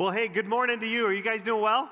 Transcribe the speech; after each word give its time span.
Well, 0.00 0.12
hey, 0.12 0.28
good 0.28 0.46
morning 0.46 0.80
to 0.80 0.86
you. 0.86 1.04
Are 1.04 1.12
you 1.12 1.20
guys 1.20 1.42
doing 1.42 1.60
well? 1.60 1.90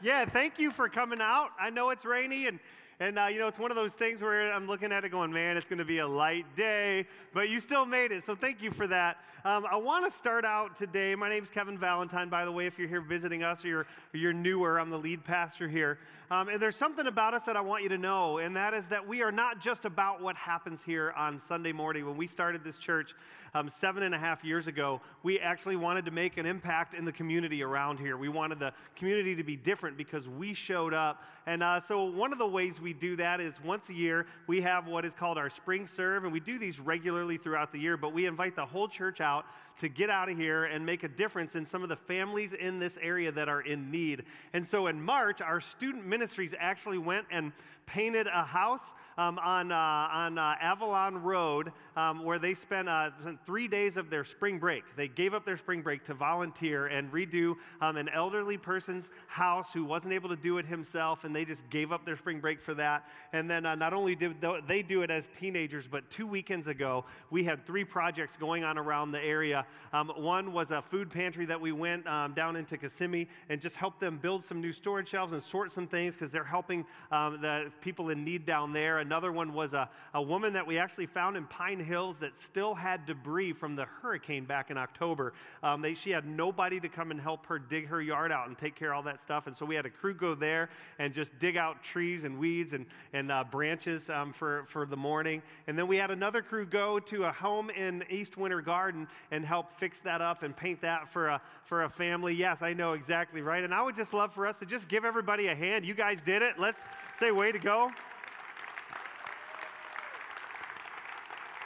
Yeah, 0.00 0.24
thank 0.26 0.60
you 0.60 0.70
for 0.70 0.88
coming 0.88 1.20
out. 1.20 1.48
I 1.58 1.68
know 1.68 1.90
it's 1.90 2.04
rainy 2.04 2.46
and 2.46 2.60
and, 3.00 3.18
uh, 3.18 3.28
you 3.28 3.38
know, 3.38 3.48
it's 3.48 3.58
one 3.58 3.70
of 3.70 3.78
those 3.78 3.94
things 3.94 4.20
where 4.20 4.52
I'm 4.52 4.66
looking 4.66 4.92
at 4.92 5.04
it 5.04 5.08
going, 5.08 5.32
man, 5.32 5.56
it's 5.56 5.66
going 5.66 5.78
to 5.78 5.86
be 5.86 5.98
a 5.98 6.06
light 6.06 6.44
day, 6.54 7.06
but 7.32 7.48
you 7.48 7.58
still 7.58 7.86
made 7.86 8.12
it. 8.12 8.24
So 8.24 8.34
thank 8.34 8.62
you 8.62 8.70
for 8.70 8.86
that. 8.88 9.16
Um, 9.42 9.66
I 9.70 9.76
want 9.76 10.04
to 10.04 10.10
start 10.10 10.44
out 10.44 10.76
today. 10.76 11.14
My 11.14 11.30
name 11.30 11.42
is 11.42 11.48
Kevin 11.48 11.78
Valentine, 11.78 12.28
by 12.28 12.44
the 12.44 12.52
way, 12.52 12.66
if 12.66 12.78
you're 12.78 12.88
here 12.88 13.00
visiting 13.00 13.42
us 13.42 13.64
or 13.64 13.68
you're, 13.68 13.86
you're 14.12 14.32
newer. 14.34 14.78
I'm 14.78 14.90
the 14.90 14.98
lead 14.98 15.24
pastor 15.24 15.66
here. 15.66 15.98
Um, 16.30 16.48
and 16.48 16.60
there's 16.60 16.76
something 16.76 17.06
about 17.06 17.32
us 17.32 17.44
that 17.46 17.56
I 17.56 17.62
want 17.62 17.82
you 17.82 17.88
to 17.88 17.98
know, 17.98 18.38
and 18.38 18.54
that 18.54 18.74
is 18.74 18.86
that 18.88 19.08
we 19.08 19.22
are 19.22 19.32
not 19.32 19.60
just 19.60 19.86
about 19.86 20.22
what 20.22 20.36
happens 20.36 20.82
here 20.82 21.12
on 21.16 21.38
Sunday 21.38 21.72
morning. 21.72 22.06
When 22.06 22.18
we 22.18 22.26
started 22.26 22.62
this 22.62 22.76
church 22.76 23.14
um, 23.54 23.68
seven 23.68 24.02
and 24.02 24.14
a 24.14 24.18
half 24.18 24.44
years 24.44 24.66
ago, 24.66 25.00
we 25.22 25.40
actually 25.40 25.76
wanted 25.76 26.04
to 26.04 26.10
make 26.10 26.36
an 26.36 26.44
impact 26.46 26.94
in 26.94 27.06
the 27.06 27.12
community 27.12 27.62
around 27.62 27.98
here. 27.98 28.16
We 28.16 28.28
wanted 28.28 28.60
the 28.60 28.72
community 28.94 29.34
to 29.34 29.42
be 29.42 29.56
different 29.56 29.96
because 29.96 30.28
we 30.28 30.52
showed 30.52 30.92
up. 30.92 31.24
And 31.46 31.62
uh, 31.62 31.80
so 31.80 32.04
one 32.04 32.32
of 32.32 32.38
the 32.38 32.46
ways 32.46 32.80
we 32.80 32.89
we 32.90 32.94
do 32.94 33.14
that 33.14 33.40
is 33.40 33.62
once 33.62 33.88
a 33.88 33.94
year, 33.94 34.26
we 34.48 34.60
have 34.62 34.88
what 34.88 35.04
is 35.04 35.14
called 35.14 35.38
our 35.38 35.48
spring 35.48 35.86
serve, 35.86 36.24
and 36.24 36.32
we 36.32 36.40
do 36.40 36.58
these 36.58 36.80
regularly 36.80 37.36
throughout 37.36 37.70
the 37.70 37.78
year, 37.78 37.96
but 37.96 38.12
we 38.12 38.26
invite 38.26 38.56
the 38.56 38.66
whole 38.66 38.88
church 38.88 39.20
out 39.20 39.46
to 39.78 39.88
get 39.88 40.10
out 40.10 40.28
of 40.28 40.36
here 40.36 40.64
and 40.64 40.84
make 40.84 41.04
a 41.04 41.08
difference 41.08 41.54
in 41.54 41.64
some 41.64 41.84
of 41.84 41.88
the 41.88 41.94
families 41.94 42.52
in 42.52 42.80
this 42.80 42.98
area 43.00 43.30
that 43.30 43.48
are 43.48 43.60
in 43.60 43.92
need. 43.92 44.24
And 44.54 44.68
so 44.68 44.88
in 44.88 45.00
March, 45.00 45.40
our 45.40 45.60
student 45.60 46.04
ministries 46.04 46.52
actually 46.58 46.98
went 46.98 47.26
and 47.30 47.52
painted 47.86 48.26
a 48.26 48.44
house 48.44 48.94
um, 49.18 49.38
on, 49.38 49.72
uh, 49.72 49.76
on 49.76 50.38
uh, 50.38 50.54
Avalon 50.60 51.22
Road 51.22 51.72
um, 51.96 52.24
where 52.24 52.38
they 52.38 52.54
spent 52.54 52.88
uh, 52.88 53.10
three 53.44 53.66
days 53.66 53.96
of 53.96 54.10
their 54.10 54.24
spring 54.24 54.58
break. 54.58 54.84
They 54.96 55.08
gave 55.08 55.34
up 55.34 55.44
their 55.44 55.56
spring 55.56 55.82
break 55.82 56.04
to 56.04 56.14
volunteer 56.14 56.86
and 56.86 57.10
redo 57.10 57.56
um, 57.80 57.96
an 57.96 58.08
elderly 58.10 58.56
person's 58.56 59.10
house 59.26 59.72
who 59.72 59.84
wasn't 59.84 60.12
able 60.12 60.28
to 60.28 60.36
do 60.36 60.58
it 60.58 60.66
himself, 60.66 61.24
and 61.24 61.34
they 61.34 61.44
just 61.44 61.68
gave 61.70 61.90
up 61.90 62.04
their 62.04 62.16
spring 62.16 62.38
break 62.38 62.60
for 62.60 62.74
that. 62.80 63.06
And 63.32 63.48
then 63.48 63.64
uh, 63.64 63.74
not 63.74 63.92
only 63.92 64.14
did 64.16 64.36
they 64.66 64.82
do 64.82 65.02
it 65.02 65.10
as 65.10 65.28
teenagers, 65.28 65.86
but 65.86 66.08
two 66.10 66.26
weekends 66.26 66.66
ago, 66.66 67.04
we 67.30 67.44
had 67.44 67.64
three 67.64 67.84
projects 67.84 68.36
going 68.36 68.64
on 68.64 68.78
around 68.78 69.12
the 69.12 69.22
area. 69.22 69.64
Um, 69.92 70.08
one 70.16 70.52
was 70.52 70.70
a 70.70 70.82
food 70.82 71.10
pantry 71.10 71.46
that 71.46 71.60
we 71.60 71.72
went 71.72 72.06
um, 72.06 72.32
down 72.32 72.56
into 72.56 72.76
Kissimmee 72.76 73.28
and 73.48 73.60
just 73.60 73.76
helped 73.76 74.00
them 74.00 74.18
build 74.18 74.44
some 74.44 74.60
new 74.60 74.72
storage 74.72 75.08
shelves 75.08 75.32
and 75.32 75.42
sort 75.42 75.72
some 75.72 75.86
things 75.86 76.14
because 76.14 76.30
they're 76.30 76.42
helping 76.42 76.84
um, 77.12 77.40
the 77.40 77.70
people 77.80 78.10
in 78.10 78.24
need 78.24 78.46
down 78.46 78.72
there. 78.72 78.98
Another 78.98 79.32
one 79.32 79.52
was 79.52 79.74
a, 79.74 79.88
a 80.14 80.22
woman 80.22 80.52
that 80.54 80.66
we 80.66 80.78
actually 80.78 81.06
found 81.06 81.36
in 81.36 81.44
Pine 81.46 81.80
Hills 81.80 82.16
that 82.20 82.32
still 82.40 82.74
had 82.74 83.06
debris 83.06 83.52
from 83.52 83.76
the 83.76 83.84
hurricane 83.84 84.44
back 84.44 84.70
in 84.70 84.78
October. 84.78 85.32
Um, 85.62 85.82
they, 85.82 85.94
she 85.94 86.10
had 86.10 86.26
nobody 86.26 86.80
to 86.80 86.88
come 86.88 87.10
and 87.10 87.20
help 87.20 87.46
her 87.46 87.58
dig 87.58 87.86
her 87.88 88.00
yard 88.00 88.32
out 88.32 88.48
and 88.48 88.56
take 88.56 88.74
care 88.74 88.92
of 88.92 88.96
all 88.96 89.02
that 89.04 89.22
stuff. 89.22 89.46
And 89.46 89.56
so 89.56 89.66
we 89.66 89.74
had 89.74 89.86
a 89.86 89.90
crew 89.90 90.14
go 90.14 90.34
there 90.34 90.70
and 90.98 91.12
just 91.12 91.38
dig 91.38 91.56
out 91.56 91.82
trees 91.82 92.24
and 92.24 92.38
weeds 92.38 92.59
and, 92.72 92.86
and 93.12 93.32
uh, 93.32 93.44
branches 93.50 94.08
um, 94.10 94.32
for, 94.32 94.64
for 94.66 94.86
the 94.86 94.96
morning. 94.96 95.42
And 95.66 95.78
then 95.78 95.88
we 95.88 95.96
had 95.96 96.10
another 96.10 96.42
crew 96.42 96.66
go 96.66 96.98
to 97.00 97.24
a 97.24 97.32
home 97.32 97.70
in 97.70 98.04
East 98.10 98.36
Winter 98.36 98.60
Garden 98.60 99.08
and 99.30 99.44
help 99.44 99.70
fix 99.70 100.00
that 100.00 100.20
up 100.20 100.42
and 100.42 100.56
paint 100.56 100.80
that 100.82 101.08
for 101.08 101.28
a, 101.28 101.40
for 101.64 101.84
a 101.84 101.88
family. 101.88 102.34
Yes, 102.34 102.62
I 102.62 102.72
know 102.72 102.92
exactly 102.92 103.42
right. 103.42 103.64
And 103.64 103.74
I 103.74 103.82
would 103.82 103.96
just 103.96 104.14
love 104.14 104.32
for 104.32 104.46
us 104.46 104.58
to 104.60 104.66
just 104.66 104.88
give 104.88 105.04
everybody 105.04 105.48
a 105.48 105.54
hand. 105.54 105.84
You 105.84 105.94
guys 105.94 106.20
did 106.20 106.42
it. 106.42 106.58
Let's 106.58 106.78
say, 107.18 107.32
way 107.32 107.52
to 107.52 107.58
go. 107.58 107.90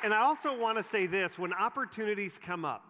And 0.02 0.12
I 0.12 0.18
also 0.18 0.58
want 0.58 0.76
to 0.76 0.82
say 0.82 1.06
this 1.06 1.38
when 1.38 1.54
opportunities 1.54 2.38
come 2.38 2.64
up, 2.64 2.84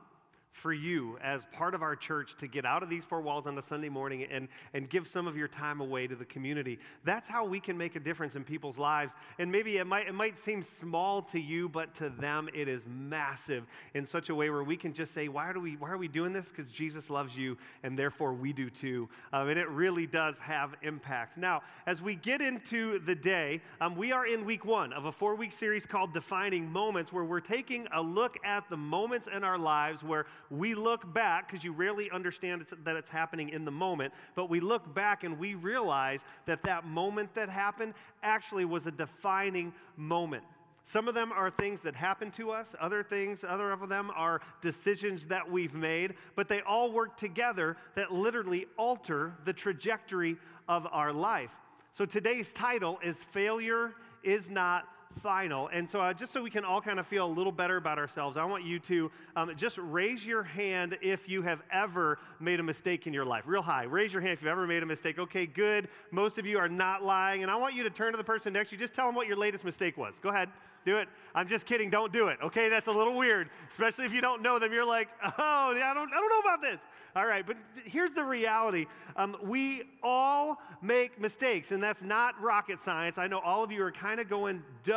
for 0.55 0.73
you 0.73 1.19
as 1.21 1.45
part 1.47 1.75
of 1.75 1.83
our 1.83 1.97
church 1.97 2.37
to 2.37 2.47
get 2.47 2.65
out 2.65 2.85
of 2.85 2.89
these 2.89 3.05
four 3.05 3.21
walls 3.21 3.49
on 3.49 3.59
a 3.59 3.63
Sunday 3.63 3.89
morning 3.89 4.25
and, 4.31 4.47
and 4.73 4.89
give 4.89 5.09
some 5.09 5.27
of 5.27 5.37
your 5.37 5.49
time 5.49 5.81
away 5.81 6.07
to 6.07 6.15
the 6.15 6.25
community. 6.25 6.79
That's 7.03 7.29
how 7.29 7.45
we 7.45 7.59
can 7.59 7.77
make 7.77 7.97
a 7.97 8.01
difference 8.01 8.37
in 8.37 8.45
people's 8.45 8.79
lives. 8.79 9.15
And 9.41 9.51
maybe 9.51 9.79
it 9.79 9.87
might, 9.87 10.07
it 10.07 10.15
might 10.15 10.39
seem 10.39 10.63
small 10.63 11.23
to 11.23 11.41
you, 11.41 11.69
but 11.69 11.93
to 11.97 12.09
them 12.09 12.49
it 12.55 12.69
is 12.69 12.87
massive 12.87 13.67
in 13.95 14.07
such 14.07 14.29
a 14.29 14.35
way 14.35 14.49
where 14.49 14.63
we 14.63 14.77
can 14.77 14.93
just 14.93 15.13
say, 15.13 15.27
why 15.27 15.51
are 15.51 15.59
we, 15.59 15.73
why 15.77 15.91
are 15.91 15.99
we 15.99 16.07
doing 16.07 16.33
this? 16.33 16.51
Because 16.51 16.71
Jesus 16.71 17.11
loves 17.11 17.37
you, 17.37 17.59
and 17.83 17.99
therefore 17.99 18.33
we 18.33 18.53
do 18.53 18.71
too. 18.71 19.09
Um, 19.33 19.49
and 19.49 19.59
it 19.59 19.69
really 19.69 20.07
does 20.07 20.39
have 20.39 20.77
impact. 20.83 21.37
Now, 21.37 21.63
as 21.87 22.01
we 22.01 22.15
get 22.15 22.41
into 22.41 23.01
the 23.01 23.17
day, 23.17 23.61
um, 23.81 23.97
we 23.97 24.13
are 24.13 24.27
in 24.29 24.45
week 24.45 24.65
one 24.65 24.93
of 24.93 25.07
a 25.07 25.13
four 25.13 25.35
week 25.35 25.51
series 25.51 25.85
called 25.85 26.15
Defining 26.15 26.71
Moments, 26.71 27.13
where 27.13 27.25
we're 27.25 27.41
taking 27.41 27.89
a 27.93 28.01
look 28.01 28.39
at 28.45 28.71
the 28.71 28.77
moments 28.77 29.27
in 29.27 29.43
our 29.43 29.59
lives 29.59 30.05
where 30.05 30.27
we 30.51 30.75
look 30.75 31.13
back, 31.13 31.49
because 31.49 31.65
you 31.65 31.73
rarely 31.73 32.11
understand 32.11 32.63
it's, 32.63 32.75
that 32.85 32.97
it's 32.97 33.11
happening 33.11 33.49
in 33.51 33.65
the 33.65 33.71
moment, 33.71 34.13
but 34.35 34.51
we 34.51 34.61
look 34.61 34.95
back 34.95 35.25
and 35.25 35.39
we 35.39 35.55
realize 35.55 36.25
that 36.47 36.63
that 36.65 36.87
moment 36.87 37.35
that 37.35 37.49
happened 37.49 37.95
actually 38.23 38.65
was 38.65 38.87
a 38.87 38.93
defining 38.93 39.73
moment. 39.97 40.45
Some 40.87 41.09
of 41.09 41.15
them 41.15 41.33
are 41.33 41.51
things 41.51 41.81
that 41.81 41.95
happen 41.95 42.31
to 42.33 42.51
us, 42.51 42.77
other 42.79 43.03
things, 43.03 43.43
other 43.43 43.73
of 43.73 43.89
them 43.89 44.11
are 44.15 44.43
decisions 44.61 45.25
that 45.27 45.51
we've 45.51 45.75
made, 45.75 46.15
but 46.37 46.47
they 46.47 46.61
all 46.61 46.93
work 46.93 47.17
together 47.17 47.79
that 47.95 48.13
literally 48.13 48.67
alter 48.77 49.33
the 49.47 49.53
trajectory 49.53 50.37
of 50.69 50.87
our 50.93 51.11
life. 51.11 51.53
So 51.93 52.05
today's 52.05 52.53
title 52.53 52.99
is 53.03 53.25
Failure 53.25 53.95
is 54.23 54.51
Not 54.51 54.87
final. 55.17 55.69
And 55.69 55.89
so, 55.89 56.01
uh, 56.01 56.13
just 56.13 56.33
so 56.33 56.43
we 56.43 56.51
can 56.51 56.65
all 56.65 56.81
kind 56.81 56.99
of 56.99 57.07
feel 57.07 57.27
a 57.27 57.33
little 57.33 57.53
better 57.53 57.77
about 57.77 57.99
ourselves, 57.99 58.37
I 58.37 58.45
want 58.45 58.65
you 58.65 58.79
to 58.81 59.11
um, 59.37 59.55
just 59.57 59.79
raise 59.79 60.27
your 60.27 60.43
hand 60.43 60.99
if 61.03 61.29
you 61.29 61.43
have 61.43 61.63
ever 61.73 62.19
made 62.41 62.61
a 62.61 62.63
mistake 62.63 63.07
in 63.07 63.13
your 63.13 63.25
life. 63.25 63.45
Real 63.47 63.63
high. 63.63 63.85
Raise 63.85 64.13
your 64.13 64.23
hand 64.23 64.35
if 64.35 64.43
you've 64.43 64.51
ever 64.51 64.67
made 64.67 64.83
a 64.83 64.87
mistake. 64.87 65.19
Okay, 65.19 65.47
good. 65.47 65.89
Most 66.11 66.39
of 66.39 66.47
you 66.47 66.59
are 66.59 66.69
not 66.69 67.03
lying. 67.03 67.43
And 67.43 67.51
I 67.51 67.57
want 67.57 67.75
you 67.75 67.83
to 67.85 67.91
turn 67.91 68.13
to 68.13 68.17
the 68.17 68.25
person 68.25 68.53
next 68.53 68.71
to 68.71 68.77
you. 68.77 68.81
Just 68.81 68.95
tell 68.95 69.07
them 69.07 69.15
what 69.15 69.27
your 69.27 69.37
latest 69.37 69.65
mistake 69.65 69.97
was. 69.97 70.19
Go 70.19 70.29
ahead 70.31 70.49
do 70.85 70.99
it. 70.99 71.09
I'm 71.35 71.49
just 71.49 71.67
kidding. 71.67 71.91
Don't 71.91 72.13
do 72.13 72.29
it. 72.29 72.39
Okay, 72.43 72.69
that's 72.69 72.89
a 72.89 72.93
little 72.93 73.17
weird, 73.17 73.49
especially 73.71 74.05
if 74.05 74.13
you 74.13 74.21
don't 74.21 74.43
know 74.43 74.59
them. 74.59 74.73
You're 74.73 74.85
like, 74.85 75.09
oh, 75.25 75.33
I 75.39 75.93
don't, 75.95 76.13
I 76.13 76.17
don't 76.17 76.29
know 76.29 76.41
about 76.41 76.61
this. 76.61 76.81
All 77.17 77.27
right, 77.27 77.47
but 77.47 77.57
here's 77.85 78.13
the 78.13 78.25
reality. 78.25 78.87
Um, 79.17 79.37
we 79.43 79.85
all 80.03 80.61
make 80.83 81.21
mistakes, 81.21 81.71
and 81.71 81.83
that's 81.83 82.03
not 82.03 82.41
rocket 82.41 82.81
science. 82.81 83.19
I 83.19 83.27
know 83.27 83.39
all 83.39 83.65
of 83.65 83.73
you 83.73 83.83
are 83.85 83.93
kind 83.93 84.21
of 84.21 84.29
going, 84.29 84.63
duh, 84.83 84.95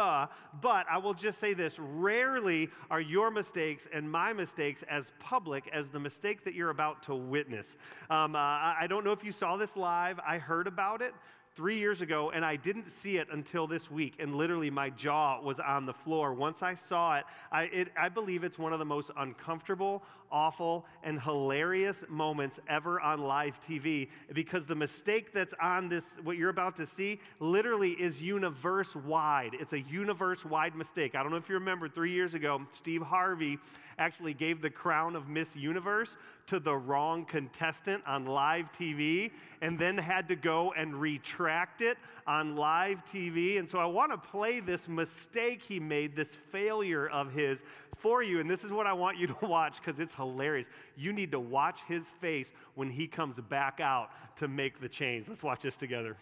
but 0.62 0.86
I 0.90 0.98
will 0.98 1.14
just 1.14 1.40
say 1.40 1.54
this 1.54 1.80
rarely 1.80 2.70
are 2.90 3.02
your 3.02 3.32
mistakes 3.32 3.88
and 3.94 4.10
my 4.10 4.34
mistakes 4.34 4.84
as 4.90 5.12
public 5.20 5.70
as 5.74 5.90
the 5.90 6.00
mistake 6.00 6.44
that 6.46 6.54
you're 6.54 6.70
about 6.70 7.04
to 7.04 7.16
witness. 7.16 7.78
Um, 8.10 8.36
uh, 8.36 8.40
I 8.40 8.86
don't 8.88 9.04
know 9.04 9.12
if 9.12 9.24
you 9.24 9.32
saw 9.32 9.58
this 9.58 9.76
live, 9.76 10.20
I 10.26 10.38
heard 10.38 10.68
about 10.68 11.02
it 11.02 11.14
three 11.58 11.80
years 11.80 12.02
ago, 12.02 12.30
and 12.30 12.46
I 12.46 12.56
didn't 12.56 12.88
see 12.88 13.18
it 13.18 13.28
until 13.32 13.66
this 13.66 13.90
week. 13.90 14.18
And 14.20 14.36
literally, 14.36 14.70
my 14.70 14.92
jaw 14.92 15.42
was 15.42 15.60
on 15.60 15.88
the 15.88 15.94
floor. 15.94 16.36
Once 16.36 16.62
I 16.62 16.76
saw 16.76 17.18
it 17.18 17.26
I, 17.52 17.64
it, 17.64 17.88
I 17.98 18.10
believe 18.10 18.44
it's 18.44 18.60
one 18.60 18.74
of 18.74 18.80
the 18.80 18.86
most 18.86 19.10
uncomfortable, 19.18 20.04
awful, 20.32 20.86
and 21.04 21.22
hilarious 21.22 22.04
moments 22.10 22.60
ever 22.68 23.00
on 23.02 23.22
live 23.22 23.60
TV 23.60 24.10
because 24.34 24.66
the 24.66 24.76
mistake 24.76 25.32
that's 25.34 25.54
on 25.62 25.90
this, 25.90 26.16
what 26.24 26.38
you're 26.38 26.50
about 26.50 26.76
to 26.78 26.86
see, 26.86 27.20
literally 27.40 27.92
is 27.92 28.22
universe 28.22 28.96
wide. 28.96 29.52
It's 29.60 29.74
a 29.74 29.82
universe 29.82 30.46
wide 30.46 30.76
mistake. 30.76 31.16
I 31.16 31.24
don't 31.24 31.32
know 31.32 31.38
if 31.38 31.50
you 31.50 31.56
remember 31.56 31.88
three 31.88 32.12
years 32.12 32.34
ago, 32.34 32.62
Steve 32.72 33.02
Harvey 33.02 33.60
actually 34.00 34.34
gave 34.34 34.62
the 34.62 34.70
crown 34.70 35.16
of 35.16 35.28
Miss 35.28 35.56
Universe 35.56 36.18
to 36.46 36.60
the 36.60 36.76
wrong 36.76 37.26
contestant 37.26 38.04
on 38.06 38.26
live 38.26 38.72
TV 38.72 39.32
and 39.62 39.78
then 39.78 39.98
had 39.98 40.28
to 40.28 40.36
go 40.36 40.72
and 40.78 40.96
retract 41.00 41.82
it 41.82 41.98
on 42.28 42.56
live 42.56 43.04
TV. 43.06 43.58
And 43.58 43.68
so 43.68 43.80
I 43.80 43.86
want 43.86 44.12
to 44.12 44.18
play 44.18 44.60
this 44.60 44.88
mistake 44.88 45.64
he 45.64 45.80
made, 45.80 46.16
this 46.16 46.36
failure 46.36 47.08
of 47.08 47.32
his 47.34 47.64
for 48.00 48.24
you. 48.24 48.40
And 48.40 48.50
this 48.50 48.64
is 48.64 48.72
what 48.72 48.88
I 48.88 48.94
want 48.94 49.18
you 49.18 49.28
to 49.28 49.36
watch 49.46 49.82
because 49.84 50.00
it's 50.00 50.16
hilarious. 50.16 50.70
You 50.96 51.14
need 51.14 51.32
to 51.32 51.40
watch 51.40 51.82
his 51.88 52.10
face 52.22 52.54
when 52.76 52.90
he 52.90 53.08
comes 53.08 53.40
back 53.40 53.80
out 53.80 54.10
to 54.38 54.48
make 54.48 54.80
the 54.80 54.90
change. 54.90 55.28
Let's 55.28 55.44
watch 55.44 55.62
this 55.62 55.78
together. 55.78 56.16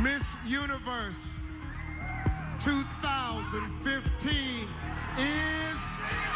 Miss 0.00 0.24
Universe 0.46 1.20
2015 2.60 4.68
is. 5.18 6.31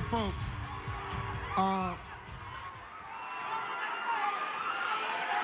Folks. 0.00 0.44
Uh, 1.54 1.94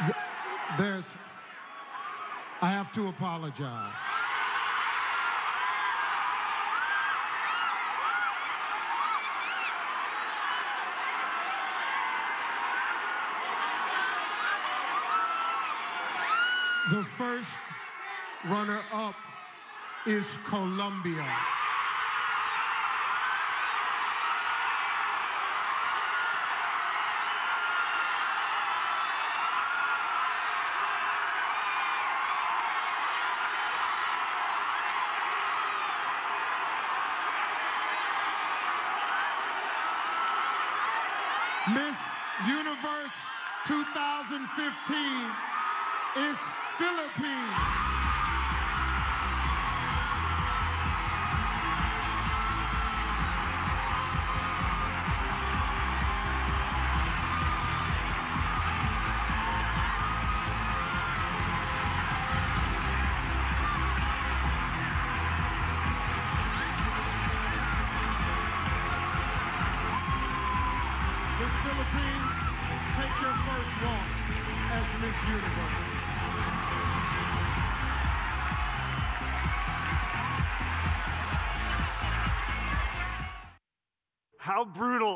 th- 0.00 0.16
there's, 0.78 1.12
I 2.62 2.70
have 2.70 2.90
to 2.94 3.08
apologize. 3.08 3.92
The 16.90 17.04
first 17.18 17.50
runner 18.46 18.80
up 18.94 19.14
is 20.06 20.26
Colombia. 20.48 21.26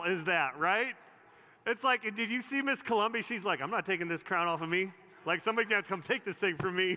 Is 0.06 0.24
that, 0.24 0.58
right? 0.58 0.94
It's 1.66 1.84
like, 1.84 2.02
did 2.14 2.30
you 2.30 2.40
see 2.40 2.60
Miss 2.62 2.82
Colombia? 2.82 3.22
She's 3.22 3.44
like, 3.44 3.60
I'm 3.60 3.70
not 3.70 3.86
taking 3.86 4.08
this 4.08 4.22
crown 4.22 4.48
off 4.48 4.62
of 4.62 4.68
me. 4.68 4.90
Like 5.24 5.40
somebody's 5.40 5.70
got 5.70 5.84
to 5.84 5.88
come 5.88 6.02
take 6.02 6.24
this 6.24 6.36
thing 6.36 6.56
from 6.56 6.76
me. 6.76 6.96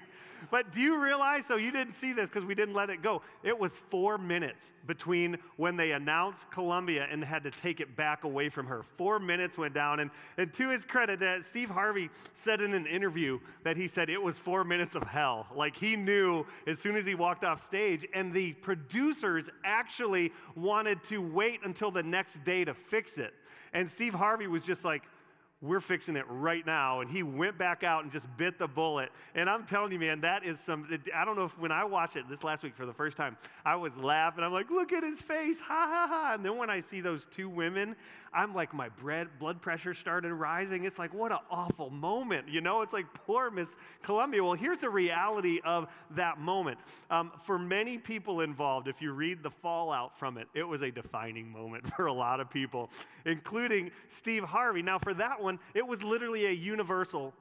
But 0.50 0.72
do 0.72 0.80
you 0.80 1.02
realize? 1.02 1.46
So 1.46 1.58
you 1.58 1.72
didn't 1.72 1.96
see 1.96 2.14
this 2.14 2.30
because 2.30 2.46
we 2.46 2.56
didn't 2.56 2.76
let 2.76 2.90
it 2.90 3.02
go. 3.02 3.22
It 3.44 3.58
was 3.58 3.74
four 3.74 4.18
minutes 4.18 4.72
between 4.88 5.38
when 5.58 5.76
they 5.76 5.92
announced 5.94 6.50
Colombia 6.52 7.08
and 7.12 7.24
had 7.24 7.44
to 7.44 7.52
take 7.52 7.80
it 7.80 7.96
back 7.96 8.24
away 8.24 8.50
from 8.50 8.66
her. 8.68 8.84
Four 8.84 9.20
minutes 9.20 9.58
went 9.58 9.74
down. 9.74 10.00
And, 10.00 10.12
and 10.38 10.54
to 10.54 10.70
his 10.70 10.86
credit, 10.86 11.22
uh, 11.22 11.44
Steve 11.44 11.70
Harvey 11.70 12.10
said 12.34 12.62
in 12.62 12.74
an 12.74 12.86
interview 12.86 13.40
that 13.64 13.78
he 13.78 13.88
said 13.88 14.10
it 14.10 14.22
was 14.22 14.38
four 14.38 14.64
minutes 14.64 14.96
of 14.96 15.04
hell. 15.04 15.48
Like 15.56 15.76
he 15.76 15.96
knew 15.96 16.46
as 16.68 16.80
soon 16.80 16.96
as 16.96 17.06
he 17.06 17.16
walked 17.16 17.44
off 17.44 17.64
stage. 17.64 18.06
And 18.14 18.34
the 18.34 18.54
producers 18.54 19.50
actually 19.64 20.32
wanted 20.56 21.04
to 21.06 21.20
wait 21.20 21.62
until 21.64 21.92
the 21.92 22.04
next 22.04 22.44
day 22.44 22.66
to 22.66 22.74
fix 22.74 23.18
it. 23.18 23.34
And 23.74 23.92
Steve 23.92 24.14
Harvey 24.14 24.48
was 24.48 24.62
just 24.62 24.86
like, 24.86 25.04
we're 25.66 25.80
fixing 25.80 26.16
it 26.16 26.26
right 26.30 26.66
now. 26.66 27.02
And 27.02 27.10
he 27.10 27.24
went 27.24 27.58
back 27.58 27.84
out 27.84 28.04
and 28.04 28.12
just 28.12 28.28
bit 28.38 28.60
the 28.60 28.68
bullet. 28.68 29.12
And 29.34 29.50
I'm 29.50 29.66
telling 29.66 29.92
you, 29.92 30.00
man, 30.00 30.22
that 30.22 30.46
is 30.46 30.60
some, 30.60 30.88
I 31.14 31.26
don't 31.26 31.36
know 31.36 31.46
if 31.46 31.58
when 31.58 31.72
I 31.72 31.84
watched 31.84 32.16
it 32.16 32.30
this 32.30 32.44
last 32.44 32.64
week 32.64 32.76
for 32.76 32.86
the 32.86 32.94
first 32.94 33.18
time, 33.18 33.38
I 33.66 33.76
was 33.76 33.96
laughing. 33.98 34.44
I'm 34.44 34.54
like, 34.54 34.70
look 34.70 34.94
at 34.94 35.04
his 35.04 35.20
face, 35.20 35.60
ha 35.60 35.88
ha 35.90 36.08
ha. 36.08 36.32
And 36.36 36.46
then 36.46 36.58
when 36.58 36.70
I 36.70 36.82
see 36.82 37.02
those 37.02 37.26
two 37.26 37.50
women, 37.50 37.96
I'm 38.34 38.54
like, 38.54 38.74
my 38.74 38.90
bread, 38.90 39.28
blood 39.40 39.62
pressure 39.62 39.94
started 39.94 40.34
rising. 40.34 40.84
It's 40.84 41.00
like, 41.00 41.14
what 41.14 41.32
an 41.32 41.40
awful 41.50 41.90
moment. 41.90 42.50
You 42.50 42.62
know, 42.62 42.82
it's 42.82 42.94
like 42.94 43.06
poor 43.14 43.50
Miss 43.50 43.70
Colombia. 44.02 44.44
Well, 44.44 44.54
here's 44.54 44.82
the 44.82 44.90
reality 44.90 45.62
of 45.64 45.88
that 46.12 46.40
moment. 46.40 46.78
Um, 47.10 47.32
for 47.46 47.58
many 47.58 47.98
people 47.98 48.42
involved, 48.42 48.88
if 48.88 49.02
you 49.02 49.14
read 49.14 49.42
the 49.42 49.50
fallout 49.50 50.20
from 50.20 50.38
it, 50.38 50.48
it 50.54 50.64
was 50.64 50.82
a 50.82 50.92
defining 50.92 51.50
moment 51.50 51.88
for 51.96 52.08
a 52.08 52.14
lot 52.14 52.40
of 52.40 52.50
people, 52.50 52.90
including 53.26 53.90
Steve 54.10 54.44
Harvey. 54.44 54.82
Now, 54.82 55.00
for 55.00 55.14
that 55.14 55.42
one, 55.42 55.55
it 55.74 55.88
was 55.88 56.04
literally 56.04 56.46
a 56.46 56.52
universal 56.52 57.34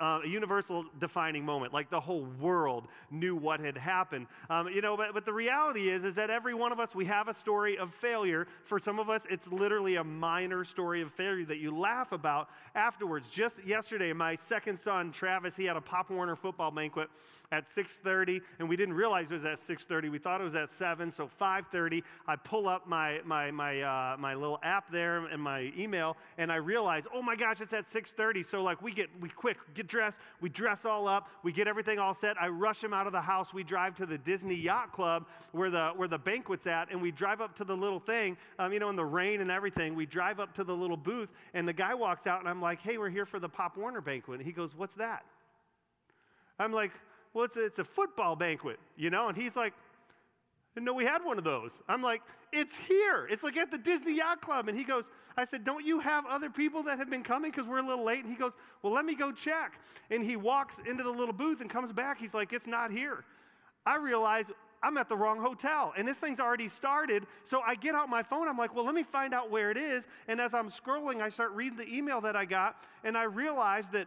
uh, 0.00 0.20
a 0.24 0.28
universal 0.28 0.84
defining 1.00 1.44
moment. 1.44 1.72
Like 1.72 1.90
the 1.90 2.00
whole 2.00 2.26
world 2.40 2.88
knew 3.10 3.34
what 3.34 3.60
had 3.60 3.76
happened. 3.76 4.26
Um, 4.48 4.68
you 4.68 4.80
know, 4.80 4.96
but, 4.96 5.14
but 5.14 5.24
the 5.24 5.32
reality 5.32 5.90
is, 5.90 6.04
is 6.04 6.14
that 6.14 6.30
every 6.30 6.54
one 6.54 6.72
of 6.72 6.80
us, 6.80 6.94
we 6.94 7.04
have 7.06 7.28
a 7.28 7.34
story 7.34 7.78
of 7.78 7.92
failure. 7.92 8.46
For 8.64 8.78
some 8.78 8.98
of 8.98 9.10
us, 9.10 9.26
it's 9.28 9.48
literally 9.48 9.96
a 9.96 10.04
minor 10.04 10.64
story 10.64 11.02
of 11.02 11.10
failure 11.12 11.44
that 11.46 11.58
you 11.58 11.76
laugh 11.76 12.12
about 12.12 12.48
afterwards. 12.74 13.28
Just 13.28 13.64
yesterday, 13.64 14.12
my 14.12 14.36
second 14.36 14.78
son, 14.78 15.10
Travis, 15.10 15.56
he 15.56 15.64
had 15.64 15.76
a 15.76 15.80
Pop 15.80 16.10
Warner 16.10 16.36
football 16.36 16.70
banquet 16.70 17.08
at 17.50 17.66
6.30, 17.66 18.42
and 18.58 18.68
we 18.68 18.76
didn't 18.76 18.94
realize 18.94 19.26
it 19.30 19.34
was 19.34 19.44
at 19.44 19.58
6.30. 19.58 20.10
We 20.10 20.18
thought 20.18 20.40
it 20.40 20.44
was 20.44 20.54
at 20.54 20.70
7, 20.70 21.10
so 21.10 21.28
5.30, 21.40 22.02
I 22.26 22.36
pull 22.36 22.68
up 22.68 22.86
my, 22.86 23.20
my, 23.24 23.50
my, 23.50 23.80
uh, 23.80 24.16
my 24.18 24.34
little 24.34 24.58
app 24.62 24.90
there 24.92 25.26
and 25.26 25.42
my 25.42 25.72
email, 25.76 26.16
and 26.36 26.52
I 26.52 26.56
realize, 26.56 27.04
oh 27.12 27.22
my 27.22 27.34
gosh, 27.34 27.60
it's 27.60 27.72
at 27.72 27.86
6.30. 27.86 28.44
So 28.44 28.62
like 28.62 28.82
we 28.82 28.92
get, 28.92 29.08
we 29.20 29.30
quick, 29.30 29.56
get 29.74 29.87
dressed, 29.88 30.20
we 30.40 30.48
dress 30.48 30.84
all 30.84 31.08
up, 31.08 31.28
we 31.42 31.52
get 31.52 31.66
everything 31.66 31.98
all 31.98 32.14
set. 32.14 32.40
I 32.40 32.48
rush 32.48 32.82
him 32.84 32.92
out 32.92 33.06
of 33.06 33.12
the 33.12 33.20
house. 33.20 33.52
We 33.52 33.64
drive 33.64 33.96
to 33.96 34.06
the 34.06 34.18
Disney 34.18 34.54
Yacht 34.54 34.92
Club 34.92 35.26
where 35.52 35.70
the, 35.70 35.90
where 35.96 36.08
the 36.08 36.18
banquet's 36.18 36.66
at, 36.66 36.90
and 36.90 37.02
we 37.02 37.10
drive 37.10 37.40
up 37.40 37.56
to 37.56 37.64
the 37.64 37.76
little 37.76 38.00
thing, 38.00 38.36
um, 38.58 38.72
you 38.72 38.78
know, 38.78 38.90
in 38.90 38.96
the 38.96 39.04
rain 39.04 39.40
and 39.40 39.50
everything. 39.50 39.94
We 39.94 40.06
drive 40.06 40.38
up 40.38 40.54
to 40.54 40.64
the 40.64 40.74
little 40.74 40.96
booth, 40.96 41.30
and 41.54 41.66
the 41.66 41.72
guy 41.72 41.94
walks 41.94 42.26
out, 42.26 42.40
and 42.40 42.48
I'm 42.48 42.62
like, 42.62 42.80
hey, 42.80 42.98
we're 42.98 43.10
here 43.10 43.26
for 43.26 43.40
the 43.40 43.48
Pop 43.48 43.76
Warner 43.76 44.00
banquet. 44.00 44.38
And 44.38 44.46
he 44.46 44.52
goes, 44.52 44.76
what's 44.76 44.94
that? 44.94 45.24
I'm 46.58 46.72
like, 46.72 46.92
well, 47.34 47.44
it's 47.44 47.56
a, 47.56 47.64
it's 47.64 47.78
a 47.78 47.84
football 47.84 48.36
banquet, 48.36 48.78
you 48.96 49.10
know? 49.10 49.28
And 49.28 49.36
he's 49.36 49.56
like, 49.56 49.74
didn't 50.78 50.86
know 50.86 50.94
we 50.94 51.04
had 51.04 51.24
one 51.24 51.38
of 51.38 51.44
those. 51.44 51.72
I'm 51.88 52.02
like, 52.02 52.22
it's 52.52 52.76
here. 52.86 53.26
It's 53.28 53.42
like 53.42 53.56
at 53.56 53.72
the 53.72 53.78
Disney 53.78 54.14
Yacht 54.14 54.40
Club. 54.40 54.68
And 54.68 54.78
he 54.78 54.84
goes, 54.84 55.10
I 55.36 55.44
said, 55.44 55.64
don't 55.64 55.84
you 55.84 55.98
have 55.98 56.24
other 56.26 56.50
people 56.50 56.84
that 56.84 56.98
have 56.98 57.10
been 57.10 57.24
coming 57.24 57.50
because 57.50 57.66
we're 57.66 57.78
a 57.78 57.86
little 57.86 58.04
late? 58.04 58.20
And 58.20 58.32
he 58.32 58.38
goes, 58.38 58.52
well, 58.82 58.92
let 58.92 59.04
me 59.04 59.16
go 59.16 59.32
check. 59.32 59.80
And 60.10 60.22
he 60.22 60.36
walks 60.36 60.80
into 60.88 61.02
the 61.02 61.10
little 61.10 61.34
booth 61.34 61.60
and 61.60 61.68
comes 61.68 61.92
back. 61.92 62.20
He's 62.20 62.32
like, 62.32 62.52
it's 62.52 62.68
not 62.68 62.92
here. 62.92 63.24
I 63.84 63.96
realize 63.96 64.46
I'm 64.80 64.96
at 64.98 65.08
the 65.08 65.16
wrong 65.16 65.40
hotel 65.40 65.92
and 65.96 66.06
this 66.06 66.18
thing's 66.18 66.38
already 66.38 66.68
started. 66.68 67.26
So 67.44 67.60
I 67.66 67.74
get 67.74 67.96
out 67.96 68.08
my 68.08 68.22
phone. 68.22 68.46
I'm 68.46 68.56
like, 68.56 68.72
well, 68.72 68.84
let 68.84 68.94
me 68.94 69.02
find 69.02 69.34
out 69.34 69.50
where 69.50 69.72
it 69.72 69.76
is. 69.76 70.06
And 70.28 70.40
as 70.40 70.54
I'm 70.54 70.68
scrolling, 70.68 71.20
I 71.20 71.28
start 71.28 71.50
reading 71.52 71.76
the 71.76 71.92
email 71.92 72.20
that 72.20 72.36
I 72.36 72.44
got 72.44 72.84
and 73.02 73.18
I 73.18 73.24
realize 73.24 73.88
that 73.88 74.06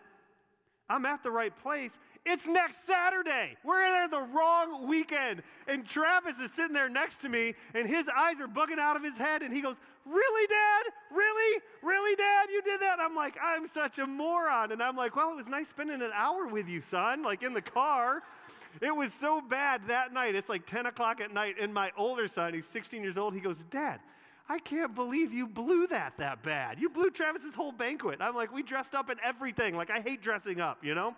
I'm 0.91 1.05
at 1.05 1.24
the 1.24 1.31
right 1.31 1.53
place. 1.63 1.98
It's 2.25 2.45
next 2.45 2.86
Saturday. 2.86 3.55
We're 3.63 3.86
in 3.86 3.91
there 3.93 4.07
the 4.07 4.27
wrong 4.33 4.88
weekend. 4.88 5.41
And 5.67 5.88
Travis 5.88 6.38
is 6.38 6.51
sitting 6.51 6.74
there 6.74 6.89
next 6.89 7.21
to 7.21 7.29
me, 7.29 7.55
and 7.74 7.88
his 7.88 8.07
eyes 8.15 8.39
are 8.39 8.48
bugging 8.48 8.77
out 8.77 8.95
of 8.95 9.03
his 9.03 9.17
head. 9.17 9.41
And 9.41 9.53
he 9.53 9.62
goes, 9.62 9.77
Really, 10.05 10.48
Dad? 10.48 10.83
Really? 11.12 11.62
Really, 11.81 12.15
Dad? 12.15 12.50
You 12.51 12.62
did 12.62 12.81
that? 12.81 13.00
I'm 13.00 13.15
like, 13.15 13.38
I'm 13.41 13.67
such 13.67 14.00
a 14.00 14.05
moron. 14.05 14.71
And 14.71 14.83
I'm 14.83 14.98
like, 14.98 15.15
Well, 15.15 15.31
it 15.31 15.36
was 15.36 15.48
nice 15.48 15.69
spending 15.69 16.01
an 16.01 16.12
hour 16.13 16.45
with 16.45 16.67
you, 16.67 16.81
son, 16.81 17.24
like 17.24 17.41
in 17.41 17.53
the 17.53 17.62
car. 17.62 18.21
It 18.81 18.95
was 18.95 19.13
so 19.13 19.41
bad 19.41 19.81
that 19.88 20.13
night. 20.13 20.36
It's 20.36 20.50
like 20.50 20.65
10 20.65 20.86
o'clock 20.86 21.21
at 21.21 21.33
night. 21.33 21.55
And 21.60 21.74
my 21.74 21.91
older 21.98 22.27
son, 22.27 22.53
he's 22.53 22.67
16 22.67 23.01
years 23.01 23.17
old, 23.17 23.33
he 23.33 23.39
goes, 23.39 23.63
Dad, 23.65 24.00
I 24.51 24.60
can't 24.60 24.93
believe 24.93 25.34
you 25.34 25.48
blew 25.48 25.88
that 25.88 26.17
that 26.17 26.43
bad. 26.43 26.77
You 26.77 26.89
blew 26.89 27.10
Travis's 27.10 27.55
whole 27.55 27.72
banquet. 27.72 28.17
I'm 28.20 28.36
like, 28.36 28.53
we 28.53 28.62
dressed 28.63 28.93
up 28.93 29.10
in 29.10 29.15
everything. 29.24 29.77
Like, 29.77 29.89
I 29.89 30.01
hate 30.01 30.22
dressing 30.22 30.60
up, 30.60 30.84
you 30.84 30.93
know? 30.93 31.15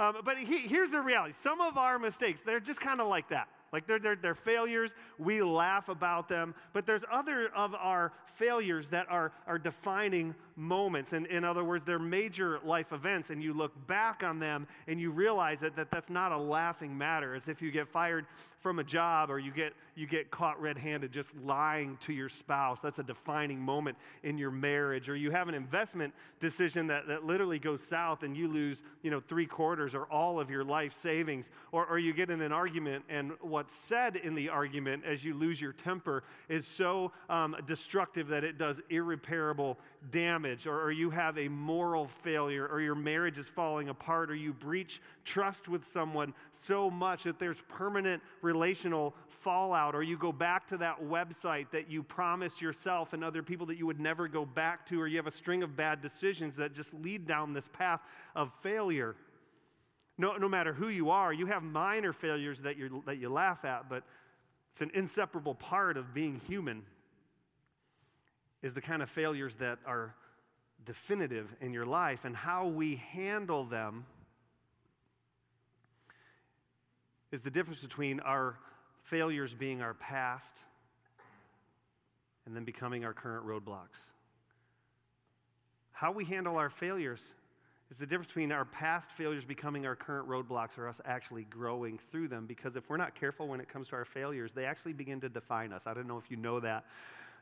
Um, 0.00 0.16
but 0.24 0.36
he, 0.36 0.56
here's 0.58 0.90
the 0.90 1.00
reality 1.00 1.32
some 1.40 1.60
of 1.60 1.78
our 1.78 1.96
mistakes, 2.00 2.40
they're 2.44 2.58
just 2.58 2.80
kind 2.80 3.00
of 3.00 3.06
like 3.06 3.28
that. 3.28 3.46
Like 3.72 3.86
they're, 3.86 3.98
they're, 3.98 4.16
they're 4.16 4.34
failures, 4.34 4.94
we 5.18 5.42
laugh 5.42 5.88
about 5.88 6.28
them, 6.28 6.54
but 6.72 6.84
there's 6.84 7.04
other 7.10 7.48
of 7.56 7.74
our 7.74 8.12
failures 8.34 8.90
that 8.90 9.06
are, 9.10 9.32
are 9.46 9.58
defining 9.58 10.34
moments. 10.56 11.12
And 11.12 11.26
in 11.26 11.44
other 11.44 11.64
words, 11.64 11.84
they're 11.86 11.98
major 11.98 12.60
life 12.64 12.92
events, 12.92 13.30
and 13.30 13.42
you 13.42 13.54
look 13.54 13.72
back 13.86 14.22
on 14.22 14.38
them 14.38 14.66
and 14.86 15.00
you 15.00 15.10
realize 15.10 15.60
that, 15.60 15.76
that 15.76 15.90
that's 15.90 16.10
not 16.10 16.32
a 16.32 16.36
laughing 16.36 16.96
matter. 16.96 17.34
As 17.34 17.48
if 17.48 17.62
you 17.62 17.70
get 17.70 17.88
fired 17.88 18.26
from 18.60 18.78
a 18.78 18.84
job 18.84 19.30
or 19.30 19.38
you 19.38 19.50
get, 19.50 19.72
you 19.96 20.06
get 20.06 20.30
caught 20.30 20.60
red 20.60 20.78
handed 20.78 21.12
just 21.12 21.30
lying 21.44 21.96
to 21.98 22.12
your 22.12 22.28
spouse. 22.28 22.80
That's 22.80 22.98
a 22.98 23.02
defining 23.02 23.60
moment 23.60 23.96
in 24.22 24.38
your 24.38 24.50
marriage. 24.50 25.08
Or 25.08 25.16
you 25.16 25.30
have 25.30 25.48
an 25.48 25.54
investment 25.54 26.14
decision 26.40 26.86
that, 26.86 27.08
that 27.08 27.24
literally 27.24 27.58
goes 27.58 27.82
south 27.82 28.22
and 28.22 28.36
you 28.36 28.48
lose, 28.48 28.82
you 29.02 29.10
know, 29.10 29.20
three 29.20 29.46
quarters 29.46 29.94
or 29.94 30.04
all 30.04 30.38
of 30.38 30.50
your 30.50 30.62
life 30.62 30.92
savings. 30.92 31.50
Or, 31.72 31.86
or 31.86 31.98
you 31.98 32.12
get 32.12 32.30
in 32.30 32.40
an 32.40 32.52
argument 32.52 33.04
and 33.08 33.32
what 33.40 33.61
what's 33.62 33.76
said 33.76 34.16
in 34.16 34.34
the 34.34 34.48
argument 34.48 35.04
as 35.04 35.24
you 35.24 35.34
lose 35.34 35.60
your 35.60 35.72
temper 35.72 36.24
is 36.48 36.66
so 36.66 37.12
um, 37.30 37.54
destructive 37.64 38.26
that 38.26 38.42
it 38.42 38.58
does 38.58 38.80
irreparable 38.90 39.78
damage, 40.10 40.66
or, 40.66 40.82
or 40.82 40.90
you 40.90 41.10
have 41.10 41.38
a 41.38 41.46
moral 41.46 42.08
failure, 42.08 42.66
or 42.66 42.80
your 42.80 42.96
marriage 42.96 43.38
is 43.38 43.46
falling 43.46 43.88
apart, 43.88 44.32
or 44.32 44.34
you 44.34 44.52
breach 44.52 45.00
trust 45.24 45.68
with 45.68 45.84
someone 45.84 46.34
so 46.52 46.90
much 46.90 47.22
that 47.22 47.38
there's 47.38 47.62
permanent 47.68 48.20
relational 48.40 49.14
fallout, 49.28 49.94
or 49.94 50.02
you 50.02 50.18
go 50.18 50.32
back 50.32 50.66
to 50.66 50.76
that 50.76 51.00
website 51.00 51.70
that 51.70 51.88
you 51.88 52.02
promised 52.02 52.60
yourself 52.60 53.12
and 53.12 53.22
other 53.22 53.44
people 53.44 53.64
that 53.64 53.78
you 53.78 53.86
would 53.86 54.00
never 54.00 54.26
go 54.26 54.44
back 54.44 54.84
to, 54.84 55.00
or 55.00 55.06
you 55.06 55.16
have 55.16 55.28
a 55.28 55.30
string 55.30 55.62
of 55.62 55.76
bad 55.76 56.02
decisions 56.02 56.56
that 56.56 56.74
just 56.74 56.92
lead 56.94 57.28
down 57.28 57.52
this 57.52 57.68
path 57.68 58.00
of 58.34 58.50
failure. 58.60 59.14
No, 60.22 60.36
no 60.36 60.48
matter 60.48 60.72
who 60.72 60.86
you 60.86 61.10
are, 61.10 61.32
you 61.32 61.46
have 61.46 61.64
minor 61.64 62.12
failures 62.12 62.60
that, 62.60 62.78
you 62.78 63.02
that 63.06 63.18
you 63.18 63.28
laugh 63.28 63.64
at, 63.64 63.88
but 63.88 64.04
it's 64.70 64.80
an 64.80 64.92
inseparable 64.94 65.56
part 65.56 65.96
of 65.96 66.14
being 66.14 66.40
human 66.46 66.84
is 68.62 68.72
the 68.72 68.80
kind 68.80 69.02
of 69.02 69.10
failures 69.10 69.56
that 69.56 69.80
are 69.84 70.14
definitive 70.86 71.52
in 71.60 71.72
your 71.72 71.84
life 71.84 72.24
and 72.24 72.36
how 72.36 72.68
we 72.68 72.94
handle 72.94 73.64
them 73.64 74.06
is 77.32 77.42
the 77.42 77.50
difference 77.50 77.82
between 77.82 78.20
our 78.20 78.56
failures 79.02 79.52
being 79.54 79.82
our 79.82 79.94
past 79.94 80.56
and 82.46 82.54
then 82.54 82.62
becoming 82.62 83.04
our 83.04 83.12
current 83.12 83.44
roadblocks. 83.44 83.98
How 85.90 86.12
we 86.12 86.24
handle 86.24 86.58
our 86.58 86.70
failures 86.70 87.24
is 87.92 87.98
the 87.98 88.06
difference 88.06 88.28
between 88.28 88.50
our 88.52 88.64
past 88.64 89.10
failures 89.10 89.44
becoming 89.44 89.84
our 89.84 89.94
current 89.94 90.26
roadblocks 90.26 90.78
or 90.78 90.88
us 90.88 90.98
actually 91.04 91.44
growing 91.44 91.98
through 92.10 92.26
them. 92.26 92.46
Because 92.46 92.74
if 92.74 92.88
we're 92.88 92.96
not 92.96 93.14
careful 93.14 93.46
when 93.46 93.60
it 93.60 93.68
comes 93.68 93.88
to 93.88 93.96
our 93.96 94.06
failures, 94.06 94.50
they 94.54 94.64
actually 94.64 94.94
begin 94.94 95.20
to 95.20 95.28
define 95.28 95.74
us. 95.74 95.86
I 95.86 95.92
don't 95.92 96.08
know 96.08 96.16
if 96.16 96.30
you 96.30 96.38
know 96.38 96.58
that. 96.60 96.86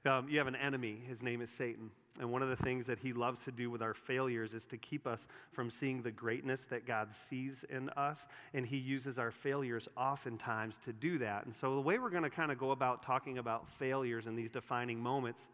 Um, 0.04 0.28
you 0.28 0.38
have 0.38 0.48
an 0.48 0.56
enemy. 0.56 0.98
His 1.06 1.22
name 1.22 1.40
is 1.40 1.52
Satan. 1.52 1.88
And 2.18 2.32
one 2.32 2.42
of 2.42 2.48
the 2.48 2.56
things 2.56 2.86
that 2.86 2.98
he 2.98 3.12
loves 3.12 3.44
to 3.44 3.52
do 3.52 3.70
with 3.70 3.80
our 3.80 3.94
failures 3.94 4.52
is 4.52 4.66
to 4.66 4.76
keep 4.76 5.06
us 5.06 5.28
from 5.52 5.70
seeing 5.70 6.02
the 6.02 6.10
greatness 6.10 6.64
that 6.64 6.84
God 6.84 7.14
sees 7.14 7.64
in 7.70 7.88
us. 7.90 8.26
And 8.52 8.66
he 8.66 8.76
uses 8.76 9.20
our 9.20 9.30
failures 9.30 9.88
oftentimes 9.96 10.78
to 10.78 10.92
do 10.92 11.18
that. 11.18 11.44
And 11.44 11.54
so, 11.54 11.76
the 11.76 11.80
way 11.80 12.00
we're 12.00 12.10
going 12.10 12.24
to 12.24 12.30
kind 12.30 12.50
of 12.50 12.58
go 12.58 12.72
about 12.72 13.04
talking 13.04 13.38
about 13.38 13.68
failures 13.68 14.26
in 14.26 14.34
these 14.34 14.50
defining 14.50 15.00
moments 15.00 15.48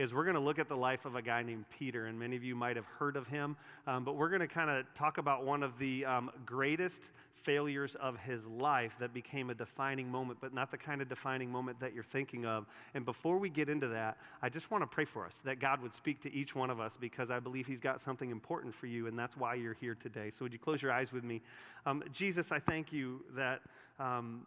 is 0.00 0.14
we're 0.14 0.24
going 0.24 0.34
to 0.34 0.40
look 0.40 0.58
at 0.58 0.66
the 0.66 0.76
life 0.76 1.04
of 1.04 1.14
a 1.14 1.20
guy 1.20 1.42
named 1.42 1.66
Peter, 1.78 2.06
and 2.06 2.18
many 2.18 2.34
of 2.34 2.42
you 2.42 2.54
might 2.54 2.74
have 2.74 2.86
heard 2.86 3.16
of 3.16 3.26
him, 3.26 3.54
um, 3.86 4.02
but 4.02 4.16
we're 4.16 4.30
going 4.30 4.40
to 4.40 4.46
kind 4.46 4.70
of 4.70 4.86
talk 4.94 5.18
about 5.18 5.44
one 5.44 5.62
of 5.62 5.78
the 5.78 6.06
um, 6.06 6.30
greatest 6.46 7.10
failures 7.34 7.96
of 7.96 8.18
his 8.18 8.46
life 8.46 8.96
that 8.98 9.12
became 9.12 9.50
a 9.50 9.54
defining 9.54 10.10
moment, 10.10 10.38
but 10.40 10.54
not 10.54 10.70
the 10.70 10.78
kind 10.78 11.02
of 11.02 11.08
defining 11.10 11.52
moment 11.52 11.78
that 11.80 11.92
you're 11.92 12.02
thinking 12.02 12.46
of. 12.46 12.66
And 12.94 13.04
before 13.04 13.36
we 13.36 13.50
get 13.50 13.68
into 13.68 13.88
that, 13.88 14.16
I 14.40 14.48
just 14.48 14.70
want 14.70 14.82
to 14.82 14.86
pray 14.86 15.04
for 15.04 15.26
us 15.26 15.34
that 15.44 15.60
God 15.60 15.82
would 15.82 15.92
speak 15.92 16.22
to 16.22 16.32
each 16.32 16.54
one 16.54 16.70
of 16.70 16.80
us 16.80 16.96
because 16.98 17.30
I 17.30 17.38
believe 17.38 17.66
he's 17.66 17.80
got 17.80 18.00
something 18.00 18.30
important 18.30 18.74
for 18.74 18.86
you, 18.86 19.06
and 19.06 19.18
that's 19.18 19.36
why 19.36 19.52
you're 19.52 19.76
here 19.82 19.94
today. 19.94 20.30
So 20.30 20.46
would 20.46 20.52
you 20.54 20.58
close 20.58 20.80
your 20.80 20.92
eyes 20.92 21.12
with 21.12 21.24
me? 21.24 21.42
Um, 21.84 22.02
Jesus, 22.10 22.52
I 22.52 22.58
thank 22.58 22.90
you 22.90 23.22
that 23.36 23.60
um, 23.98 24.46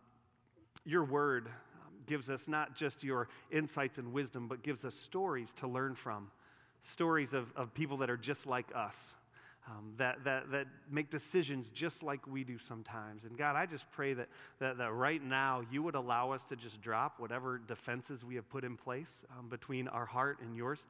your 0.83 1.03
word 1.03 1.48
gives 2.05 2.29
us 2.29 2.48
not 2.48 2.75
just 2.75 3.03
your 3.03 3.27
insights 3.51 3.98
and 3.98 4.13
wisdom, 4.13 4.48
but 4.48 4.63
gives 4.63 4.86
us 4.86 4.95
stories 4.95 5.53
to 5.53 5.67
learn 5.67 5.95
from. 5.95 6.29
Stories 6.81 7.33
of, 7.33 7.51
of 7.55 7.74
people 7.74 7.98
that 7.98 8.10
are 8.10 8.17
just 8.17 8.45
like 8.45 8.67
us, 8.75 9.13
um, 9.67 9.93
that, 9.98 10.24
that, 10.25 10.51
that 10.51 10.67
make 10.91 11.10
decisions 11.10 11.69
just 11.69 12.03
like 12.03 12.25
we 12.27 12.43
do 12.43 12.57
sometimes. 12.57 13.24
And 13.24 13.38
God, 13.38 13.55
I 13.55 13.65
just 13.65 13.89
pray 13.91 14.13
that, 14.13 14.27
that, 14.60 14.77
that 14.77 14.91
right 14.91 15.24
now 15.24 15.62
you 15.72 15.81
would 15.81 15.95
allow 15.95 16.31
us 16.31 16.43
to 16.45 16.57
just 16.57 16.81
drop 16.81 17.19
whatever 17.19 17.62
defenses 17.67 18.25
we 18.25 18.36
have 18.36 18.50
put 18.50 18.65
in 18.65 18.75
place 18.75 19.24
um, 19.38 19.48
between 19.48 19.88
our 19.88 20.05
heart 20.05 20.39
and 20.41 20.55
yours. 20.57 20.86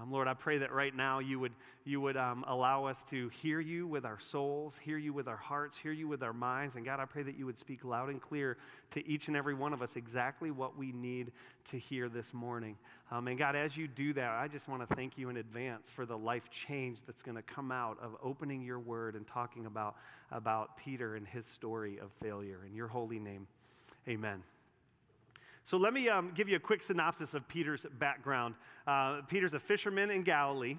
Um, 0.00 0.10
Lord, 0.10 0.26
I 0.26 0.32
pray 0.32 0.56
that 0.56 0.72
right 0.72 0.94
now 0.94 1.18
you 1.18 1.38
would, 1.38 1.52
you 1.84 2.00
would 2.00 2.16
um, 2.16 2.44
allow 2.48 2.86
us 2.86 3.04
to 3.10 3.28
hear 3.28 3.60
you 3.60 3.86
with 3.86 4.06
our 4.06 4.18
souls, 4.18 4.78
hear 4.78 4.96
you 4.96 5.12
with 5.12 5.28
our 5.28 5.36
hearts, 5.36 5.76
hear 5.76 5.92
you 5.92 6.08
with 6.08 6.22
our 6.22 6.32
minds. 6.32 6.76
And 6.76 6.84
God, 6.84 6.98
I 6.98 7.04
pray 7.04 7.22
that 7.24 7.36
you 7.36 7.44
would 7.44 7.58
speak 7.58 7.84
loud 7.84 8.08
and 8.08 8.20
clear 8.20 8.56
to 8.92 9.06
each 9.06 9.28
and 9.28 9.36
every 9.36 9.52
one 9.52 9.74
of 9.74 9.82
us 9.82 9.96
exactly 9.96 10.50
what 10.50 10.78
we 10.78 10.92
need 10.92 11.30
to 11.66 11.78
hear 11.78 12.08
this 12.08 12.32
morning. 12.32 12.78
Um, 13.10 13.28
and 13.28 13.38
God, 13.38 13.54
as 13.54 13.76
you 13.76 13.86
do 13.86 14.14
that, 14.14 14.30
I 14.30 14.48
just 14.48 14.66
want 14.66 14.88
to 14.88 14.94
thank 14.96 15.18
you 15.18 15.28
in 15.28 15.36
advance 15.36 15.88
for 15.94 16.06
the 16.06 16.16
life 16.16 16.48
change 16.48 17.02
that's 17.04 17.22
going 17.22 17.36
to 17.36 17.42
come 17.42 17.70
out 17.70 17.98
of 18.00 18.16
opening 18.22 18.62
your 18.62 18.78
word 18.78 19.14
and 19.14 19.26
talking 19.26 19.66
about, 19.66 19.96
about 20.30 20.78
Peter 20.78 21.16
and 21.16 21.26
his 21.26 21.44
story 21.44 21.98
of 21.98 22.10
failure. 22.22 22.60
In 22.66 22.74
your 22.74 22.88
holy 22.88 23.18
name, 23.18 23.46
amen. 24.08 24.42
So 25.64 25.76
let 25.76 25.94
me 25.94 26.08
um, 26.08 26.32
give 26.34 26.48
you 26.48 26.56
a 26.56 26.60
quick 26.60 26.82
synopsis 26.82 27.34
of 27.34 27.46
Peter's 27.46 27.86
background. 27.98 28.54
Uh, 28.86 29.22
Peter's 29.22 29.54
a 29.54 29.60
fisherman 29.60 30.10
in 30.10 30.22
Galilee 30.22 30.76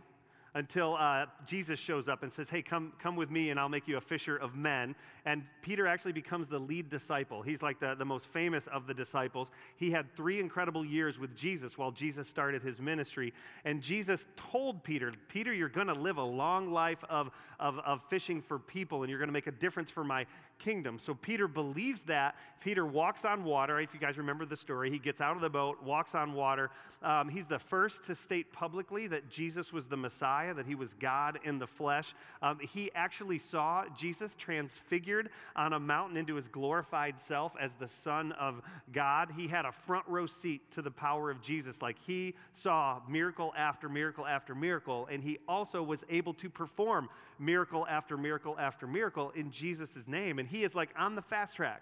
until 0.55 0.95
uh, 0.99 1.25
Jesus 1.47 1.79
shows 1.79 2.07
up 2.07 2.21
and 2.21 2.31
says, 2.31 2.49
Hey, 2.49 2.61
come, 2.61 2.93
come 2.99 3.15
with 3.15 3.31
me 3.31 3.49
and 3.49 3.59
I'll 3.59 3.69
make 3.69 3.87
you 3.87 3.97
a 3.97 4.01
fisher 4.01 4.37
of 4.37 4.55
men. 4.55 4.95
And 5.25 5.43
Peter 5.61 5.87
actually 5.87 6.11
becomes 6.11 6.47
the 6.47 6.59
lead 6.59 6.89
disciple. 6.89 7.41
He's 7.41 7.63
like 7.63 7.79
the, 7.79 7.95
the 7.95 8.05
most 8.05 8.27
famous 8.27 8.67
of 8.67 8.85
the 8.85 8.93
disciples. 8.93 9.51
He 9.77 9.89
had 9.89 10.13
three 10.15 10.39
incredible 10.39 10.85
years 10.85 11.17
with 11.17 11.35
Jesus 11.35 11.77
while 11.77 11.91
Jesus 11.91 12.27
started 12.27 12.61
his 12.61 12.79
ministry. 12.79 13.33
And 13.65 13.81
Jesus 13.81 14.27
told 14.35 14.83
Peter, 14.83 15.11
Peter, 15.27 15.53
you're 15.53 15.69
going 15.69 15.87
to 15.87 15.93
live 15.93 16.17
a 16.17 16.23
long 16.23 16.71
life 16.71 17.03
of, 17.09 17.31
of, 17.59 17.79
of 17.79 18.01
fishing 18.09 18.41
for 18.41 18.59
people 18.59 19.01
and 19.01 19.09
you're 19.09 19.19
going 19.19 19.29
to 19.29 19.33
make 19.33 19.47
a 19.47 19.51
difference 19.51 19.89
for 19.89 20.03
my 20.03 20.25
kingdom. 20.59 20.99
So 20.99 21.13
Peter 21.13 21.47
believes 21.47 22.03
that. 22.03 22.35
Peter 22.61 22.85
walks 22.85 23.25
on 23.25 23.43
water. 23.43 23.79
If 23.79 23.93
you 23.93 23.99
guys 23.99 24.17
remember 24.17 24.45
the 24.45 24.55
story, 24.55 24.89
he 24.89 24.99
gets 24.99 25.19
out 25.19 25.35
of 25.35 25.41
the 25.41 25.49
boat, 25.49 25.83
walks 25.83 26.15
on 26.15 26.33
water. 26.33 26.69
Um, 27.01 27.27
he's 27.27 27.45
the 27.45 27.59
first 27.59 28.05
to 28.05 28.15
state 28.15 28.53
publicly 28.53 29.07
that 29.07 29.29
Jesus 29.29 29.73
was 29.73 29.87
the 29.87 29.97
Messiah, 29.97 30.53
that 30.53 30.65
he 30.65 30.75
was 30.75 30.93
God 30.93 31.39
in 31.43 31.59
the 31.59 31.67
flesh. 31.67 32.15
Um, 32.41 32.59
he 32.59 32.89
actually 32.95 33.39
saw 33.39 33.83
Jesus 33.97 34.35
transfigured 34.35 35.29
on 35.55 35.73
a 35.73 35.79
mountain 35.79 36.15
into 36.15 36.35
his 36.35 36.47
glorified 36.47 37.19
self 37.19 37.53
as 37.59 37.73
the 37.73 37.87
Son 37.87 38.31
of 38.33 38.61
God. 38.93 39.29
He 39.35 39.47
had 39.47 39.65
a 39.65 39.71
front 39.71 40.07
row 40.07 40.25
seat 40.25 40.71
to 40.71 40.81
the 40.81 40.91
power 40.91 41.29
of 41.29 41.41
Jesus. 41.41 41.81
Like 41.81 41.97
he 41.99 42.35
saw 42.53 43.01
miracle 43.09 43.53
after 43.57 43.89
miracle 43.89 44.25
after 44.25 44.55
miracle, 44.55 45.07
and 45.11 45.21
he 45.21 45.39
also 45.47 45.83
was 45.83 46.05
able 46.09 46.33
to 46.35 46.49
perform 46.49 47.09
miracle 47.39 47.85
after 47.89 48.15
miracle 48.15 48.55
after 48.57 48.87
miracle 48.87 49.31
in 49.35 49.51
Jesus' 49.51 50.07
name. 50.07 50.39
And 50.43 50.49
he 50.49 50.65
is 50.65 50.75
like 50.75 50.89
on 50.97 51.15
the 51.15 51.21
fast 51.21 51.55
track 51.55 51.81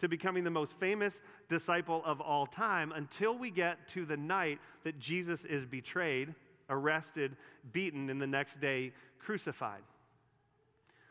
to 0.00 0.08
becoming 0.08 0.42
the 0.42 0.50
most 0.50 0.76
famous 0.80 1.20
disciple 1.48 2.02
of 2.04 2.20
all 2.20 2.46
time 2.46 2.90
until 2.90 3.38
we 3.38 3.48
get 3.48 3.86
to 3.90 4.04
the 4.04 4.16
night 4.16 4.58
that 4.82 4.98
Jesus 4.98 5.44
is 5.44 5.64
betrayed, 5.64 6.34
arrested, 6.68 7.36
beaten, 7.70 8.10
and 8.10 8.20
the 8.20 8.26
next 8.26 8.60
day 8.60 8.92
crucified. 9.20 9.82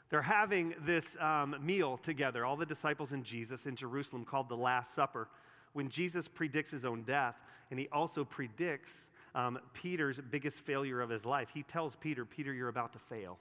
They're 0.09 0.21
having 0.21 0.75
this 0.81 1.15
um, 1.21 1.55
meal 1.61 1.95
together, 1.95 2.43
all 2.43 2.57
the 2.57 2.65
disciples 2.65 3.13
and 3.13 3.23
Jesus 3.23 3.67
in 3.67 3.77
Jerusalem, 3.77 4.25
called 4.25 4.49
the 4.49 4.57
Last 4.57 4.93
Supper, 4.93 5.29
when 5.71 5.87
Jesus 5.87 6.27
predicts 6.27 6.71
his 6.71 6.83
own 6.83 7.03
death, 7.03 7.35
and 7.69 7.79
he 7.79 7.87
also 7.93 8.25
predicts 8.25 9.09
um, 9.33 9.57
Peter's 9.73 10.19
biggest 10.29 10.59
failure 10.59 10.99
of 10.99 11.09
his 11.09 11.23
life. 11.23 11.47
He 11.53 11.63
tells 11.63 11.95
Peter, 11.95 12.25
Peter, 12.25 12.51
you're 12.53 12.67
about 12.67 12.91
to 12.91 12.99
fail. 12.99 13.39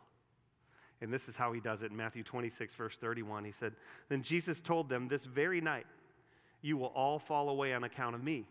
And 1.00 1.12
this 1.12 1.28
is 1.28 1.37
how 1.37 1.52
he 1.52 1.61
does 1.61 1.83
it 1.83 1.90
in 1.90 1.97
Matthew 1.97 2.23
26, 2.23 2.75
verse 2.75 2.99
31. 2.99 3.45
He 3.45 3.52
said, 3.52 3.73
Then 4.09 4.23
Jesus 4.23 4.61
told 4.61 4.88
them, 4.88 5.09
This 5.09 5.25
very 5.25 5.61
night 5.61 5.87
you 6.62 6.76
will 6.76 6.92
all 6.95 7.19
fall 7.19 7.49
away 7.49 7.73
on 7.73 7.85
account 7.85 8.14
of 8.14 8.23
me. 8.23 8.47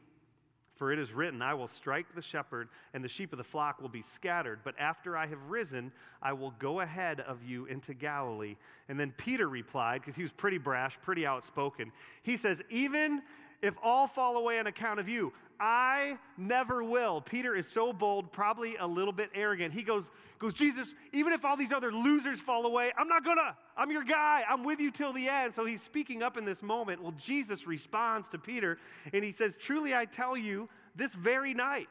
For 0.80 0.94
it 0.94 0.98
is 0.98 1.12
written, 1.12 1.42
I 1.42 1.54
will 1.56 1.68
strike 1.68 2.16
the 2.16 2.22
shepherd, 2.22 2.70
and 2.94 3.04
the 3.04 3.10
sheep 3.10 3.34
of 3.34 3.38
the 3.38 3.44
flock 3.44 3.82
will 3.82 3.90
be 3.90 4.02
scattered. 4.02 4.60
But 4.64 4.76
after 4.80 5.18
I 5.18 5.28
have 5.28 5.50
risen, 5.50 5.92
I 6.22 6.32
will 6.32 6.52
go 6.52 6.80
ahead 6.80 7.20
of 7.20 7.44
you 7.44 7.66
into 7.66 7.94
Galilee. 7.94 8.56
And 8.88 8.98
then 8.98 9.14
Peter 9.18 9.50
replied, 9.50 10.00
because 10.00 10.16
he 10.16 10.22
was 10.22 10.32
pretty 10.32 10.58
brash, 10.58 10.98
pretty 11.02 11.26
outspoken. 11.26 11.92
He 12.24 12.38
says, 12.38 12.62
Even 12.70 13.22
if 13.62 13.76
all 13.84 14.08
fall 14.08 14.38
away 14.38 14.58
on 14.58 14.68
account 14.68 15.02
of 15.02 15.10
you, 15.10 15.34
I 15.60 16.18
never 16.38 16.84
will. 16.84 17.22
Peter 17.22 17.56
is 17.56 17.68
so 17.68 17.92
bold, 17.92 18.32
probably 18.32 18.78
a 18.78 18.88
little 18.88 19.12
bit 19.12 19.30
arrogant. 19.36 19.74
He 19.74 19.84
goes, 19.84 20.10
goes, 20.40 20.54
Jesus, 20.54 20.96
even 21.12 21.34
if 21.34 21.44
all 21.44 21.58
these 21.58 21.74
other 21.74 21.92
losers 21.92 22.40
fall 22.40 22.66
away, 22.66 22.92
I'm 22.98 23.08
not 23.08 23.26
gonna. 23.26 23.58
I'm 23.76 23.92
your 23.92 24.04
guy. 24.04 24.44
I'm 24.50 24.64
with 24.64 24.80
you 24.80 24.90
till 24.90 25.12
the 25.12 25.28
end. 25.28 25.54
So 25.54 25.66
he's 25.66 25.82
speaking 25.82 26.24
up 26.24 26.38
in 26.38 26.46
this 26.46 26.64
moment. 26.64 27.02
Well, 27.02 27.14
Jesus 27.20 27.68
responds 27.68 28.30
to 28.30 28.38
Peter 28.38 28.78
and 29.14 29.24
he 29.24 29.32
says, 29.32 29.58
Truly 29.58 29.94
I 29.94 30.06
tell 30.06 30.38
you, 30.38 30.70
this 30.96 31.14
very 31.14 31.54
night, 31.54 31.90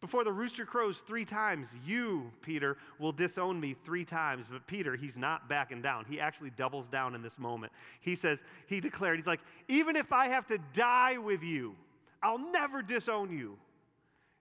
before 0.00 0.22
the 0.22 0.32
rooster 0.32 0.64
crows 0.64 0.98
three 0.98 1.24
times, 1.24 1.74
you, 1.84 2.30
Peter, 2.40 2.76
will 3.00 3.10
disown 3.10 3.58
me 3.58 3.74
three 3.84 4.04
times. 4.04 4.46
But 4.50 4.66
Peter, 4.66 4.94
he's 4.94 5.16
not 5.16 5.48
backing 5.48 5.82
down. 5.82 6.04
He 6.08 6.20
actually 6.20 6.50
doubles 6.50 6.86
down 6.86 7.14
in 7.14 7.22
this 7.22 7.38
moment. 7.38 7.72
He 8.00 8.14
says, 8.14 8.44
he 8.68 8.78
declared, 8.78 9.16
he's 9.16 9.26
like, 9.26 9.40
even 9.66 9.96
if 9.96 10.12
I 10.12 10.28
have 10.28 10.46
to 10.48 10.58
die 10.72 11.18
with 11.18 11.42
you, 11.42 11.74
I'll 12.22 12.38
never 12.38 12.82
disown 12.82 13.30
you. 13.30 13.58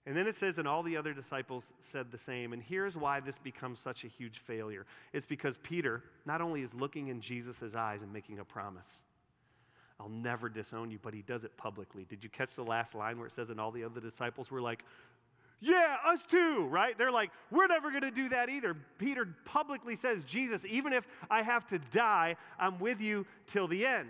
And 0.05 0.15
then 0.15 0.25
it 0.25 0.37
says, 0.37 0.57
and 0.57 0.67
all 0.67 0.83
the 0.83 0.95
other 0.95 1.13
disciples 1.13 1.71
said 1.81 2.11
the 2.11 2.17
same. 2.17 2.53
And 2.53 2.63
here's 2.63 2.95
why 2.95 3.19
this 3.19 3.37
becomes 3.37 3.79
such 3.79 4.05
a 4.05 4.07
huge 4.07 4.39
failure 4.39 4.85
it's 5.11 5.25
because 5.25 5.57
Peter 5.59 6.01
not 6.25 6.41
only 6.41 6.61
is 6.61 6.73
looking 6.73 7.09
in 7.09 7.19
Jesus' 7.19 7.75
eyes 7.75 8.03
and 8.03 8.13
making 8.13 8.39
a 8.39 8.45
promise, 8.45 9.01
I'll 9.99 10.09
never 10.09 10.47
disown 10.47 10.91
you, 10.91 10.99
but 11.01 11.13
he 11.13 11.23
does 11.23 11.43
it 11.43 11.57
publicly. 11.57 12.05
Did 12.07 12.23
you 12.23 12.29
catch 12.29 12.55
the 12.55 12.63
last 12.63 12.95
line 12.95 13.17
where 13.17 13.27
it 13.27 13.33
says, 13.33 13.49
and 13.49 13.59
all 13.59 13.71
the 13.71 13.83
other 13.83 13.99
disciples 13.99 14.49
were 14.49 14.61
like, 14.61 14.83
yeah, 15.59 15.97
us 16.05 16.23
too, 16.23 16.67
right? 16.67 16.95
They're 16.97 17.11
like, 17.11 17.31
we're 17.49 17.67
never 17.67 17.89
going 17.89 18.03
to 18.03 18.11
do 18.11 18.29
that 18.29 18.47
either. 18.47 18.75
Peter 18.99 19.27
publicly 19.43 19.95
says, 19.95 20.23
Jesus, 20.23 20.63
even 20.69 20.93
if 20.93 21.07
I 21.31 21.41
have 21.41 21.65
to 21.67 21.79
die, 21.79 22.35
I'm 22.59 22.77
with 22.77 23.01
you 23.01 23.25
till 23.47 23.67
the 23.67 23.85
end. 23.85 24.09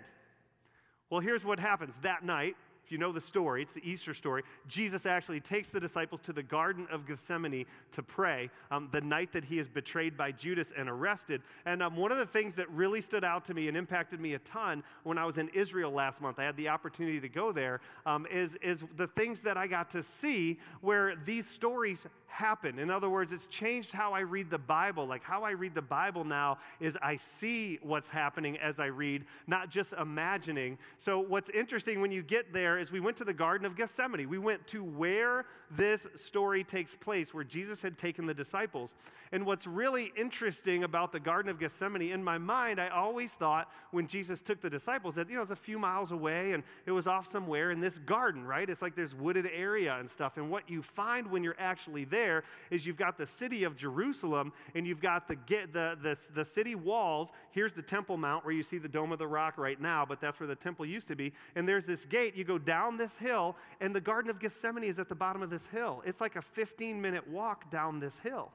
Well, 1.08 1.20
here's 1.20 1.44
what 1.44 1.58
happens 1.58 1.94
that 2.02 2.22
night. 2.22 2.54
If 2.88 2.92
you 2.92 2.96
know 2.96 3.12
the 3.12 3.20
story, 3.20 3.60
it's 3.60 3.74
the 3.74 3.86
Easter 3.86 4.14
story. 4.14 4.44
Jesus 4.66 5.04
actually 5.04 5.40
takes 5.40 5.68
the 5.68 5.78
disciples 5.78 6.22
to 6.22 6.32
the 6.32 6.42
Garden 6.42 6.88
of 6.90 7.06
Gethsemane 7.06 7.66
to 7.92 8.02
pray 8.02 8.48
um, 8.70 8.88
the 8.92 9.02
night 9.02 9.30
that 9.34 9.44
he 9.44 9.58
is 9.58 9.68
betrayed 9.68 10.16
by 10.16 10.32
Judas 10.32 10.72
and 10.74 10.88
arrested. 10.88 11.42
And 11.66 11.82
um, 11.82 11.96
one 11.96 12.12
of 12.12 12.16
the 12.16 12.24
things 12.24 12.54
that 12.54 12.66
really 12.70 13.02
stood 13.02 13.24
out 13.24 13.44
to 13.44 13.52
me 13.52 13.68
and 13.68 13.76
impacted 13.76 14.20
me 14.20 14.32
a 14.32 14.38
ton 14.38 14.82
when 15.02 15.18
I 15.18 15.26
was 15.26 15.36
in 15.36 15.50
Israel 15.50 15.90
last 15.90 16.22
month, 16.22 16.38
I 16.38 16.44
had 16.44 16.56
the 16.56 16.70
opportunity 16.70 17.20
to 17.20 17.28
go 17.28 17.52
there, 17.52 17.82
um, 18.06 18.26
is, 18.30 18.54
is 18.62 18.82
the 18.96 19.08
things 19.08 19.40
that 19.40 19.58
I 19.58 19.66
got 19.66 19.90
to 19.90 20.02
see 20.02 20.58
where 20.80 21.14
these 21.26 21.46
stories 21.46 22.06
happen. 22.28 22.78
In 22.78 22.90
other 22.90 23.10
words, 23.10 23.32
it's 23.32 23.46
changed 23.46 23.92
how 23.92 24.12
I 24.12 24.20
read 24.20 24.48
the 24.48 24.58
Bible. 24.58 25.06
Like 25.06 25.24
how 25.24 25.42
I 25.42 25.50
read 25.50 25.74
the 25.74 25.82
Bible 25.82 26.24
now 26.24 26.58
is 26.78 26.96
I 27.02 27.16
see 27.16 27.78
what's 27.82 28.08
happening 28.08 28.56
as 28.58 28.78
I 28.78 28.86
read, 28.86 29.24
not 29.46 29.70
just 29.70 29.92
imagining. 29.94 30.78
So, 30.98 31.18
what's 31.18 31.50
interesting 31.50 32.00
when 32.00 32.12
you 32.12 32.22
get 32.22 32.52
there 32.52 32.77
is 32.78 32.92
we 32.92 33.00
went 33.00 33.16
to 33.16 33.24
the 33.24 33.34
Garden 33.34 33.66
of 33.66 33.76
Gethsemane. 33.76 34.28
We 34.28 34.38
went 34.38 34.66
to 34.68 34.84
where 34.84 35.46
this 35.70 36.06
story 36.14 36.62
takes 36.62 36.94
place, 36.94 37.34
where 37.34 37.44
Jesus 37.44 37.82
had 37.82 37.98
taken 37.98 38.26
the 38.26 38.34
disciples. 38.34 38.94
And 39.32 39.44
what's 39.44 39.66
really 39.66 40.12
interesting 40.16 40.84
about 40.84 41.12
the 41.12 41.20
Garden 41.20 41.50
of 41.50 41.58
Gethsemane, 41.58 42.12
in 42.12 42.22
my 42.22 42.38
mind, 42.38 42.80
I 42.80 42.88
always 42.88 43.32
thought 43.32 43.70
when 43.90 44.06
Jesus 44.06 44.40
took 44.40 44.60
the 44.60 44.70
disciples 44.70 45.16
that, 45.16 45.28
you 45.28 45.34
know, 45.34 45.40
it 45.40 45.42
was 45.42 45.50
a 45.50 45.56
few 45.56 45.78
miles 45.78 46.12
away 46.12 46.52
and 46.52 46.62
it 46.86 46.92
was 46.92 47.06
off 47.06 47.30
somewhere 47.30 47.70
in 47.72 47.80
this 47.80 47.98
garden, 47.98 48.44
right? 48.44 48.68
It's 48.70 48.80
like 48.80 48.94
there's 48.94 49.14
wooded 49.14 49.50
area 49.52 49.96
and 49.98 50.08
stuff. 50.08 50.36
And 50.36 50.50
what 50.50 50.70
you 50.70 50.82
find 50.82 51.30
when 51.30 51.42
you're 51.42 51.56
actually 51.58 52.04
there, 52.04 52.28
there 52.28 52.44
is 52.70 52.86
you've 52.86 52.96
got 52.96 53.16
the 53.16 53.26
city 53.26 53.64
of 53.64 53.76
Jerusalem 53.76 54.52
and 54.74 54.86
you've 54.86 55.00
got 55.00 55.28
the, 55.28 55.36
the, 55.48 55.96
the, 56.02 56.18
the 56.34 56.44
city 56.44 56.74
walls. 56.74 57.32
Here's 57.50 57.72
the 57.72 57.82
Temple 57.82 58.16
Mount 58.16 58.44
where 58.44 58.54
you 58.54 58.62
see 58.62 58.78
the 58.78 58.88
Dome 58.88 59.12
of 59.12 59.18
the 59.18 59.26
Rock 59.26 59.56
right 59.56 59.80
now, 59.80 60.04
but 60.04 60.20
that's 60.20 60.40
where 60.40 60.46
the 60.46 60.56
temple 60.56 60.84
used 60.84 61.08
to 61.08 61.16
be. 61.16 61.32
And 61.56 61.68
there's 61.68 61.86
this 61.86 62.04
gate. 62.04 62.36
You 62.36 62.44
go 62.44 62.58
down 62.68 62.98
this 62.98 63.16
hill, 63.16 63.56
and 63.80 63.96
the 63.96 64.00
Garden 64.00 64.30
of 64.30 64.38
Gethsemane 64.38 64.84
is 64.84 64.98
at 64.98 65.08
the 65.08 65.14
bottom 65.14 65.40
of 65.40 65.48
this 65.48 65.64
hill. 65.66 66.02
It's 66.04 66.20
like 66.20 66.36
a 66.36 66.42
15 66.42 67.00
minute 67.00 67.26
walk 67.26 67.70
down 67.70 67.98
this 67.98 68.18
hill 68.18 68.52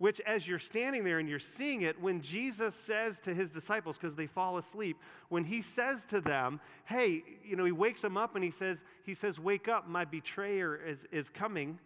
which 0.00 0.18
as 0.22 0.48
you're 0.48 0.58
standing 0.58 1.04
there 1.04 1.18
and 1.18 1.28
you're 1.28 1.38
seeing 1.38 1.82
it, 1.82 2.00
when 2.00 2.22
Jesus 2.22 2.74
says 2.74 3.20
to 3.20 3.34
his 3.34 3.50
disciples, 3.50 3.98
because 3.98 4.14
they 4.14 4.26
fall 4.26 4.56
asleep, 4.56 4.96
when 5.28 5.44
he 5.44 5.60
says 5.60 6.06
to 6.06 6.22
them, 6.22 6.58
hey, 6.86 7.22
you 7.44 7.54
know, 7.54 7.66
he 7.66 7.72
wakes 7.72 8.00
them 8.00 8.16
up 8.16 8.34
and 8.34 8.42
he 8.42 8.50
says, 8.50 8.82
he 9.04 9.12
says, 9.12 9.38
wake 9.38 9.68
up, 9.68 9.86
my 9.86 10.06
betrayer 10.06 10.74
is, 10.74 11.06
is 11.12 11.28
coming. 11.28 11.78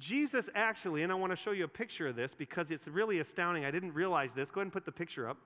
Jesus 0.00 0.50
actually, 0.56 1.04
and 1.04 1.12
I 1.12 1.14
want 1.14 1.30
to 1.30 1.36
show 1.36 1.52
you 1.52 1.62
a 1.62 1.68
picture 1.68 2.08
of 2.08 2.16
this 2.16 2.34
because 2.34 2.72
it's 2.72 2.88
really 2.88 3.20
astounding. 3.20 3.64
I 3.64 3.70
didn't 3.70 3.94
realize 3.94 4.34
this. 4.34 4.50
Go 4.50 4.60
ahead 4.60 4.66
and 4.66 4.72
put 4.72 4.84
the 4.84 4.90
picture 4.90 5.28
up. 5.28 5.38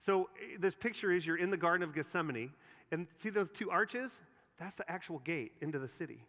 So, 0.00 0.30
eh, 0.40 0.56
this 0.58 0.74
picture 0.74 1.12
is 1.12 1.26
you're 1.26 1.36
in 1.36 1.50
the 1.50 1.56
Garden 1.56 1.82
of 1.82 1.94
Gethsemane, 1.94 2.52
and 2.90 3.06
see 3.18 3.30
those 3.30 3.50
two 3.50 3.70
arches? 3.70 4.20
That's 4.58 4.74
the 4.74 4.90
actual 4.90 5.18
gate 5.20 5.52
into 5.60 5.78
the 5.78 5.88
city 5.88 6.20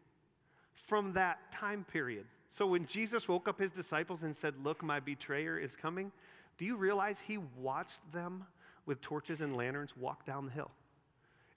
from 0.73 1.13
that 1.13 1.51
time 1.51 1.85
period. 1.91 2.25
So, 2.49 2.65
when 2.65 2.85
Jesus 2.85 3.27
woke 3.27 3.47
up 3.47 3.59
his 3.59 3.71
disciples 3.71 4.23
and 4.23 4.35
said, 4.35 4.55
Look, 4.63 4.81
my 4.83 4.99
betrayer 4.99 5.57
is 5.57 5.75
coming, 5.75 6.11
do 6.57 6.65
you 6.65 6.75
realize 6.75 7.19
he 7.19 7.37
watched 7.57 7.99
them 8.11 8.45
with 8.85 9.01
torches 9.01 9.41
and 9.41 9.55
lanterns 9.55 9.95
walk 9.95 10.25
down 10.25 10.45
the 10.45 10.51
hill? 10.51 10.71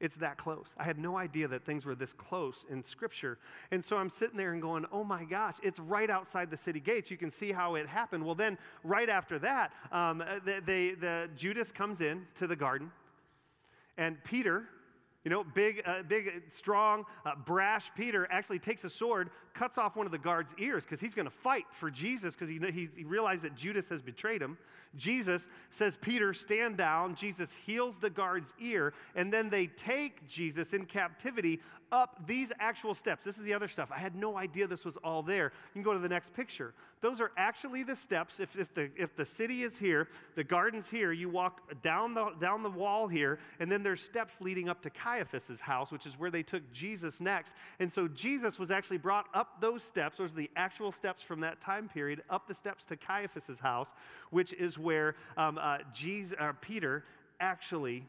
It's 0.03 0.17
that 0.17 0.37
close. 0.37 0.75
I 0.77 0.85
had 0.85 0.99
no 0.99 1.17
idea 1.17 1.47
that 1.47 1.65
things 1.65 1.87
were 1.87 1.95
this 1.95 2.13
close 2.13 2.67
in 2.69 2.83
Scripture. 2.83 3.39
And 3.71 3.85
so 3.85 3.97
I'm 3.97 4.11
sitting 4.11 4.37
there 4.37 4.53
and 4.53 4.61
going, 4.61 4.85
oh 4.91 5.05
my 5.05 5.25
gosh, 5.25 5.55
it's 5.63 5.79
right 5.79 6.11
outside 6.11 6.51
the 6.51 6.57
city 6.57 6.81
gates. 6.81 7.09
You 7.09 7.17
can 7.17 7.31
see 7.31 7.53
how 7.53 7.77
it 7.77 7.87
happened. 7.87 8.27
Well, 8.27 8.35
then, 8.35 8.59
right 8.83 9.09
after 9.09 9.39
that, 9.39 9.73
um, 9.93 10.25
they, 10.45 10.59
they, 10.59 10.91
the 10.95 11.31
Judas 11.37 11.71
comes 11.71 12.01
in 12.01 12.27
to 12.35 12.49
the 12.49 12.57
garden, 12.57 12.91
and 13.97 14.23
Peter, 14.25 14.65
you 15.25 15.31
know, 15.31 15.45
big, 15.45 15.83
uh, 15.87 16.03
big, 16.03 16.43
strong, 16.51 17.05
uh, 17.25 17.35
brash 17.45 17.91
Peter 17.97 18.27
actually 18.31 18.59
takes 18.59 18.85
a 18.85 18.91
sword, 18.91 19.31
cuts 19.55 19.79
off 19.79 19.95
one 19.95 20.07
of 20.07 20.13
the 20.13 20.19
guard's 20.19 20.55
ears 20.59 20.85
because 20.85 21.01
he's 21.01 21.15
going 21.15 21.27
to 21.27 21.31
fight 21.31 21.65
for 21.71 21.91
Jesus 21.91 22.35
because 22.35 22.49
he, 22.49 22.59
he, 22.73 22.89
he 22.97 23.05
realized 23.05 23.43
that 23.43 23.55
Judas 23.55 23.89
has 23.89 24.03
betrayed 24.03 24.43
him. 24.43 24.59
Jesus 24.97 25.49
says, 25.71 25.97
Peter, 25.97 26.35
stand 26.35 26.77
down. 26.77 27.15
Jesus 27.15 27.53
heals 27.53 27.99
the 27.99 28.11
guard's 28.11 28.53
ear, 28.61 28.93
and 29.15 29.33
then 29.33 29.49
they 29.49 29.69
take 29.69 30.27
Jesus 30.27 30.73
in 30.73 30.85
captivity 30.85 31.61
up 31.93 32.27
these 32.27 32.51
actual 32.59 32.95
steps. 32.95 33.25
This 33.25 33.37
is 33.37 33.45
the 33.45 33.55
other 33.55 33.69
stuff. 33.69 33.91
I 33.95 33.99
had 33.99 34.17
no 34.17 34.39
idea 34.39 34.67
this 34.67 34.85
was 34.85 34.97
all 34.99 35.23
there. 35.23 35.53
You 35.75 35.75
can 35.75 35.83
go 35.83 35.93
to 35.93 35.99
the 35.99 36.09
next 36.09 36.33
picture. 36.33 36.75
Those 37.01 37.21
are 37.21 37.33
actually 37.37 37.83
the 37.83 37.95
steps. 37.95 38.41
If, 38.41 38.57
if, 38.59 38.73
the, 38.75 38.91
if 38.97 39.15
the 39.15 39.27
city 39.27 39.63
is 39.63 39.77
here, 39.77 40.09
the 40.35 40.45
garden's 40.45 40.89
here, 40.89 41.13
you 41.13 41.29
walk 41.29 41.83
down 41.83 42.15
the, 42.15 42.31
down 42.41 42.63
the 42.63 42.71
wall 42.71 43.07
here, 43.07 43.39
and 43.61 43.71
then 43.71 43.83
there's 43.83 44.03
steps 44.03 44.41
leading 44.41 44.69
up 44.69 44.81
to 44.83 44.91
Caiaphas's 45.13 45.61
house, 45.61 45.93
which 45.93 46.07
is 46.07 46.19
where 46.19 46.31
they 46.31 46.43
took 46.43 46.63
Jesus 46.73 47.21
next. 47.21 47.55
And 47.81 47.93
so 47.93 48.09
Jesus 48.09 48.59
was 48.59 48.71
actually 48.71 48.99
brought 48.99 49.27
up 49.35 49.61
those 49.61 49.83
steps. 49.83 50.19
Those 50.19 50.33
are 50.33 50.37
the 50.37 50.51
actual 50.57 50.93
steps 50.93 51.23
from 51.23 51.41
that 51.41 51.61
time 51.61 51.89
period, 51.89 52.23
up 52.31 52.49
the 52.49 52.55
steps 52.55 52.85
to 52.87 52.97
Caiaphas's 52.97 53.59
house, 53.59 53.91
which 54.31 54.53
is 54.55 54.79
where 54.79 55.15
um, 55.37 55.59
uh, 55.61 55.79
Jesus, 55.93 56.37
uh, 56.39 56.53
Peter 56.61 57.05
actually 57.41 58.05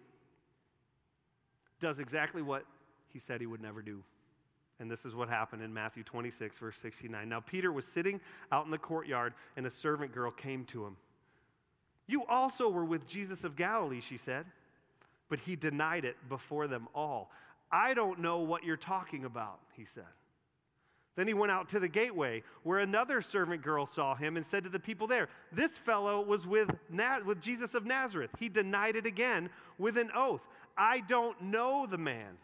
does 1.80 2.00
exactly 2.00 2.42
what 2.42 2.66
he 3.12 3.20
said 3.20 3.42
he 3.42 3.48
would 3.48 3.62
never 3.62 3.82
do. 3.82 4.02
And 4.80 4.90
this 4.90 5.06
is 5.06 5.14
what 5.14 5.30
happened 5.30 5.62
in 5.62 5.74
Matthew 5.74 6.04
26, 6.04 6.58
verse 6.58 6.78
69. 6.78 7.30
Now, 7.30 7.40
Peter 7.42 7.72
was 7.72 7.86
sitting 7.86 8.20
out 8.52 8.66
in 8.66 8.72
the 8.72 8.78
courtyard, 8.78 9.34
and 9.56 9.66
a 9.66 9.72
servant 9.72 10.14
girl 10.14 10.32
came 10.32 10.66
to 10.66 10.86
him. 10.86 10.98
You 12.08 12.26
also 12.26 12.70
were 12.70 12.86
with 12.86 13.08
Jesus 13.08 13.44
of 13.44 13.56
Galilee, 13.56 14.02
she 14.02 14.18
said. 14.18 14.46
But 15.34 15.40
he 15.40 15.56
denied 15.56 16.06
it 16.06 16.16
before 16.30 16.68
them 16.68 16.88
all. 16.94 17.32
I 17.72 17.96
don't 17.96 18.20
know 18.20 18.42
what 18.42 18.64
you're 18.64 18.78
talking 18.78 19.26
about, 19.26 19.62
he 19.76 19.84
said. 19.84 20.04
Then 21.16 21.28
he 21.28 21.34
went 21.34 21.52
out 21.52 21.70
to 21.70 21.80
the 21.80 21.88
gateway, 21.88 22.44
where 22.62 22.78
another 22.78 23.20
servant 23.20 23.64
girl 23.64 23.88
saw 23.88 24.14
him 24.14 24.38
and 24.38 24.46
said 24.46 24.64
to 24.66 24.70
the 24.70 24.80
people 24.80 25.08
there, 25.08 25.30
This 25.52 25.76
fellow 25.76 26.22
was 26.22 26.46
with, 26.46 26.70
Na- 26.88 27.22
with 27.26 27.42
Jesus 27.42 27.74
of 27.74 27.84
Nazareth. 27.84 28.30
He 28.38 28.48
denied 28.48 28.96
it 28.96 29.08
again 29.08 29.50
with 29.80 29.98
an 29.98 30.12
oath. 30.16 30.48
I 30.78 31.00
don't 31.00 31.42
know 31.42 31.88
the 31.88 31.98
man. 31.98 32.38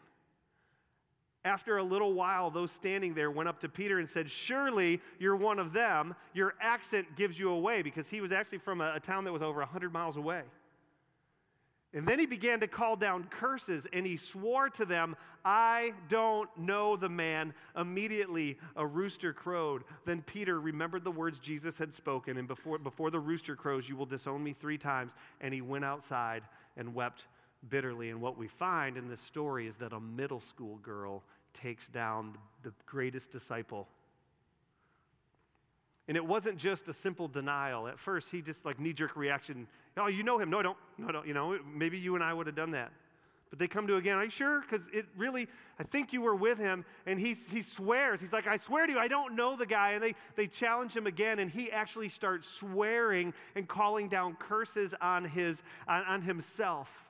After 1.45 1.77
a 1.77 1.83
little 1.83 2.15
while, 2.15 2.49
those 2.49 2.71
standing 2.71 3.13
there 3.13 3.29
went 3.29 3.49
up 3.49 3.59
to 3.59 3.69
Peter 3.69 3.99
and 3.99 4.09
said, 4.09 4.31
Surely 4.31 4.99
you're 5.19 5.35
one 5.35 5.59
of 5.59 5.73
them. 5.73 6.15
Your 6.33 6.55
accent 6.59 7.15
gives 7.15 7.37
you 7.37 7.51
away, 7.51 7.83
because 7.83 8.09
he 8.09 8.19
was 8.19 8.31
actually 8.31 8.57
from 8.57 8.81
a, 8.81 8.93
a 8.95 8.99
town 8.99 9.25
that 9.25 9.31
was 9.31 9.43
over 9.43 9.59
100 9.59 9.93
miles 9.93 10.17
away. 10.17 10.41
And 11.93 12.07
then 12.07 12.19
he 12.19 12.27
began 12.27 12.59
to 12.59 12.67
call 12.67 12.95
down 12.95 13.23
curses, 13.31 13.87
and 13.91 14.05
he 14.05 14.15
swore 14.15 14.69
to 14.69 14.85
them, 14.85 15.15
I 15.43 15.93
don't 16.07 16.49
know 16.55 16.95
the 16.95 17.09
man. 17.09 17.53
Immediately 17.75 18.59
a 18.75 18.85
rooster 18.85 19.33
crowed. 19.33 19.83
Then 20.05 20.21
Peter 20.21 20.61
remembered 20.61 21.03
the 21.03 21.11
words 21.11 21.39
Jesus 21.39 21.79
had 21.79 21.91
spoken, 21.91 22.37
and 22.37 22.47
before, 22.47 22.77
before 22.77 23.09
the 23.09 23.19
rooster 23.19 23.55
crows, 23.55 23.89
you 23.89 23.95
will 23.95 24.05
disown 24.05 24.43
me 24.43 24.53
three 24.53 24.77
times. 24.77 25.13
And 25.41 25.51
he 25.51 25.61
went 25.61 25.83
outside 25.83 26.43
and 26.77 26.93
wept 26.93 27.25
bitterly. 27.69 28.11
And 28.11 28.21
what 28.21 28.37
we 28.37 28.47
find 28.47 28.95
in 28.95 29.09
this 29.09 29.21
story 29.21 29.65
is 29.65 29.75
that 29.77 29.91
a 29.91 29.99
middle 29.99 30.41
school 30.41 30.77
girl 30.83 31.23
takes 31.53 31.87
down 31.87 32.37
the 32.61 32.71
greatest 32.85 33.31
disciple. 33.31 33.87
And 36.09 36.17
it 36.17 36.25
wasn't 36.25 36.57
just 36.57 36.89
a 36.89 36.93
simple 36.93 37.27
denial. 37.27 37.87
At 37.87 37.99
first, 37.99 38.31
he 38.31 38.41
just 38.41 38.65
like 38.65 38.79
knee 38.79 38.93
jerk 38.93 39.15
reaction. 39.15 39.67
Oh, 39.95 40.07
you 40.07 40.23
know 40.23 40.39
him. 40.39 40.49
No, 40.49 40.59
I 40.59 40.63
don't. 40.63 40.77
No, 40.97 41.11
don't. 41.11 41.27
You 41.27 41.35
know, 41.35 41.59
maybe 41.71 41.99
you 41.99 42.15
and 42.15 42.23
I 42.23 42.33
would 42.33 42.47
have 42.47 42.55
done 42.55 42.71
that. 42.71 42.91
But 43.51 43.59
they 43.59 43.67
come 43.67 43.85
to 43.85 43.95
again, 43.95 44.17
are 44.17 44.23
you 44.23 44.31
sure? 44.31 44.61
Because 44.61 44.87
it 44.91 45.05
really, 45.15 45.47
I 45.79 45.83
think 45.83 46.11
you 46.11 46.21
were 46.21 46.35
with 46.35 46.57
him. 46.57 46.83
And 47.05 47.19
he, 47.19 47.35
he 47.51 47.61
swears. 47.61 48.19
He's 48.19 48.33
like, 48.33 48.47
I 48.47 48.57
swear 48.57 48.87
to 48.87 48.93
you, 48.93 48.97
I 48.97 49.07
don't 49.07 49.35
know 49.35 49.55
the 49.55 49.67
guy. 49.67 49.91
And 49.91 50.03
they, 50.03 50.15
they 50.35 50.47
challenge 50.47 50.97
him 50.97 51.05
again. 51.05 51.37
And 51.37 51.49
he 51.49 51.71
actually 51.71 52.09
starts 52.09 52.47
swearing 52.47 53.31
and 53.55 53.67
calling 53.67 54.09
down 54.09 54.35
curses 54.35 54.95
on, 55.01 55.25
his, 55.25 55.61
on, 55.87 56.03
on 56.05 56.21
himself 56.23 57.05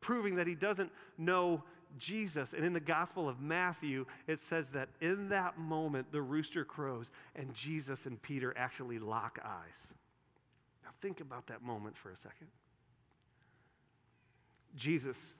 proving 0.00 0.34
that 0.34 0.46
he 0.46 0.54
doesn't 0.54 0.92
know 1.16 1.62
Jesus. 1.98 2.52
And 2.52 2.64
in 2.64 2.72
the 2.72 2.80
Gospel 2.80 3.28
of 3.28 3.40
Matthew, 3.40 4.06
it 4.26 4.40
says 4.40 4.68
that 4.70 4.88
in 5.00 5.28
that 5.30 5.58
moment, 5.58 6.10
the 6.12 6.22
rooster 6.22 6.64
crows 6.64 7.10
and 7.36 7.52
Jesus 7.54 8.06
and 8.06 8.20
Peter 8.20 8.54
actually 8.56 8.98
lock 8.98 9.38
eyes. 9.44 9.94
Now, 10.82 10.90
think 11.00 11.20
about 11.20 11.46
that 11.48 11.62
moment 11.62 11.96
for 11.96 12.10
a 12.10 12.16
second. 12.16 12.48
Jesus 14.76 15.32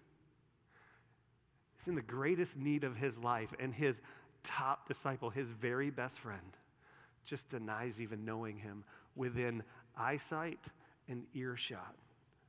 is 1.80 1.88
in 1.88 1.94
the 1.94 2.02
greatest 2.02 2.58
need 2.58 2.84
of 2.84 2.96
his 2.96 3.18
life, 3.18 3.52
and 3.58 3.74
his 3.74 4.00
top 4.42 4.86
disciple, 4.86 5.30
his 5.30 5.48
very 5.48 5.90
best 5.90 6.20
friend, 6.20 6.56
just 7.24 7.48
denies 7.48 8.00
even 8.00 8.24
knowing 8.24 8.56
him 8.56 8.84
within 9.16 9.62
eyesight 9.96 10.66
and 11.08 11.24
earshot 11.34 11.94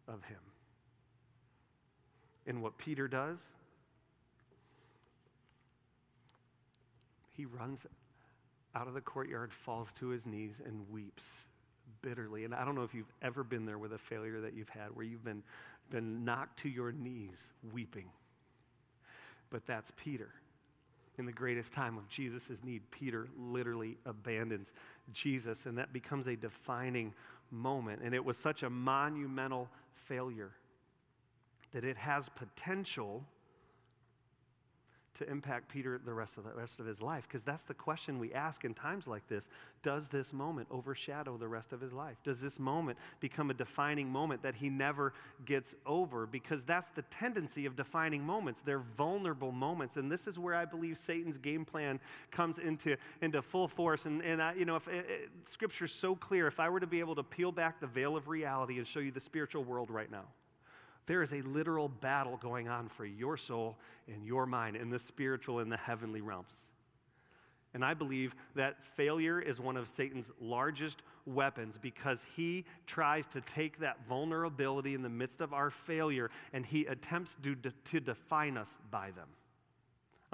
of 0.07 0.23
him. 0.25 0.37
in 2.45 2.61
what 2.61 2.77
Peter 2.77 3.07
does? 3.07 3.49
He 7.35 7.45
runs 7.45 7.85
out 8.75 8.87
of 8.87 8.93
the 8.93 9.01
courtyard, 9.01 9.53
falls 9.53 9.93
to 9.93 10.07
his 10.09 10.25
knees, 10.25 10.61
and 10.65 10.89
weeps 10.89 11.45
bitterly. 12.01 12.45
And 12.45 12.53
I 12.53 12.65
don't 12.65 12.75
know 12.75 12.83
if 12.83 12.93
you've 12.93 13.11
ever 13.21 13.43
been 13.43 13.65
there 13.65 13.77
with 13.77 13.93
a 13.93 13.97
failure 13.97 14.41
that 14.41 14.53
you've 14.53 14.69
had 14.69 14.95
where 14.95 15.05
you've 15.05 15.23
been, 15.23 15.43
been 15.89 16.23
knocked 16.23 16.59
to 16.59 16.69
your 16.69 16.91
knees 16.91 17.51
weeping. 17.73 18.09
But 19.49 19.65
that's 19.65 19.91
Peter. 19.95 20.29
In 21.17 21.25
the 21.25 21.31
greatest 21.31 21.71
time 21.71 21.97
of 21.97 22.07
Jesus' 22.09 22.61
need, 22.63 22.81
Peter 22.91 23.29
literally 23.37 23.97
abandons 24.05 24.73
Jesus, 25.13 25.65
and 25.65 25.77
that 25.77 25.93
becomes 25.93 26.27
a 26.27 26.35
defining 26.35 27.13
moment. 27.51 28.01
And 28.03 28.13
it 28.13 28.23
was 28.23 28.37
such 28.37 28.63
a 28.63 28.69
monumental 28.69 29.69
failure 29.93 30.51
that 31.71 31.85
it 31.85 31.97
has 31.97 32.29
potential 32.29 33.23
to 35.15 35.29
impact 35.29 35.69
Peter 35.69 35.99
the 36.03 36.13
rest 36.13 36.37
of 36.37 36.43
the 36.43 36.53
rest 36.53 36.79
of 36.79 36.85
his 36.85 37.01
life 37.01 37.27
because 37.27 37.41
that's 37.41 37.63
the 37.63 37.73
question 37.73 38.19
we 38.19 38.33
ask 38.33 38.65
in 38.65 38.73
times 38.73 39.07
like 39.07 39.27
this. 39.27 39.49
Does 39.81 40.07
this 40.07 40.33
moment 40.33 40.67
overshadow 40.71 41.37
the 41.37 41.47
rest 41.47 41.73
of 41.73 41.81
his 41.81 41.93
life? 41.93 42.17
Does 42.23 42.41
this 42.41 42.59
moment 42.59 42.97
become 43.19 43.49
a 43.49 43.53
defining 43.53 44.09
moment 44.09 44.43
that 44.43 44.55
he 44.55 44.69
never 44.69 45.13
gets 45.45 45.75
over? 45.85 46.25
Because 46.25 46.63
that's 46.63 46.87
the 46.89 47.01
tendency 47.03 47.65
of 47.65 47.75
defining 47.75 48.23
moments. 48.23 48.61
They're 48.61 48.79
vulnerable 48.79 49.51
moments 49.51 49.97
and 49.97 50.11
this 50.11 50.27
is 50.27 50.37
where 50.37 50.55
I 50.55 50.65
believe 50.65 50.97
Satan's 50.97 51.37
game 51.37 51.65
plan 51.65 51.99
comes 52.31 52.59
into 52.59 52.97
into 53.21 53.41
full 53.41 53.67
force. 53.67 54.05
And 54.05 54.21
and 54.23 54.41
I, 54.41 54.53
you 54.53 54.65
know 54.65 54.75
if 54.75 54.87
it, 54.87 55.05
it, 55.09 55.29
scripture's 55.45 55.93
so 55.93 56.15
clear 56.15 56.47
if 56.47 56.59
I 56.59 56.69
were 56.69 56.79
to 56.79 56.87
be 56.87 56.99
able 56.99 57.15
to 57.15 57.23
peel 57.23 57.51
back 57.51 57.79
the 57.79 57.87
veil 57.87 58.15
of 58.15 58.27
reality 58.27 58.77
and 58.77 58.87
show 58.87 58.99
you 58.99 59.11
the 59.11 59.19
spiritual 59.19 59.63
world 59.63 59.89
right 59.89 60.11
now 60.11 60.25
there 61.05 61.21
is 61.21 61.33
a 61.33 61.41
literal 61.41 61.89
battle 61.89 62.37
going 62.37 62.67
on 62.67 62.89
for 62.89 63.05
your 63.05 63.37
soul 63.37 63.77
and 64.07 64.25
your 64.25 64.45
mind 64.45 64.75
in 64.75 64.89
the 64.89 64.99
spiritual 64.99 65.59
and 65.59 65.71
the 65.71 65.77
heavenly 65.77 66.21
realms. 66.21 66.67
And 67.73 67.83
I 67.83 67.93
believe 67.93 68.35
that 68.55 68.81
failure 68.81 69.41
is 69.41 69.59
one 69.59 69.75
of 69.75 69.89
Satan's 69.89 70.31
largest 70.39 71.01
weapons 71.25 71.77
because 71.77 72.25
he 72.35 72.63
tries 72.87 73.25
to 73.27 73.41
take 73.41 73.79
that 73.79 73.97
vulnerability 74.07 74.93
in 74.93 75.01
the 75.01 75.09
midst 75.09 75.41
of 75.41 75.53
our 75.53 75.69
failure 75.69 76.31
and 76.53 76.65
he 76.65 76.85
attempts 76.85 77.35
to, 77.43 77.55
to 77.55 77.99
define 77.99 78.57
us 78.57 78.77
by 78.91 79.11
them. 79.11 79.27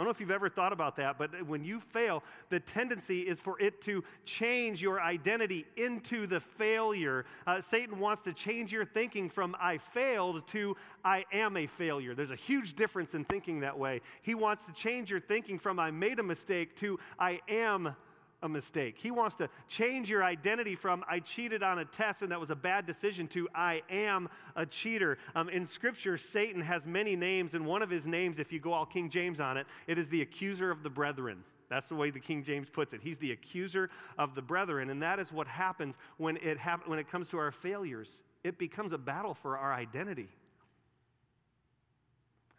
I 0.01 0.03
don't 0.03 0.07
know 0.07 0.11
if 0.13 0.19
you've 0.19 0.31
ever 0.31 0.49
thought 0.49 0.73
about 0.73 0.95
that, 0.95 1.19
but 1.19 1.45
when 1.45 1.63
you 1.63 1.79
fail, 1.79 2.23
the 2.49 2.59
tendency 2.59 3.19
is 3.19 3.39
for 3.39 3.61
it 3.61 3.81
to 3.81 4.03
change 4.25 4.81
your 4.81 4.99
identity 4.99 5.67
into 5.77 6.25
the 6.25 6.39
failure. 6.39 7.23
Uh, 7.45 7.61
Satan 7.61 7.99
wants 7.99 8.23
to 8.23 8.33
change 8.33 8.71
your 8.71 8.83
thinking 8.83 9.29
from 9.29 9.55
I 9.61 9.77
failed 9.77 10.47
to 10.47 10.75
I 11.05 11.23
am 11.31 11.55
a 11.55 11.67
failure. 11.67 12.15
There's 12.15 12.31
a 12.31 12.35
huge 12.35 12.73
difference 12.73 13.13
in 13.13 13.25
thinking 13.25 13.59
that 13.59 13.77
way. 13.77 14.01
He 14.23 14.33
wants 14.33 14.65
to 14.65 14.73
change 14.73 15.11
your 15.11 15.19
thinking 15.19 15.59
from 15.59 15.77
I 15.77 15.91
made 15.91 16.17
a 16.17 16.23
mistake 16.23 16.75
to 16.77 16.97
I 17.19 17.39
am 17.47 17.95
a 18.43 18.49
mistake. 18.49 18.97
He 18.97 19.11
wants 19.11 19.35
to 19.37 19.49
change 19.67 20.09
your 20.09 20.23
identity 20.23 20.75
from 20.75 21.03
I 21.07 21.19
cheated 21.19 21.63
on 21.63 21.79
a 21.79 21.85
test 21.85 22.21
and 22.21 22.31
that 22.31 22.39
was 22.39 22.51
a 22.51 22.55
bad 22.55 22.85
decision 22.85 23.27
to 23.29 23.47
I 23.53 23.83
am 23.89 24.29
a 24.55 24.65
cheater. 24.65 25.17
Um, 25.35 25.49
in 25.49 25.65
Scripture, 25.65 26.17
Satan 26.17 26.61
has 26.61 26.85
many 26.85 27.15
names, 27.15 27.53
and 27.53 27.65
one 27.65 27.81
of 27.81 27.89
his 27.89 28.07
names, 28.07 28.39
if 28.39 28.51
you 28.51 28.59
go 28.59 28.73
all 28.73 28.85
King 28.85 29.09
James 29.09 29.39
on 29.39 29.57
it, 29.57 29.67
it 29.87 29.97
is 29.97 30.09
the 30.09 30.21
accuser 30.21 30.71
of 30.71 30.83
the 30.83 30.89
brethren. 30.89 31.43
That's 31.69 31.87
the 31.87 31.95
way 31.95 32.09
the 32.09 32.19
King 32.19 32.43
James 32.43 32.67
puts 32.69 32.93
it. 32.93 32.99
He's 33.01 33.17
the 33.17 33.31
accuser 33.31 33.89
of 34.17 34.35
the 34.35 34.41
brethren, 34.41 34.89
and 34.89 35.01
that 35.01 35.19
is 35.19 35.31
what 35.31 35.47
happens 35.47 35.97
when 36.17 36.37
it, 36.37 36.57
hap- 36.57 36.87
when 36.87 36.99
it 36.99 37.09
comes 37.09 37.29
to 37.29 37.37
our 37.37 37.51
failures. 37.51 38.21
It 38.43 38.57
becomes 38.57 38.91
a 38.91 38.97
battle 38.97 39.33
for 39.33 39.57
our 39.57 39.73
identity. 39.73 40.27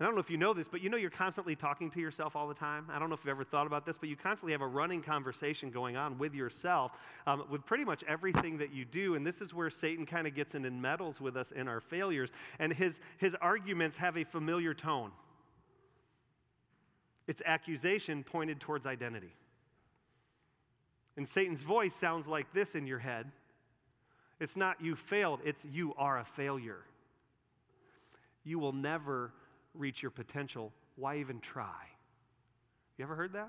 I 0.03 0.07
don't 0.07 0.15
know 0.15 0.21
if 0.21 0.31
you 0.31 0.37
know 0.37 0.53
this, 0.53 0.69
but 0.69 0.83
you 0.83 0.91
know 0.91 0.97
you're 0.97 1.11
constantly 1.11 1.55
talking 1.55 1.91
to 1.91 2.01
yourself 2.01 2.35
all 2.35 2.49
the 2.49 2.55
time. 2.55 2.87
I 2.93 2.99
don't 2.99 3.09
know 3.09 3.15
if 3.15 3.21
you've 3.25 3.31
ever 3.31 3.45
thought 3.45 3.67
about 3.67 3.87
this, 3.87 3.97
but 3.97 4.09
you 4.09 4.17
constantly 4.17 4.53
have 4.53 4.61
a 4.61 4.67
running 4.67 5.01
conversation 5.01 5.71
going 5.71 5.97
on 5.97 6.19
with 6.19 6.35
yourself 6.35 6.93
um, 7.27 7.45
with 7.49 7.65
pretty 7.65 7.85
much 7.85 8.03
everything 8.09 8.59
that 8.59 8.73
you 8.73 8.85
do. 8.85 9.15
And 9.15 9.27
this 9.27 9.41
is 9.41 9.55
where 9.55 9.71
Satan 9.71 10.05
kind 10.05 10.27
of 10.27 10.35
gets 10.35 10.55
in 10.55 10.65
and 10.65 10.83
meddles 10.83 11.21
with 11.21 11.37
us 11.37 11.53
in 11.53 11.69
our 11.69 11.81
failures. 11.81 12.33
And 12.59 12.73
his, 12.73 12.99
his 13.19 13.37
arguments 13.37 13.97
have 13.97 14.17
a 14.17 14.25
familiar 14.25 14.75
tone 14.75 15.13
it's 17.29 17.43
accusation 17.47 18.25
pointed 18.25 18.61
towards 18.61 18.85
identity. 18.85 19.33
And 21.17 21.29
Satan's 21.29 21.63
voice 21.63 21.95
sounds 21.95 22.27
like 22.27 22.53
this 22.53 22.75
in 22.75 22.87
your 22.87 22.99
head 22.99 23.31
it's 24.41 24.57
not 24.57 24.81
you 24.81 24.97
failed, 24.97 25.39
it's 25.45 25.65
you 25.65 25.95
are 25.97 26.19
a 26.19 26.25
failure. 26.25 26.81
You 28.43 28.59
will 28.59 28.73
never 28.73 29.33
reach 29.75 30.03
your 30.03 30.11
potential, 30.11 30.73
why 30.97 31.19
even 31.19 31.41
try? 31.41 31.87
You 32.99 33.05
ever 33.05 33.15
heard 33.15 33.33
that? 33.33 33.49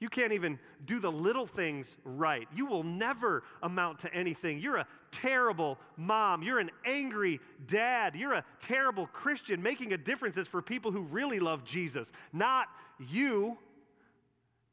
You 0.00 0.08
can't 0.08 0.32
even 0.32 0.60
do 0.84 1.00
the 1.00 1.10
little 1.10 1.46
things 1.46 1.96
right. 2.04 2.46
You 2.54 2.66
will 2.66 2.84
never 2.84 3.42
amount 3.64 3.98
to 4.00 4.14
anything. 4.14 4.60
You're 4.60 4.76
a 4.76 4.86
terrible 5.10 5.76
mom. 5.96 6.42
You're 6.42 6.60
an 6.60 6.70
angry 6.84 7.40
dad. 7.66 8.14
You're 8.14 8.34
a 8.34 8.44
terrible 8.60 9.08
Christian. 9.08 9.60
Making 9.60 9.94
a 9.94 9.98
difference 9.98 10.36
is 10.36 10.46
for 10.46 10.62
people 10.62 10.92
who 10.92 11.00
really 11.02 11.40
love 11.40 11.64
Jesus, 11.64 12.12
not 12.32 12.68
you. 13.10 13.58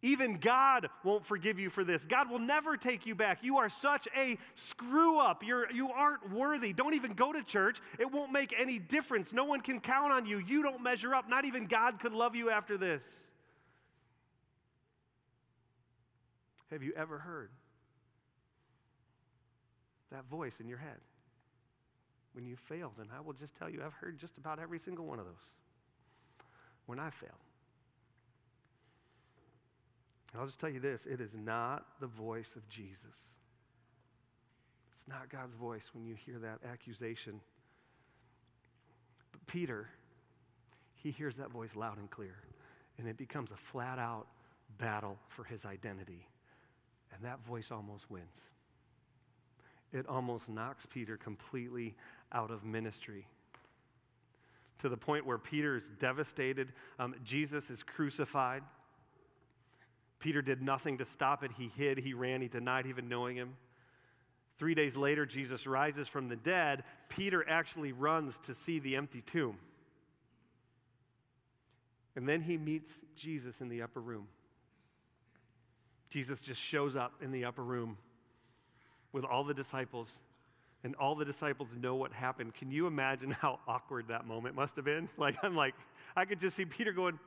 Even 0.01 0.37
God 0.37 0.89
won't 1.03 1.25
forgive 1.25 1.57
you 1.57 1.69
for 1.69 1.83
this. 1.83 2.05
God 2.05 2.29
will 2.29 2.39
never 2.39 2.77
take 2.77 3.05
you 3.05 3.15
back. 3.15 3.43
You 3.43 3.57
are 3.57 3.69
such 3.69 4.07
a 4.15 4.37
screw 4.53 5.19
up. 5.19 5.43
You're, 5.43 5.71
you 5.71 5.89
aren't 5.89 6.31
worthy. 6.31 6.73
Don't 6.73 6.93
even 6.93 7.13
go 7.13 7.33
to 7.33 7.41
church. 7.41 7.81
It 7.97 8.11
won't 8.11 8.31
make 8.31 8.53
any 8.59 8.77
difference. 8.77 9.33
No 9.33 9.45
one 9.45 9.61
can 9.61 9.79
count 9.79 10.11
on 10.11 10.25
you. 10.25 10.37
You 10.37 10.61
don't 10.61 10.83
measure 10.83 11.15
up. 11.15 11.27
Not 11.27 11.45
even 11.45 11.65
God 11.65 11.99
could 11.99 12.13
love 12.13 12.35
you 12.35 12.49
after 12.49 12.77
this. 12.77 13.23
Have 16.71 16.83
you 16.83 16.93
ever 16.95 17.17
heard 17.17 17.49
that 20.11 20.25
voice 20.25 20.59
in 20.59 20.67
your 20.67 20.77
head 20.77 20.99
when 22.33 22.45
you 22.45 22.55
failed? 22.55 22.93
And 22.99 23.09
I 23.15 23.21
will 23.21 23.33
just 23.33 23.55
tell 23.55 23.69
you, 23.69 23.81
I've 23.83 23.93
heard 23.93 24.17
just 24.17 24.37
about 24.37 24.59
every 24.59 24.79
single 24.79 25.05
one 25.05 25.19
of 25.19 25.25
those 25.25 25.53
when 26.85 26.99
I 26.99 27.09
failed. 27.09 27.44
And 30.35 30.41
I'll 30.41 30.47
just 30.47 30.59
tell 30.59 30.69
you 30.69 30.81
this 30.81 31.05
it 31.05 31.21
is 31.21 31.37
not 31.37 31.85
the 32.01 32.07
voice 32.07 32.57
of 32.57 32.67
Jesus. 32.67 33.37
It's 34.93 35.07
not 35.07 35.29
God's 35.29 35.55
voice 35.55 35.91
when 35.93 36.05
you 36.05 36.13
hear 36.13 36.39
that 36.39 36.59
accusation. 36.69 37.39
But 39.31 39.47
Peter, 39.47 39.87
he 40.93 41.11
hears 41.11 41.37
that 41.37 41.51
voice 41.51 41.73
loud 41.73 41.99
and 41.99 42.09
clear, 42.09 42.35
and 42.97 43.07
it 43.07 43.15
becomes 43.15 43.53
a 43.53 43.55
flat 43.55 43.97
out 43.97 44.27
battle 44.77 45.17
for 45.29 45.45
his 45.45 45.65
identity. 45.65 46.27
And 47.13 47.23
that 47.23 47.39
voice 47.45 47.71
almost 47.71 48.11
wins. 48.11 48.49
It 49.93 50.05
almost 50.05 50.49
knocks 50.49 50.85
Peter 50.85 51.15
completely 51.15 51.95
out 52.33 52.51
of 52.51 52.65
ministry 52.65 53.25
to 54.79 54.89
the 54.89 54.97
point 54.97 55.25
where 55.25 55.37
Peter 55.37 55.77
is 55.77 55.91
devastated. 55.91 56.73
Um, 56.99 57.15
Jesus 57.23 57.69
is 57.69 57.83
crucified. 57.83 58.63
Peter 60.19 60.41
did 60.41 60.61
nothing 60.61 60.97
to 60.97 61.05
stop 61.05 61.43
it. 61.43 61.51
He 61.57 61.71
hid, 61.75 61.97
he 61.97 62.13
ran, 62.13 62.41
he 62.41 62.47
denied 62.47 62.87
even 62.87 63.09
knowing 63.09 63.35
him. 63.35 63.55
Three 64.57 64.73
days 64.73 64.95
later, 64.95 65.25
Jesus 65.25 65.67
rises 65.67 66.07
from 66.07 66.29
the 66.29 66.35
dead. 66.35 66.83
Peter 67.09 67.47
actually 67.49 67.91
runs 67.91 68.39
to 68.39 68.53
see 68.53 68.79
the 68.79 68.95
empty 68.95 69.21
tomb. 69.21 69.57
And 72.15 72.27
then 72.27 72.41
he 72.41 72.57
meets 72.57 73.01
Jesus 73.15 73.59
in 73.59 73.67
the 73.67 73.81
upper 73.81 73.99
room. 73.99 74.27
Jesus 76.09 76.39
just 76.39 76.61
shows 76.61 76.95
up 76.95 77.11
in 77.21 77.31
the 77.31 77.43
upper 77.43 77.63
room 77.63 77.97
with 79.11 79.25
all 79.25 79.43
the 79.43 79.53
disciples, 79.53 80.21
and 80.83 80.95
all 80.95 81.15
the 81.15 81.25
disciples 81.25 81.69
know 81.75 81.95
what 81.95 82.13
happened. 82.13 82.53
Can 82.53 82.71
you 82.71 82.87
imagine 82.87 83.31
how 83.41 83.59
awkward 83.67 84.07
that 84.07 84.25
moment 84.25 84.55
must 84.55 84.77
have 84.77 84.85
been? 84.85 85.09
Like, 85.17 85.35
I'm 85.43 85.55
like, 85.55 85.75
I 86.15 86.23
could 86.23 86.39
just 86.39 86.55
see 86.55 86.65
Peter 86.65 86.93
going, 86.93 87.19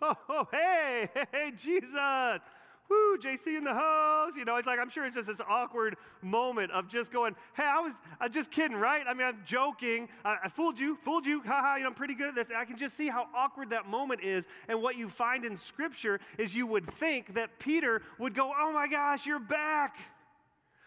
oh, 0.02 0.16
oh, 0.28 0.48
hey, 0.52 1.08
hey, 1.32 1.52
Jesus. 1.56 2.40
Woo, 2.88 3.16
JC 3.18 3.56
in 3.56 3.62
the 3.62 3.72
house. 3.72 4.32
You 4.36 4.44
know, 4.44 4.56
it's 4.56 4.66
like, 4.66 4.80
I'm 4.80 4.90
sure 4.90 5.04
it's 5.04 5.14
just 5.14 5.28
this 5.28 5.40
awkward 5.48 5.96
moment 6.22 6.72
of 6.72 6.88
just 6.88 7.12
going, 7.12 7.36
hey, 7.56 7.64
I 7.64 7.78
was 7.78 7.94
I 8.20 8.26
just 8.26 8.50
kidding, 8.50 8.76
right? 8.76 9.04
I 9.08 9.14
mean, 9.14 9.28
I'm 9.28 9.38
joking. 9.46 10.08
I, 10.24 10.38
I 10.44 10.48
fooled 10.48 10.76
you, 10.76 10.96
fooled 10.96 11.24
you. 11.24 11.40
Haha, 11.42 11.60
ha, 11.60 11.76
you 11.76 11.82
know, 11.82 11.90
I'm 11.90 11.94
pretty 11.94 12.14
good 12.14 12.28
at 12.28 12.34
this. 12.34 12.48
I 12.54 12.64
can 12.64 12.76
just 12.76 12.96
see 12.96 13.08
how 13.08 13.28
awkward 13.32 13.70
that 13.70 13.86
moment 13.86 14.22
is. 14.24 14.48
And 14.68 14.82
what 14.82 14.96
you 14.96 15.08
find 15.08 15.44
in 15.44 15.56
Scripture 15.56 16.18
is 16.36 16.52
you 16.52 16.66
would 16.66 16.90
think 16.94 17.34
that 17.34 17.60
Peter 17.60 18.02
would 18.18 18.34
go, 18.34 18.52
oh 18.58 18.72
my 18.72 18.88
gosh, 18.88 19.24
you're 19.24 19.38
back. 19.38 19.96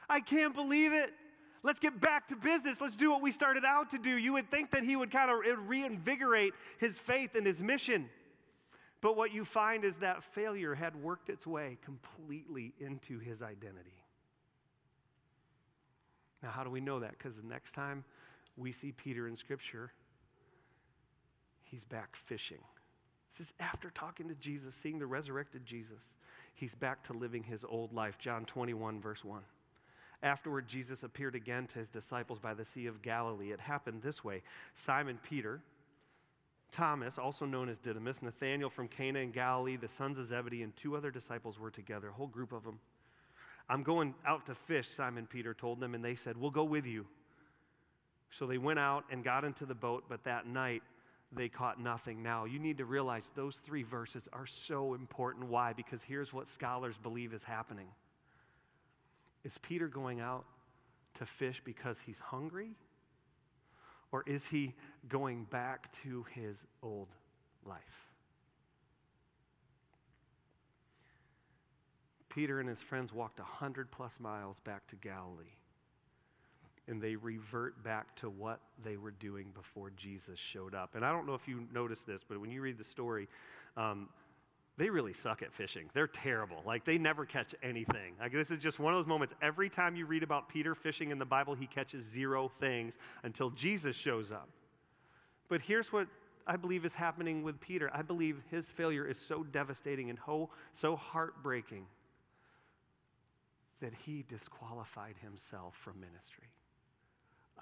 I 0.10 0.20
can't 0.20 0.54
believe 0.54 0.92
it. 0.92 1.14
Let's 1.64 1.80
get 1.80 2.02
back 2.02 2.28
to 2.28 2.36
business. 2.36 2.82
Let's 2.82 2.98
do 2.98 3.12
what 3.12 3.22
we 3.22 3.32
started 3.32 3.64
out 3.64 3.92
to 3.92 3.98
do. 3.98 4.18
You 4.18 4.34
would 4.34 4.52
think 4.52 4.72
that 4.72 4.84
he 4.84 4.98
would 4.98 5.10
kind 5.10 5.32
of 5.32 5.70
reinvigorate 5.70 6.54
his 6.78 7.00
faith 7.00 7.36
and 7.36 7.48
his 7.48 7.62
mission. 7.62 8.10
But 9.04 9.18
what 9.18 9.34
you 9.34 9.44
find 9.44 9.84
is 9.84 9.98
that 9.98 10.24
failure 10.24 10.74
had 10.74 10.96
worked 10.96 11.28
its 11.28 11.46
way 11.46 11.78
completely 11.84 12.74
into 12.80 13.20
his 13.20 13.42
identity. 13.42 14.02
Now, 16.42 16.52
how 16.52 16.64
do 16.64 16.70
we 16.70 16.80
know 16.80 17.02
that? 17.02 17.18
Because 17.18 17.36
the 17.36 17.46
next 17.46 17.74
time 17.74 18.06
we 18.56 18.72
see 18.72 18.94
Peter 18.94 19.28
in 19.28 19.36
Scripture, 19.36 19.92
he's 21.66 21.84
back 21.84 22.16
fishing. 22.16 22.62
This 23.30 23.48
is 23.48 23.54
after 23.60 23.90
talking 23.90 24.30
to 24.30 24.36
Jesus, 24.36 24.74
seeing 24.74 25.00
the 25.00 25.06
resurrected 25.06 25.66
Jesus. 25.66 26.16
He's 26.56 26.74
back 26.74 27.04
to 27.04 27.14
living 27.14 27.44
his 27.44 27.66
old 27.66 27.92
life. 27.92 28.18
John 28.20 28.46
21, 28.46 29.02
verse 29.02 29.26
1. 29.26 29.42
Afterward, 30.22 30.66
Jesus 30.70 31.04
appeared 31.04 31.36
again 31.36 31.68
to 31.68 31.80
his 31.80 31.90
disciples 31.90 32.40
by 32.40 32.54
the 32.54 32.64
Sea 32.64 32.86
of 32.86 33.02
Galilee. 33.02 33.52
It 33.52 33.60
happened 33.60 34.02
this 34.02 34.24
way 34.24 34.44
Simon 34.76 35.20
Peter, 35.30 35.60
Thomas, 36.74 37.18
also 37.18 37.46
known 37.46 37.70
as 37.70 37.78
Didymus, 37.78 38.22
Nathanael 38.22 38.70
from 38.70 38.88
Cana 38.88 39.20
in 39.20 39.32
Galilee, 39.32 39.78
the 39.78 39.88
sons 39.88 40.18
of 40.18 40.26
Zebedee, 40.26 40.64
and 40.64 40.76
two 40.76 40.96
other 40.96 41.12
disciples 41.12 41.60
were 41.60 41.72
together, 41.72 42.10
a 42.10 42.12
whole 42.12 42.28
group 42.28 42.52
of 42.52 42.64
them. 42.64 42.80
I'm 43.70 43.84
going 43.84 44.14
out 44.26 44.46
to 44.48 44.56
fish, 44.56 44.90
Simon 44.90 45.28
Peter 45.28 45.54
told 45.54 45.80
them, 45.80 45.96
and 45.96 46.04
they 46.04 46.16
said, 46.16 46.36
We'll 46.36 46.52
go 46.52 46.64
with 46.64 46.86
you. 46.86 47.06
So 48.30 48.48
they 48.48 48.58
went 48.58 48.80
out 48.80 49.06
and 49.12 49.24
got 49.24 49.46
into 49.46 49.66
the 49.66 49.76
boat, 49.76 50.06
but 50.10 50.24
that 50.24 50.48
night 50.48 50.82
they 51.32 51.48
caught 51.48 51.80
nothing. 51.80 52.22
Now, 52.22 52.46
you 52.46 52.60
need 52.60 52.78
to 52.80 52.86
realize 52.86 53.32
those 53.36 53.58
three 53.58 53.84
verses 53.84 54.28
are 54.34 54.46
so 54.46 54.96
important. 54.96 55.48
Why? 55.48 55.74
Because 55.74 56.04
here's 56.04 56.34
what 56.34 56.48
scholars 56.48 56.98
believe 56.98 57.34
is 57.34 57.44
happening. 57.44 57.88
Is 59.44 59.58
Peter 59.60 59.88
going 59.88 60.20
out 60.20 60.46
to 61.16 61.26
fish 61.26 61.62
because 61.64 62.00
he's 62.00 62.20
hungry? 62.20 62.72
Or 64.14 64.24
is 64.28 64.46
he 64.46 64.76
going 65.10 65.46
back 65.46 65.92
to 66.04 66.24
his 66.30 66.64
old 66.84 67.08
life? 67.66 67.82
Peter 72.30 72.60
and 72.60 72.70
his 72.70 72.82
friends 72.82 73.12
walked 73.12 73.40
a 73.40 73.44
hundred 73.44 73.92
plus 73.92 74.20
miles 74.20 74.60
back 74.60 74.86
to 74.88 74.96
Galilee. 74.98 75.56
And 76.88 77.02
they 77.02 77.16
revert 77.16 77.84
back 77.84 78.16
to 78.18 78.30
what 78.30 78.60
they 78.84 78.98
were 78.98 79.12
doing 79.12 79.48
before 79.56 79.92
Jesus 79.98 80.38
showed 80.38 80.76
up. 80.76 80.94
And 80.94 81.04
I 81.04 81.12
don't 81.12 81.26
know 81.26 81.34
if 81.34 81.48
you 81.48 81.68
noticed 81.74 82.06
this, 82.06 82.22
but 82.28 82.40
when 82.40 82.52
you 82.52 82.62
read 82.62 82.78
the 82.78 82.84
story, 82.84 83.28
um, 83.78 84.10
they 84.78 84.90
really 84.90 85.14
suck 85.14 85.44
at 85.44 85.54
fishing. 85.54 85.90
They're 85.94 86.08
terrible. 86.08 86.64
Like, 86.66 86.84
they 86.84 86.98
never 86.98 87.26
catch 87.26 87.54
anything. 87.62 88.16
Like, 88.20 88.32
this 88.32 88.50
is 88.50 88.60
just 88.60 88.80
one 88.80 88.94
of 88.94 89.00
those 89.00 89.08
moments. 89.08 89.36
Every 89.42 89.70
time 89.70 89.96
you 89.96 90.06
read 90.06 90.24
about 90.24 90.50
Peter 90.50 90.74
fishing 90.74 91.12
in 91.12 91.20
the 91.20 91.26
Bible, 91.26 91.54
he 91.54 91.68
catches 91.68 92.04
zero 92.04 92.48
things 92.48 92.98
until 93.24 93.52
Jesus 93.52 93.96
shows 93.96 94.32
up. 94.32 94.50
But 95.48 95.62
here's 95.62 95.94
what 95.94 96.08
I 96.48 96.58
believe 96.58 96.86
is 96.86 96.96
happening 96.96 97.44
with 97.44 97.60
Peter 97.60 97.92
I 97.94 98.02
believe 98.02 98.42
his 98.50 98.72
failure 98.72 99.06
is 99.06 99.20
so 99.20 99.44
devastating 99.44 100.10
and 100.10 100.18
ho- 100.18 100.50
so 100.72 100.96
heartbreaking 100.96 101.86
that 103.80 103.94
he 103.94 104.24
disqualified 104.28 105.16
himself 105.22 105.76
from 105.76 106.00
ministry. 106.00 106.48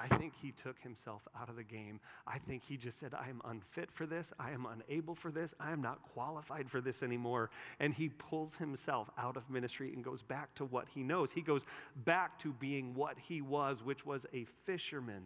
I 0.01 0.15
think 0.17 0.33
he 0.41 0.51
took 0.51 0.79
himself 0.79 1.21
out 1.39 1.49
of 1.49 1.55
the 1.55 1.63
game. 1.63 1.99
I 2.25 2.39
think 2.39 2.63
he 2.63 2.75
just 2.75 2.99
said, 2.99 3.13
I 3.13 3.29
am 3.29 3.41
unfit 3.45 3.91
for 3.91 4.05
this. 4.05 4.33
I 4.39 4.51
am 4.51 4.65
unable 4.65 5.13
for 5.13 5.31
this. 5.31 5.53
I 5.59 5.71
am 5.71 5.81
not 5.81 6.01
qualified 6.13 6.69
for 6.69 6.81
this 6.81 7.03
anymore. 7.03 7.51
And 7.79 7.93
he 7.93 8.09
pulls 8.09 8.55
himself 8.55 9.09
out 9.17 9.37
of 9.37 9.47
ministry 9.49 9.93
and 9.93 10.03
goes 10.03 10.23
back 10.23 10.55
to 10.55 10.65
what 10.65 10.87
he 10.93 11.03
knows. 11.03 11.31
He 11.31 11.41
goes 11.41 11.65
back 12.03 12.39
to 12.39 12.53
being 12.53 12.95
what 12.95 13.17
he 13.19 13.41
was, 13.41 13.83
which 13.83 14.05
was 14.05 14.25
a 14.33 14.45
fisherman. 14.65 15.21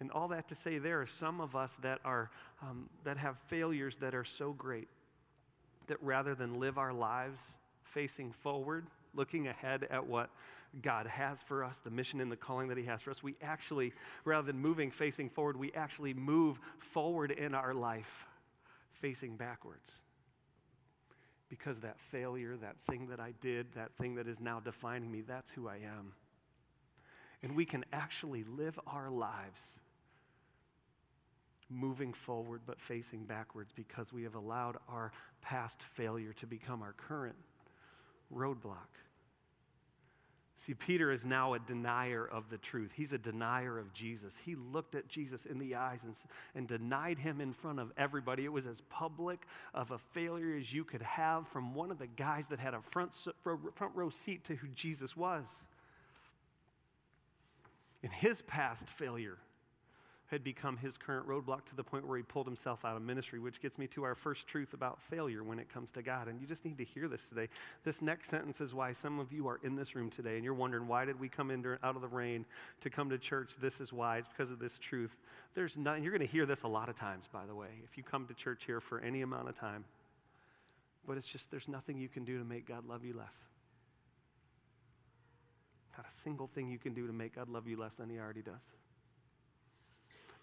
And 0.00 0.10
all 0.12 0.28
that 0.28 0.48
to 0.48 0.54
say, 0.54 0.78
there 0.78 1.00
are 1.00 1.06
some 1.06 1.40
of 1.40 1.56
us 1.56 1.76
that, 1.82 2.00
are, 2.04 2.30
um, 2.62 2.88
that 3.04 3.16
have 3.16 3.38
failures 3.46 3.96
that 3.96 4.14
are 4.14 4.24
so 4.24 4.52
great 4.52 4.88
that 5.86 5.96
rather 6.02 6.34
than 6.34 6.60
live 6.60 6.76
our 6.78 6.92
lives 6.92 7.54
facing 7.84 8.32
forward, 8.32 8.86
looking 9.14 9.48
ahead 9.48 9.86
at 9.90 10.06
what 10.06 10.30
God 10.82 11.06
has 11.06 11.42
for 11.42 11.64
us, 11.64 11.78
the 11.78 11.90
mission 11.90 12.20
and 12.20 12.30
the 12.30 12.36
calling 12.36 12.68
that 12.68 12.78
He 12.78 12.84
has 12.84 13.02
for 13.02 13.10
us, 13.10 13.22
we 13.22 13.36
actually, 13.42 13.92
rather 14.24 14.46
than 14.46 14.58
moving 14.58 14.90
facing 14.90 15.28
forward, 15.28 15.56
we 15.56 15.72
actually 15.72 16.14
move 16.14 16.60
forward 16.78 17.30
in 17.30 17.54
our 17.54 17.74
life 17.74 18.26
facing 18.92 19.36
backwards. 19.36 19.90
Because 21.48 21.80
that 21.80 21.98
failure, 21.98 22.56
that 22.56 22.78
thing 22.80 23.08
that 23.08 23.20
I 23.20 23.32
did, 23.40 23.72
that 23.72 23.92
thing 23.96 24.16
that 24.16 24.28
is 24.28 24.38
now 24.38 24.60
defining 24.60 25.10
me, 25.10 25.22
that's 25.22 25.50
who 25.50 25.66
I 25.66 25.76
am. 25.76 26.12
And 27.42 27.56
we 27.56 27.64
can 27.64 27.84
actually 27.92 28.44
live 28.44 28.78
our 28.86 29.10
lives 29.10 29.78
moving 31.70 32.12
forward 32.12 32.62
but 32.66 32.80
facing 32.80 33.24
backwards 33.24 33.72
because 33.74 34.12
we 34.12 34.22
have 34.22 34.34
allowed 34.34 34.76
our 34.88 35.12
past 35.42 35.82
failure 35.82 36.32
to 36.32 36.46
become 36.46 36.82
our 36.82 36.94
current 36.94 37.36
roadblock. 38.34 38.88
See, 40.58 40.74
Peter 40.74 41.12
is 41.12 41.24
now 41.24 41.54
a 41.54 41.60
denier 41.60 42.26
of 42.26 42.50
the 42.50 42.58
truth. 42.58 42.92
He's 42.94 43.12
a 43.12 43.18
denier 43.18 43.78
of 43.78 43.92
Jesus. 43.92 44.36
He 44.36 44.56
looked 44.56 44.96
at 44.96 45.08
Jesus 45.08 45.46
in 45.46 45.58
the 45.58 45.76
eyes 45.76 46.02
and, 46.02 46.14
and 46.56 46.66
denied 46.66 47.16
him 47.16 47.40
in 47.40 47.52
front 47.52 47.78
of 47.78 47.92
everybody. 47.96 48.44
It 48.44 48.52
was 48.52 48.66
as 48.66 48.82
public 48.90 49.46
of 49.72 49.92
a 49.92 49.98
failure 49.98 50.56
as 50.58 50.72
you 50.72 50.82
could 50.82 51.02
have 51.02 51.46
from 51.48 51.74
one 51.74 51.92
of 51.92 51.98
the 51.98 52.08
guys 52.08 52.46
that 52.48 52.58
had 52.58 52.74
a 52.74 52.82
front, 52.90 53.14
front 53.44 53.94
row 53.94 54.10
seat 54.10 54.44
to 54.44 54.56
who 54.56 54.66
Jesus 54.74 55.16
was. 55.16 55.64
In 58.02 58.10
his 58.10 58.42
past 58.42 58.88
failure, 58.88 59.38
had 60.28 60.44
become 60.44 60.76
his 60.76 60.98
current 60.98 61.26
roadblock 61.26 61.64
to 61.64 61.74
the 61.74 61.82
point 61.82 62.06
where 62.06 62.18
he 62.18 62.22
pulled 62.22 62.46
himself 62.46 62.84
out 62.84 62.96
of 62.96 63.02
ministry, 63.02 63.38
which 63.38 63.62
gets 63.62 63.78
me 63.78 63.86
to 63.86 64.02
our 64.04 64.14
first 64.14 64.46
truth 64.46 64.74
about 64.74 65.00
failure 65.00 65.42
when 65.42 65.58
it 65.58 65.72
comes 65.72 65.90
to 65.90 66.02
God. 66.02 66.28
And 66.28 66.38
you 66.38 66.46
just 66.46 66.66
need 66.66 66.76
to 66.78 66.84
hear 66.84 67.08
this 67.08 67.30
today. 67.30 67.48
This 67.82 68.02
next 68.02 68.28
sentence 68.28 68.60
is 68.60 68.74
why 68.74 68.92
some 68.92 69.18
of 69.18 69.32
you 69.32 69.48
are 69.48 69.58
in 69.62 69.74
this 69.74 69.94
room 69.94 70.10
today 70.10 70.36
and 70.36 70.44
you're 70.44 70.52
wondering, 70.52 70.86
why 70.86 71.06
did 71.06 71.18
we 71.18 71.30
come 71.30 71.50
in 71.50 71.62
during, 71.62 71.78
out 71.82 71.96
of 71.96 72.02
the 72.02 72.08
rain 72.08 72.44
to 72.80 72.90
come 72.90 73.08
to 73.08 73.16
church? 73.16 73.54
This 73.58 73.80
is 73.80 73.90
why. 73.90 74.18
It's 74.18 74.28
because 74.28 74.50
of 74.50 74.58
this 74.58 74.78
truth. 74.78 75.16
There's 75.54 75.78
nothing, 75.78 76.02
you're 76.02 76.12
going 76.12 76.26
to 76.26 76.32
hear 76.32 76.44
this 76.44 76.62
a 76.62 76.68
lot 76.68 76.90
of 76.90 76.96
times, 76.96 77.26
by 77.32 77.46
the 77.46 77.54
way, 77.54 77.68
if 77.84 77.96
you 77.96 78.02
come 78.02 78.26
to 78.26 78.34
church 78.34 78.64
here 78.66 78.80
for 78.80 79.00
any 79.00 79.22
amount 79.22 79.48
of 79.48 79.58
time. 79.58 79.84
But 81.06 81.16
it's 81.16 81.26
just, 81.26 81.50
there's 81.50 81.68
nothing 81.68 81.96
you 81.96 82.08
can 82.08 82.24
do 82.24 82.38
to 82.38 82.44
make 82.44 82.68
God 82.68 82.86
love 82.86 83.02
you 83.02 83.14
less. 83.16 83.34
Not 85.96 86.06
a 86.06 86.14
single 86.14 86.46
thing 86.46 86.68
you 86.68 86.78
can 86.78 86.92
do 86.92 87.06
to 87.06 87.14
make 87.14 87.34
God 87.34 87.48
love 87.48 87.66
you 87.66 87.78
less 87.78 87.94
than 87.94 88.10
He 88.10 88.18
already 88.18 88.42
does. 88.42 88.60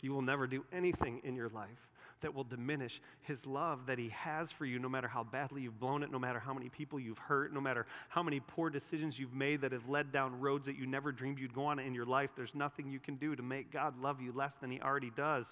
You 0.05 0.13
will 0.13 0.21
never 0.21 0.45
do 0.45 0.63
anything 0.71 1.19
in 1.23 1.35
your 1.35 1.49
life 1.49 1.89
that 2.21 2.31
will 2.31 2.43
diminish 2.43 3.01
his 3.21 3.43
love 3.47 3.87
that 3.87 3.97
he 3.97 4.09
has 4.09 4.51
for 4.51 4.63
you, 4.63 4.77
no 4.77 4.87
matter 4.87 5.07
how 5.07 5.23
badly 5.23 5.63
you've 5.63 5.79
blown 5.79 6.03
it, 6.03 6.11
no 6.11 6.19
matter 6.19 6.37
how 6.37 6.53
many 6.53 6.69
people 6.69 6.99
you've 6.99 7.17
hurt, 7.17 7.51
no 7.51 7.59
matter 7.59 7.87
how 8.09 8.21
many 8.21 8.39
poor 8.39 8.69
decisions 8.69 9.17
you've 9.17 9.33
made 9.33 9.61
that 9.61 9.71
have 9.71 9.89
led 9.89 10.11
down 10.11 10.39
roads 10.39 10.67
that 10.67 10.77
you 10.77 10.85
never 10.85 11.11
dreamed 11.11 11.39
you'd 11.39 11.55
go 11.55 11.65
on 11.65 11.79
in 11.79 11.95
your 11.95 12.05
life. 12.05 12.29
There's 12.35 12.53
nothing 12.53 12.87
you 12.87 12.99
can 12.99 13.15
do 13.15 13.35
to 13.35 13.41
make 13.41 13.71
God 13.71 13.99
love 13.99 14.21
you 14.21 14.31
less 14.31 14.53
than 14.53 14.69
he 14.69 14.79
already 14.79 15.09
does. 15.09 15.47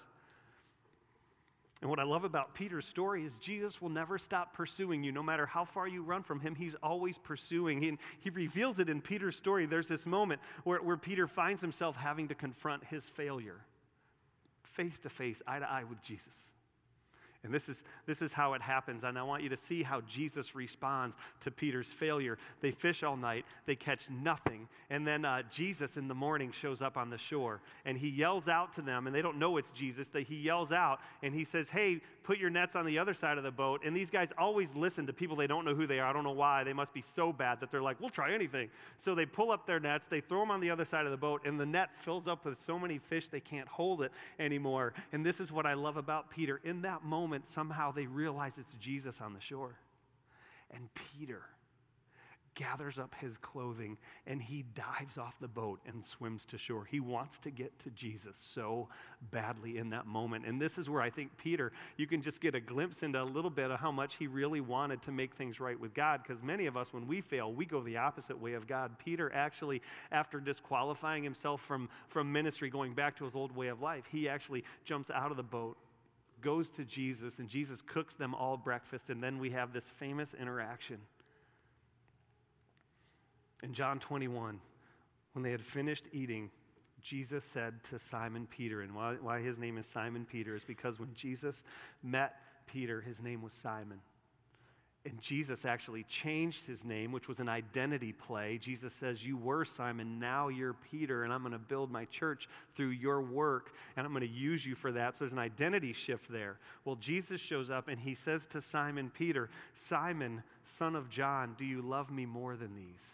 And 1.80 1.90
what 1.90 1.98
I 1.98 2.04
love 2.04 2.22
about 2.22 2.54
Peter's 2.54 2.86
story 2.86 3.24
is 3.24 3.36
Jesus 3.38 3.82
will 3.82 3.88
never 3.88 4.18
stop 4.18 4.54
pursuing 4.54 5.02
you. 5.02 5.10
No 5.10 5.22
matter 5.24 5.46
how 5.46 5.64
far 5.64 5.88
you 5.88 6.04
run 6.04 6.22
from 6.22 6.38
him, 6.38 6.54
he's 6.54 6.76
always 6.80 7.18
pursuing. 7.18 7.82
He, 7.82 7.98
he 8.20 8.30
reveals 8.30 8.78
it 8.78 8.88
in 8.88 9.00
Peter's 9.00 9.34
story. 9.34 9.66
There's 9.66 9.88
this 9.88 10.06
moment 10.06 10.40
where, 10.62 10.78
where 10.78 10.96
Peter 10.96 11.26
finds 11.26 11.60
himself 11.60 11.96
having 11.96 12.28
to 12.28 12.36
confront 12.36 12.84
his 12.84 13.08
failure 13.08 13.60
face 14.74 14.98
to 15.00 15.08
face, 15.08 15.40
eye 15.46 15.60
to 15.60 15.70
eye 15.70 15.84
with 15.84 16.02
Jesus. 16.02 16.50
And 17.44 17.52
this 17.52 17.68
is, 17.68 17.82
this 18.06 18.22
is 18.22 18.32
how 18.32 18.54
it 18.54 18.62
happens. 18.62 19.04
And 19.04 19.18
I 19.18 19.22
want 19.22 19.42
you 19.42 19.50
to 19.50 19.56
see 19.56 19.82
how 19.82 20.00
Jesus 20.02 20.54
responds 20.54 21.14
to 21.40 21.50
Peter's 21.50 21.92
failure. 21.92 22.38
They 22.62 22.70
fish 22.70 23.02
all 23.02 23.16
night, 23.16 23.44
they 23.66 23.76
catch 23.76 24.08
nothing. 24.10 24.66
And 24.88 25.06
then 25.06 25.24
uh, 25.24 25.42
Jesus 25.50 25.96
in 25.98 26.08
the 26.08 26.14
morning 26.14 26.50
shows 26.50 26.80
up 26.80 26.96
on 26.96 27.10
the 27.10 27.18
shore 27.18 27.60
and 27.84 27.98
he 27.98 28.08
yells 28.08 28.48
out 28.48 28.72
to 28.74 28.82
them, 28.82 29.06
and 29.06 29.14
they 29.14 29.22
don't 29.22 29.38
know 29.38 29.58
it's 29.58 29.70
Jesus. 29.70 30.08
That 30.08 30.22
he 30.22 30.36
yells 30.36 30.72
out 30.72 31.00
and 31.22 31.34
he 31.34 31.44
says, 31.44 31.68
Hey, 31.68 32.00
put 32.22 32.38
your 32.38 32.50
nets 32.50 32.74
on 32.74 32.86
the 32.86 32.98
other 32.98 33.12
side 33.12 33.36
of 33.36 33.44
the 33.44 33.50
boat. 33.50 33.82
And 33.84 33.94
these 33.94 34.10
guys 34.10 34.30
always 34.38 34.74
listen 34.74 35.06
to 35.06 35.12
people 35.12 35.36
they 35.36 35.46
don't 35.46 35.66
know 35.66 35.74
who 35.74 35.86
they 35.86 36.00
are. 36.00 36.08
I 36.08 36.12
don't 36.14 36.24
know 36.24 36.32
why. 36.32 36.64
They 36.64 36.72
must 36.72 36.94
be 36.94 37.02
so 37.02 37.32
bad 37.32 37.60
that 37.60 37.70
they're 37.70 37.82
like, 37.82 38.00
We'll 38.00 38.10
try 38.10 38.32
anything. 38.32 38.70
So 38.96 39.14
they 39.14 39.26
pull 39.26 39.50
up 39.50 39.66
their 39.66 39.80
nets, 39.80 40.06
they 40.08 40.20
throw 40.20 40.40
them 40.40 40.50
on 40.50 40.60
the 40.60 40.70
other 40.70 40.86
side 40.86 41.04
of 41.04 41.10
the 41.10 41.18
boat, 41.18 41.42
and 41.44 41.60
the 41.60 41.66
net 41.66 41.90
fills 42.00 42.26
up 42.26 42.46
with 42.46 42.60
so 42.60 42.78
many 42.78 42.98
fish 42.98 43.28
they 43.28 43.40
can't 43.40 43.68
hold 43.68 44.02
it 44.02 44.12
anymore. 44.38 44.94
And 45.12 45.26
this 45.26 45.40
is 45.40 45.52
what 45.52 45.66
I 45.66 45.74
love 45.74 45.96
about 45.98 46.30
Peter. 46.30 46.60
In 46.64 46.80
that 46.82 47.04
moment, 47.04 47.33
moment, 47.34 47.50
somehow 47.50 47.90
they 47.90 48.06
realize 48.06 48.58
it's 48.58 48.74
Jesus 48.74 49.20
on 49.20 49.34
the 49.34 49.40
shore. 49.40 49.74
And 50.70 50.88
Peter 50.94 51.42
gathers 52.54 53.00
up 53.00 53.12
his 53.20 53.36
clothing 53.36 53.98
and 54.28 54.40
he 54.40 54.64
dives 54.76 55.18
off 55.18 55.34
the 55.40 55.48
boat 55.48 55.80
and 55.86 56.06
swims 56.06 56.44
to 56.44 56.56
shore. 56.56 56.84
He 56.84 57.00
wants 57.00 57.40
to 57.40 57.50
get 57.50 57.76
to 57.80 57.90
Jesus 57.90 58.36
so 58.38 58.88
badly 59.32 59.78
in 59.78 59.90
that 59.90 60.06
moment. 60.06 60.46
And 60.46 60.60
this 60.60 60.78
is 60.78 60.88
where 60.88 61.02
I 61.02 61.10
think 61.10 61.36
Peter, 61.36 61.72
you 61.96 62.06
can 62.06 62.22
just 62.22 62.40
get 62.40 62.54
a 62.54 62.60
glimpse 62.60 63.02
into 63.02 63.20
a 63.20 63.24
little 63.24 63.50
bit 63.50 63.72
of 63.72 63.80
how 63.80 63.90
much 63.90 64.14
he 64.14 64.28
really 64.28 64.60
wanted 64.60 65.02
to 65.02 65.10
make 65.10 65.34
things 65.34 65.58
right 65.58 65.78
with 65.78 65.94
God. 65.94 66.20
Because 66.22 66.40
many 66.44 66.66
of 66.66 66.76
us, 66.76 66.92
when 66.92 67.08
we 67.08 67.20
fail, 67.20 67.52
we 67.52 67.66
go 67.66 67.82
the 67.82 67.96
opposite 67.96 68.40
way 68.40 68.52
of 68.52 68.68
God. 68.68 68.96
Peter 69.04 69.34
actually, 69.34 69.82
after 70.12 70.38
disqualifying 70.38 71.24
himself 71.24 71.60
from, 71.60 71.88
from 72.06 72.30
ministry, 72.30 72.70
going 72.70 72.94
back 72.94 73.16
to 73.16 73.24
his 73.24 73.34
old 73.34 73.54
way 73.56 73.66
of 73.66 73.82
life, 73.82 74.04
he 74.12 74.28
actually 74.28 74.62
jumps 74.84 75.10
out 75.10 75.32
of 75.32 75.36
the 75.36 75.42
boat 75.42 75.76
goes 76.44 76.68
to 76.68 76.84
Jesus, 76.84 77.38
and 77.40 77.48
Jesus 77.48 77.82
cooks 77.82 78.14
them 78.14 78.34
all 78.34 78.56
breakfast, 78.56 79.10
and 79.10 79.20
then 79.22 79.38
we 79.38 79.50
have 79.50 79.72
this 79.72 79.88
famous 79.88 80.34
interaction. 80.34 80.98
In 83.62 83.72
John 83.72 83.98
21, 83.98 84.60
when 85.32 85.42
they 85.42 85.50
had 85.50 85.62
finished 85.62 86.04
eating, 86.12 86.50
Jesus 87.00 87.44
said 87.44 87.82
to 87.84 87.98
Simon 87.98 88.46
Peter, 88.46 88.82
and 88.82 88.94
why, 88.94 89.14
why 89.20 89.40
his 89.40 89.58
name 89.58 89.78
is 89.78 89.86
Simon 89.86 90.24
Peter 90.24 90.54
is 90.54 90.64
because 90.64 91.00
when 91.00 91.12
Jesus 91.14 91.64
met 92.02 92.36
Peter, 92.66 93.00
his 93.00 93.22
name 93.22 93.42
was 93.42 93.54
Simon. 93.54 93.98
And 95.06 95.20
Jesus 95.20 95.66
actually 95.66 96.04
changed 96.04 96.66
his 96.66 96.82
name, 96.82 97.12
which 97.12 97.28
was 97.28 97.38
an 97.38 97.48
identity 97.48 98.12
play. 98.12 98.56
Jesus 98.56 98.94
says, 98.94 99.24
You 99.24 99.36
were 99.36 99.66
Simon, 99.66 100.18
now 100.18 100.48
you're 100.48 100.72
Peter, 100.90 101.24
and 101.24 101.32
I'm 101.32 101.42
going 101.42 101.52
to 101.52 101.58
build 101.58 101.90
my 101.90 102.06
church 102.06 102.48
through 102.74 102.88
your 102.88 103.20
work, 103.20 103.74
and 103.96 104.06
I'm 104.06 104.14
going 104.14 104.26
to 104.26 104.34
use 104.34 104.64
you 104.64 104.74
for 104.74 104.92
that. 104.92 105.14
So 105.14 105.24
there's 105.24 105.32
an 105.32 105.38
identity 105.38 105.92
shift 105.92 106.32
there. 106.32 106.56
Well, 106.86 106.96
Jesus 106.96 107.38
shows 107.38 107.68
up 107.68 107.88
and 107.88 108.00
he 108.00 108.14
says 108.14 108.46
to 108.46 108.62
Simon 108.62 109.10
Peter, 109.12 109.50
Simon, 109.74 110.42
son 110.64 110.96
of 110.96 111.10
John, 111.10 111.54
do 111.58 111.66
you 111.66 111.82
love 111.82 112.10
me 112.10 112.24
more 112.24 112.56
than 112.56 112.74
these? 112.74 113.06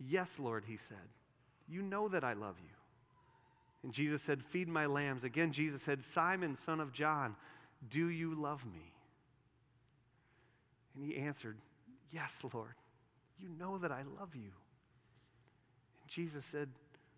Yes, 0.00 0.38
Lord, 0.38 0.64
he 0.66 0.78
said. 0.78 0.96
You 1.68 1.82
know 1.82 2.08
that 2.08 2.24
I 2.24 2.32
love 2.32 2.56
you. 2.62 2.70
And 3.82 3.92
Jesus 3.92 4.22
said, 4.22 4.42
Feed 4.42 4.68
my 4.68 4.86
lambs. 4.86 5.24
Again, 5.24 5.52
Jesus 5.52 5.82
said, 5.82 6.02
Simon, 6.02 6.56
son 6.56 6.80
of 6.80 6.90
John, 6.90 7.36
do 7.90 8.08
you 8.08 8.34
love 8.34 8.64
me? 8.64 8.93
And 10.94 11.04
he 11.04 11.16
answered, 11.16 11.56
Yes, 12.10 12.42
Lord. 12.52 12.74
You 13.38 13.48
know 13.58 13.78
that 13.78 13.90
I 13.90 14.02
love 14.18 14.34
you. 14.34 14.52
And 16.02 16.08
Jesus 16.08 16.44
said, 16.44 16.68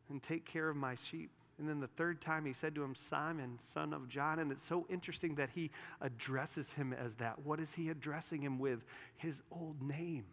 And 0.09 0.23
take 0.23 0.45
care 0.45 0.69
of 0.69 0.77
my 0.77 0.95
sheep. 0.95 1.31
And 1.59 1.69
then 1.69 1.81
the 1.81 1.87
third 1.87 2.21
time 2.21 2.45
he 2.45 2.53
said 2.53 2.75
to 2.75 2.83
him, 2.83 2.95
Simon, 2.95 3.59
son 3.61 3.95
of 3.95 4.09
John. 4.09 4.39
And 4.41 4.53
it's 4.53 4.67
so 4.67 4.87
interesting 4.91 5.35
that 5.37 5.49
he 5.55 5.71
addresses 6.01 6.73
him 6.73 6.93
as 6.93 7.15
that. 7.15 7.39
What 7.45 7.61
is 7.61 7.73
he 7.73 7.89
addressing 7.89 8.43
him 8.43 8.59
with? 8.59 8.85
His 9.17 9.43
old 9.51 9.81
name 9.83 10.25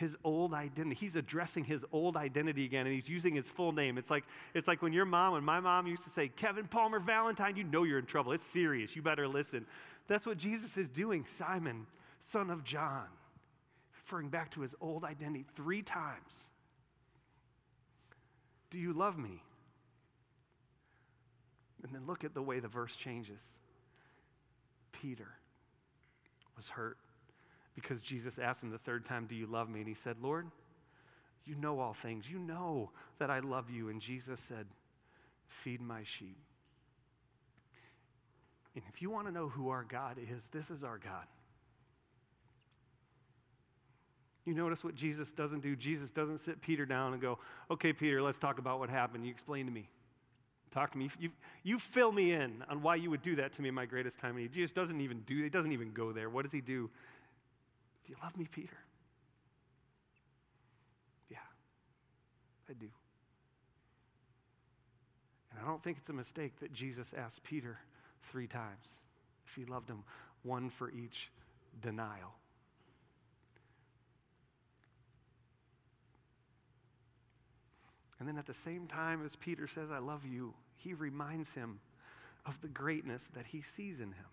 his 0.00 0.16
old 0.24 0.54
identity. 0.54 0.96
He's 0.98 1.14
addressing 1.14 1.62
his 1.62 1.84
old 1.92 2.16
identity 2.16 2.64
again, 2.64 2.86
and 2.86 2.94
he's 2.94 3.06
using 3.06 3.34
his 3.34 3.50
full 3.50 3.70
name. 3.70 3.98
It's 3.98 4.10
like, 4.10 4.24
it's 4.54 4.66
like 4.66 4.80
when 4.80 4.94
your 4.94 5.04
mom, 5.04 5.34
when 5.34 5.44
my 5.44 5.60
mom 5.60 5.86
used 5.86 6.04
to 6.04 6.08
say, 6.08 6.28
Kevin 6.28 6.66
Palmer 6.66 6.98
Valentine, 6.98 7.54
you 7.54 7.64
know 7.64 7.82
you're 7.82 7.98
in 7.98 8.06
trouble. 8.06 8.32
It's 8.32 8.42
serious. 8.42 8.96
You 8.96 9.02
better 9.02 9.28
listen. 9.28 9.66
That's 10.08 10.24
what 10.24 10.38
Jesus 10.38 10.78
is 10.78 10.88
doing. 10.88 11.26
Simon, 11.26 11.86
son 12.26 12.50
of 12.50 12.64
John, 12.64 13.06
referring 13.94 14.28
back 14.28 14.50
to 14.52 14.60
his 14.60 14.74
old 14.80 15.04
identity 15.04 15.44
three 15.54 15.82
times. 15.82 16.48
Do 18.70 18.78
you 18.78 18.92
love 18.92 19.18
me? 19.18 19.42
And 21.82 21.92
then 21.94 22.06
look 22.06 22.24
at 22.24 22.34
the 22.34 22.42
way 22.42 22.60
the 22.60 22.68
verse 22.68 22.94
changes. 22.94 23.40
Peter 24.92 25.28
was 26.56 26.68
hurt 26.68 26.98
because 27.74 28.02
Jesus 28.02 28.38
asked 28.38 28.62
him 28.62 28.70
the 28.70 28.78
third 28.78 29.04
time, 29.04 29.26
Do 29.26 29.34
you 29.34 29.46
love 29.46 29.68
me? 29.68 29.80
And 29.80 29.88
he 29.88 29.94
said, 29.94 30.16
Lord, 30.20 30.46
you 31.44 31.54
know 31.54 31.80
all 31.80 31.94
things. 31.94 32.30
You 32.30 32.38
know 32.38 32.90
that 33.18 33.30
I 33.30 33.40
love 33.40 33.70
you. 33.70 33.88
And 33.88 34.00
Jesus 34.00 34.40
said, 34.40 34.66
Feed 35.48 35.80
my 35.80 36.02
sheep. 36.04 36.36
And 38.74 38.84
if 38.88 39.02
you 39.02 39.10
want 39.10 39.26
to 39.26 39.32
know 39.32 39.48
who 39.48 39.70
our 39.70 39.84
God 39.84 40.16
is, 40.18 40.46
this 40.52 40.70
is 40.70 40.84
our 40.84 40.98
God. 40.98 41.26
You 44.44 44.54
notice 44.54 44.82
what 44.82 44.94
Jesus 44.94 45.32
doesn't 45.32 45.60
do? 45.60 45.76
Jesus 45.76 46.10
doesn't 46.10 46.38
sit 46.38 46.60
Peter 46.60 46.86
down 46.86 47.12
and 47.12 47.20
go, 47.20 47.38
Okay, 47.70 47.92
Peter, 47.92 48.22
let's 48.22 48.38
talk 48.38 48.58
about 48.58 48.78
what 48.78 48.88
happened. 48.88 49.24
You 49.24 49.30
explain 49.30 49.66
to 49.66 49.72
me. 49.72 49.88
Talk 50.70 50.92
to 50.92 50.98
me. 50.98 51.10
You, 51.18 51.30
you 51.62 51.78
fill 51.78 52.12
me 52.12 52.32
in 52.32 52.64
on 52.68 52.80
why 52.80 52.94
you 52.94 53.10
would 53.10 53.22
do 53.22 53.36
that 53.36 53.52
to 53.54 53.62
me 53.62 53.68
in 53.68 53.74
my 53.74 53.86
greatest 53.86 54.18
time 54.18 54.30
of 54.30 54.36
need. 54.36 54.52
Jesus 54.52 54.72
doesn't 54.72 55.00
even 55.00 55.20
do, 55.22 55.42
he 55.42 55.50
doesn't 55.50 55.72
even 55.72 55.92
go 55.92 56.12
there. 56.12 56.30
What 56.30 56.44
does 56.44 56.52
he 56.52 56.60
do? 56.60 56.88
Do 58.04 58.12
you 58.12 58.16
love 58.22 58.36
me, 58.36 58.46
Peter? 58.50 58.76
Yeah, 61.28 61.38
I 62.68 62.74
do. 62.74 62.86
And 65.50 65.60
I 65.60 65.66
don't 65.66 65.82
think 65.82 65.98
it's 65.98 66.10
a 66.10 66.14
mistake 66.14 66.58
that 66.60 66.72
Jesus 66.72 67.12
asked 67.16 67.42
Peter 67.42 67.78
three 68.22 68.46
times 68.46 68.86
if 69.46 69.56
he 69.56 69.64
loved 69.64 69.90
him, 69.90 70.04
one 70.44 70.70
for 70.70 70.90
each 70.92 71.30
denial. 71.82 72.32
And 78.20 78.28
then 78.28 78.38
at 78.38 78.46
the 78.46 78.54
same 78.54 78.86
time 78.86 79.24
as 79.24 79.34
Peter 79.34 79.66
says, 79.66 79.90
I 79.90 79.98
love 79.98 80.24
you, 80.24 80.54
he 80.76 80.94
reminds 80.94 81.52
him 81.52 81.80
of 82.46 82.60
the 82.60 82.68
greatness 82.68 83.28
that 83.34 83.46
he 83.46 83.62
sees 83.62 83.98
in 83.98 84.12
him. 84.12 84.26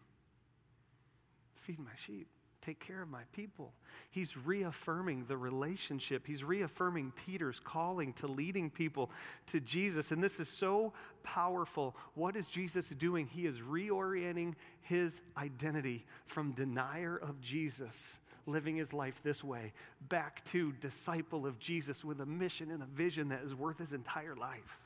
Feed 1.56 1.80
my 1.80 1.95
sheep 1.95 2.28
take 2.67 2.80
care 2.86 3.02
of 3.02 3.10
my 3.10 3.21
people. 3.32 3.71
He's 4.12 4.36
reaffirming 4.36 5.23
the 5.30 5.38
relationship. 5.38 6.28
He's 6.28 6.43
reaffirming 6.43 7.13
Peter's 7.26 7.62
calling 7.62 8.12
to 8.13 8.28
leading 8.28 8.69
people 8.69 9.10
to 9.47 9.62
Jesus. 9.62 10.12
And 10.12 10.21
this 10.21 10.39
is 10.41 10.50
so 10.50 10.91
powerful. 11.23 11.95
What 12.15 12.36
is 12.36 12.50
Jesus 12.50 12.89
doing? 12.89 13.26
He 13.26 13.45
is 13.45 13.62
reorienting 13.62 14.56
his 14.82 15.21
identity 15.38 16.06
from 16.26 16.52
denier 16.52 17.15
of 17.15 17.39
Jesus, 17.39 18.17
living 18.47 18.75
his 18.75 18.93
life 18.93 19.21
this 19.23 19.43
way, 19.43 19.73
back 20.10 20.43
to 20.45 20.71
disciple 20.73 21.45
of 21.45 21.60
Jesus 21.60 22.03
with 22.03 22.21
a 22.21 22.25
mission 22.25 22.71
and 22.71 22.81
a 22.81 22.88
vision 22.88 23.29
that 23.29 23.43
is 23.43 23.53
worth 23.53 23.77
his 23.77 23.93
entire 23.93 24.36
life. 24.36 24.79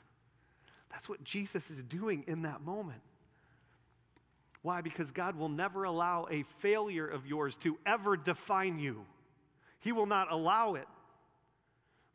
That's 0.89 1.08
what 1.08 1.24
Jesus 1.24 1.69
is 1.69 1.84
doing 1.84 2.24
in 2.28 2.41
that 2.41 2.62
moment. 2.62 3.02
Why? 4.62 4.82
Because 4.82 5.12
God 5.12 5.38
will 5.38 5.50
never 5.50 5.86
allow 5.86 6.28
a 6.30 6.43
failure 6.60 7.08
of 7.08 7.26
yours 7.26 7.58
to 7.58 7.78
ever 7.86 8.17
define 8.17 8.78
you. 8.78 9.06
He 9.80 9.91
will 9.91 10.06
not 10.06 10.32
allow 10.32 10.76
it. 10.76 10.88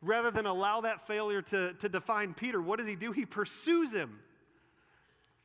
Rather 0.01 0.31
than 0.31 0.45
allow 0.45 0.81
that 0.81 1.07
failure 1.07 1.41
to, 1.41 1.73
to 1.73 1.89
define 1.89 2.33
Peter, 2.33 2.61
what 2.61 2.79
does 2.79 2.87
he 2.87 2.95
do? 2.95 3.11
He 3.11 3.25
pursues 3.25 3.91
him. 3.91 4.19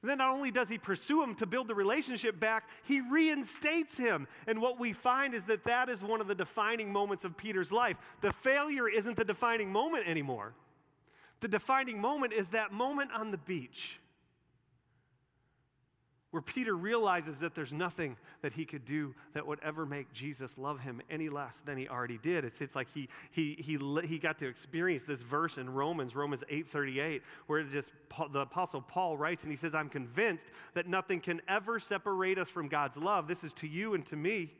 Then 0.02 0.18
not 0.18 0.32
only 0.32 0.50
does 0.50 0.68
he 0.68 0.78
pursue 0.78 1.22
him 1.22 1.34
to 1.36 1.46
build 1.46 1.68
the 1.68 1.74
relationship 1.74 2.40
back, 2.40 2.68
he 2.82 3.00
reinstates 3.00 3.96
him. 3.96 4.26
And 4.48 4.60
what 4.60 4.78
we 4.78 4.92
find 4.92 5.32
is 5.32 5.44
that 5.44 5.62
that 5.64 5.88
is 5.88 6.02
one 6.02 6.20
of 6.20 6.26
the 6.26 6.34
defining 6.34 6.92
moments 6.92 7.24
of 7.24 7.36
Peter's 7.36 7.70
life. 7.70 7.96
The 8.20 8.32
failure 8.32 8.88
isn't 8.88 9.16
the 9.16 9.24
defining 9.24 9.70
moment 9.70 10.08
anymore. 10.08 10.54
The 11.40 11.48
defining 11.48 12.00
moment 12.00 12.32
is 12.32 12.48
that 12.48 12.72
moment 12.72 13.12
on 13.12 13.30
the 13.30 13.38
beach 13.38 14.00
where 16.32 16.42
Peter 16.42 16.74
realizes 16.74 17.38
that 17.40 17.54
there's 17.54 17.72
nothing 17.72 18.16
that 18.40 18.54
he 18.54 18.64
could 18.64 18.84
do 18.84 19.14
that 19.34 19.46
would 19.46 19.60
ever 19.62 19.86
make 19.86 20.12
Jesus 20.12 20.56
love 20.56 20.80
him 20.80 21.00
any 21.10 21.28
less 21.28 21.58
than 21.64 21.76
he 21.76 21.86
already 21.88 22.18
did. 22.18 22.44
It's, 22.44 22.60
it's 22.62 22.74
like 22.74 22.88
he, 22.92 23.08
he, 23.30 23.54
he, 23.60 23.78
he 24.06 24.18
got 24.18 24.38
to 24.38 24.48
experience 24.48 25.04
this 25.04 25.20
verse 25.20 25.58
in 25.58 25.70
Romans, 25.70 26.16
Romans 26.16 26.42
8.38, 26.50 27.20
where 27.46 27.62
just, 27.62 27.90
the 28.32 28.40
Apostle 28.40 28.80
Paul 28.80 29.18
writes 29.18 29.42
and 29.42 29.52
he 29.52 29.58
says, 29.58 29.74
I'm 29.74 29.90
convinced 29.90 30.46
that 30.72 30.88
nothing 30.88 31.20
can 31.20 31.42
ever 31.48 31.78
separate 31.78 32.38
us 32.38 32.48
from 32.48 32.66
God's 32.66 32.96
love. 32.96 33.28
This 33.28 33.44
is 33.44 33.52
to 33.54 33.68
you 33.68 33.92
and 33.92 34.04
to 34.06 34.16
me. 34.16 34.50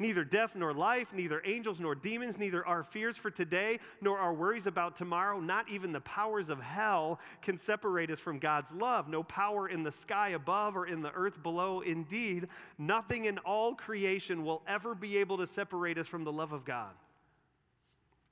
Neither 0.00 0.24
death 0.24 0.56
nor 0.56 0.72
life, 0.72 1.12
neither 1.12 1.42
angels 1.44 1.78
nor 1.78 1.94
demons, 1.94 2.38
neither 2.38 2.66
our 2.66 2.82
fears 2.82 3.18
for 3.18 3.30
today 3.30 3.78
nor 4.00 4.18
our 4.18 4.32
worries 4.32 4.66
about 4.66 4.96
tomorrow, 4.96 5.38
not 5.38 5.68
even 5.68 5.92
the 5.92 6.00
powers 6.00 6.48
of 6.48 6.58
hell 6.58 7.20
can 7.42 7.58
separate 7.58 8.10
us 8.10 8.18
from 8.18 8.38
God's 8.38 8.72
love. 8.72 9.08
No 9.08 9.22
power 9.22 9.68
in 9.68 9.82
the 9.82 9.92
sky 9.92 10.30
above 10.30 10.74
or 10.74 10.86
in 10.86 11.02
the 11.02 11.12
earth 11.12 11.42
below. 11.42 11.82
Indeed, 11.82 12.48
nothing 12.78 13.26
in 13.26 13.36
all 13.38 13.74
creation 13.74 14.42
will 14.42 14.62
ever 14.66 14.94
be 14.94 15.18
able 15.18 15.36
to 15.36 15.46
separate 15.46 15.98
us 15.98 16.08
from 16.08 16.24
the 16.24 16.32
love 16.32 16.52
of 16.52 16.64
God 16.64 16.94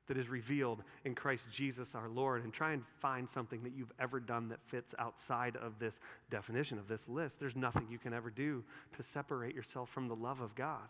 that 0.07 0.17
is 0.17 0.31
revealed 0.31 0.83
in 1.05 1.15
Christ 1.15 1.51
Jesus 1.53 1.95
our 1.95 2.09
Lord 2.09 2.45
and 2.45 2.53
try 2.53 2.73
and 2.73 2.83
find 2.99 3.29
something 3.29 3.63
that 3.63 3.75
you've 3.77 3.93
ever 4.01 4.21
done 4.21 4.49
that 4.49 4.63
fits 4.65 4.95
outside 4.99 5.57
of 5.57 5.79
this 5.79 6.01
definition 6.31 6.79
of 6.79 6.89
this 6.89 7.07
list. 7.09 7.39
There's 7.39 7.57
nothing 7.57 7.87
you 7.91 7.99
can 7.99 8.15
ever 8.15 8.31
do 8.31 8.65
to 8.97 9.03
separate 9.03 9.55
yourself 9.55 9.91
from 9.91 10.09
the 10.09 10.17
love 10.17 10.41
of 10.41 10.55
God. 10.55 10.89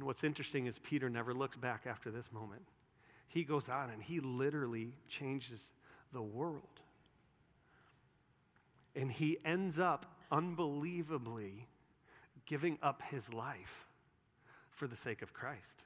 And 0.00 0.06
what's 0.06 0.24
interesting 0.24 0.64
is 0.64 0.78
Peter 0.78 1.10
never 1.10 1.34
looks 1.34 1.56
back 1.56 1.82
after 1.86 2.10
this 2.10 2.32
moment. 2.32 2.62
He 3.28 3.44
goes 3.44 3.68
on 3.68 3.90
and 3.90 4.02
he 4.02 4.18
literally 4.20 4.94
changes 5.10 5.72
the 6.14 6.22
world. 6.22 6.80
And 8.96 9.12
he 9.12 9.36
ends 9.44 9.78
up 9.78 10.06
unbelievably 10.32 11.68
giving 12.46 12.78
up 12.82 13.02
his 13.10 13.30
life 13.30 13.84
for 14.70 14.86
the 14.86 14.96
sake 14.96 15.20
of 15.20 15.34
Christ, 15.34 15.84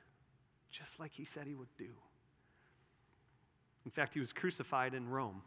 just 0.71 1.01
like 1.01 1.11
he 1.11 1.25
said 1.25 1.49
he 1.49 1.57
would 1.57 1.77
do. 1.77 1.91
In 3.85 3.91
fact, 3.91 4.15
he 4.15 4.21
was 4.21 4.33
crucified 4.33 4.95
in 4.95 5.09
Rome 5.09 5.43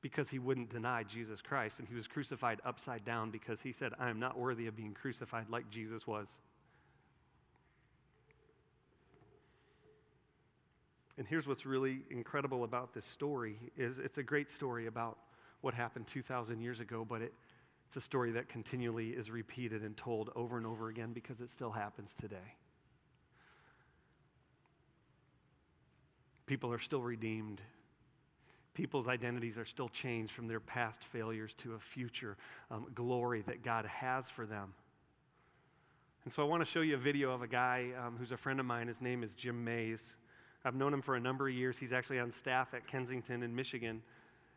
because 0.00 0.28
he 0.28 0.40
wouldn't 0.40 0.70
deny 0.70 1.04
Jesus 1.04 1.40
Christ, 1.40 1.78
and 1.78 1.86
he 1.86 1.94
was 1.94 2.08
crucified 2.08 2.60
upside 2.64 3.04
down 3.04 3.30
because 3.30 3.60
he 3.60 3.70
said, 3.70 3.92
I 4.00 4.10
am 4.10 4.18
not 4.18 4.36
worthy 4.36 4.66
of 4.66 4.74
being 4.74 4.94
crucified 4.94 5.48
like 5.48 5.70
Jesus 5.70 6.08
was. 6.08 6.40
And 11.18 11.26
here's 11.26 11.46
what's 11.46 11.66
really 11.66 12.02
incredible 12.10 12.64
about 12.64 12.94
this 12.94 13.04
story 13.04 13.58
is 13.76 13.98
it's 13.98 14.18
a 14.18 14.22
great 14.22 14.50
story 14.50 14.86
about 14.86 15.18
what 15.60 15.74
happened 15.74 16.06
2,000 16.06 16.60
years 16.60 16.80
ago, 16.80 17.04
but 17.08 17.22
it, 17.22 17.34
it's 17.86 17.96
a 17.96 18.00
story 18.00 18.32
that 18.32 18.48
continually 18.48 19.10
is 19.10 19.30
repeated 19.30 19.82
and 19.82 19.96
told 19.96 20.30
over 20.34 20.56
and 20.56 20.66
over 20.66 20.88
again 20.88 21.12
because 21.12 21.40
it 21.40 21.50
still 21.50 21.70
happens 21.70 22.14
today. 22.14 22.56
People 26.46 26.72
are 26.72 26.78
still 26.78 27.02
redeemed. 27.02 27.60
people's 28.74 29.06
identities 29.06 29.58
are 29.58 29.66
still 29.66 29.90
changed 29.90 30.32
from 30.32 30.48
their 30.48 30.60
past 30.60 31.04
failures 31.04 31.54
to 31.54 31.74
a 31.74 31.78
future 31.78 32.38
um, 32.70 32.86
glory 32.94 33.42
that 33.42 33.62
God 33.62 33.84
has 33.84 34.30
for 34.30 34.46
them. 34.46 34.72
And 36.24 36.32
so 36.32 36.42
I 36.42 36.46
want 36.46 36.62
to 36.62 36.70
show 36.70 36.80
you 36.80 36.94
a 36.94 36.98
video 36.98 37.32
of 37.32 37.42
a 37.42 37.46
guy 37.46 37.90
um, 38.02 38.16
who's 38.18 38.32
a 38.32 38.36
friend 38.36 38.58
of 38.60 38.66
mine. 38.66 38.88
His 38.88 39.00
name 39.00 39.22
is 39.22 39.34
Jim 39.34 39.62
Mays. 39.62 40.14
I've 40.64 40.74
known 40.74 40.94
him 40.94 41.02
for 41.02 41.16
a 41.16 41.20
number 41.20 41.48
of 41.48 41.54
years. 41.54 41.78
He's 41.78 41.92
actually 41.92 42.20
on 42.20 42.30
staff 42.30 42.74
at 42.74 42.86
Kensington 42.86 43.42
in 43.42 43.54
Michigan. 43.54 44.02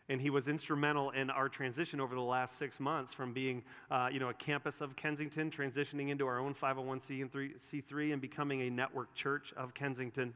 And 0.07 0.21
he 0.21 0.29
was 0.29 0.47
instrumental 0.47 1.09
in 1.11 1.31
our 1.31 1.49
transition 1.49 1.99
over 1.99 2.13
the 2.13 2.21
last 2.21 2.57
six 2.57 2.79
months 2.79 3.11
from 3.11 3.33
being, 3.33 3.63
uh, 3.89 4.09
you 4.11 4.19
know, 4.19 4.29
a 4.29 4.35
campus 4.35 4.81
of 4.81 4.95
Kensington, 4.95 5.49
transitioning 5.49 6.09
into 6.09 6.27
our 6.27 6.39
own 6.39 6.53
501c3 6.53 8.13
and 8.13 8.21
becoming 8.21 8.61
a 8.61 8.69
network 8.69 9.13
church 9.15 9.51
of 9.57 9.73
Kensington. 9.73 10.35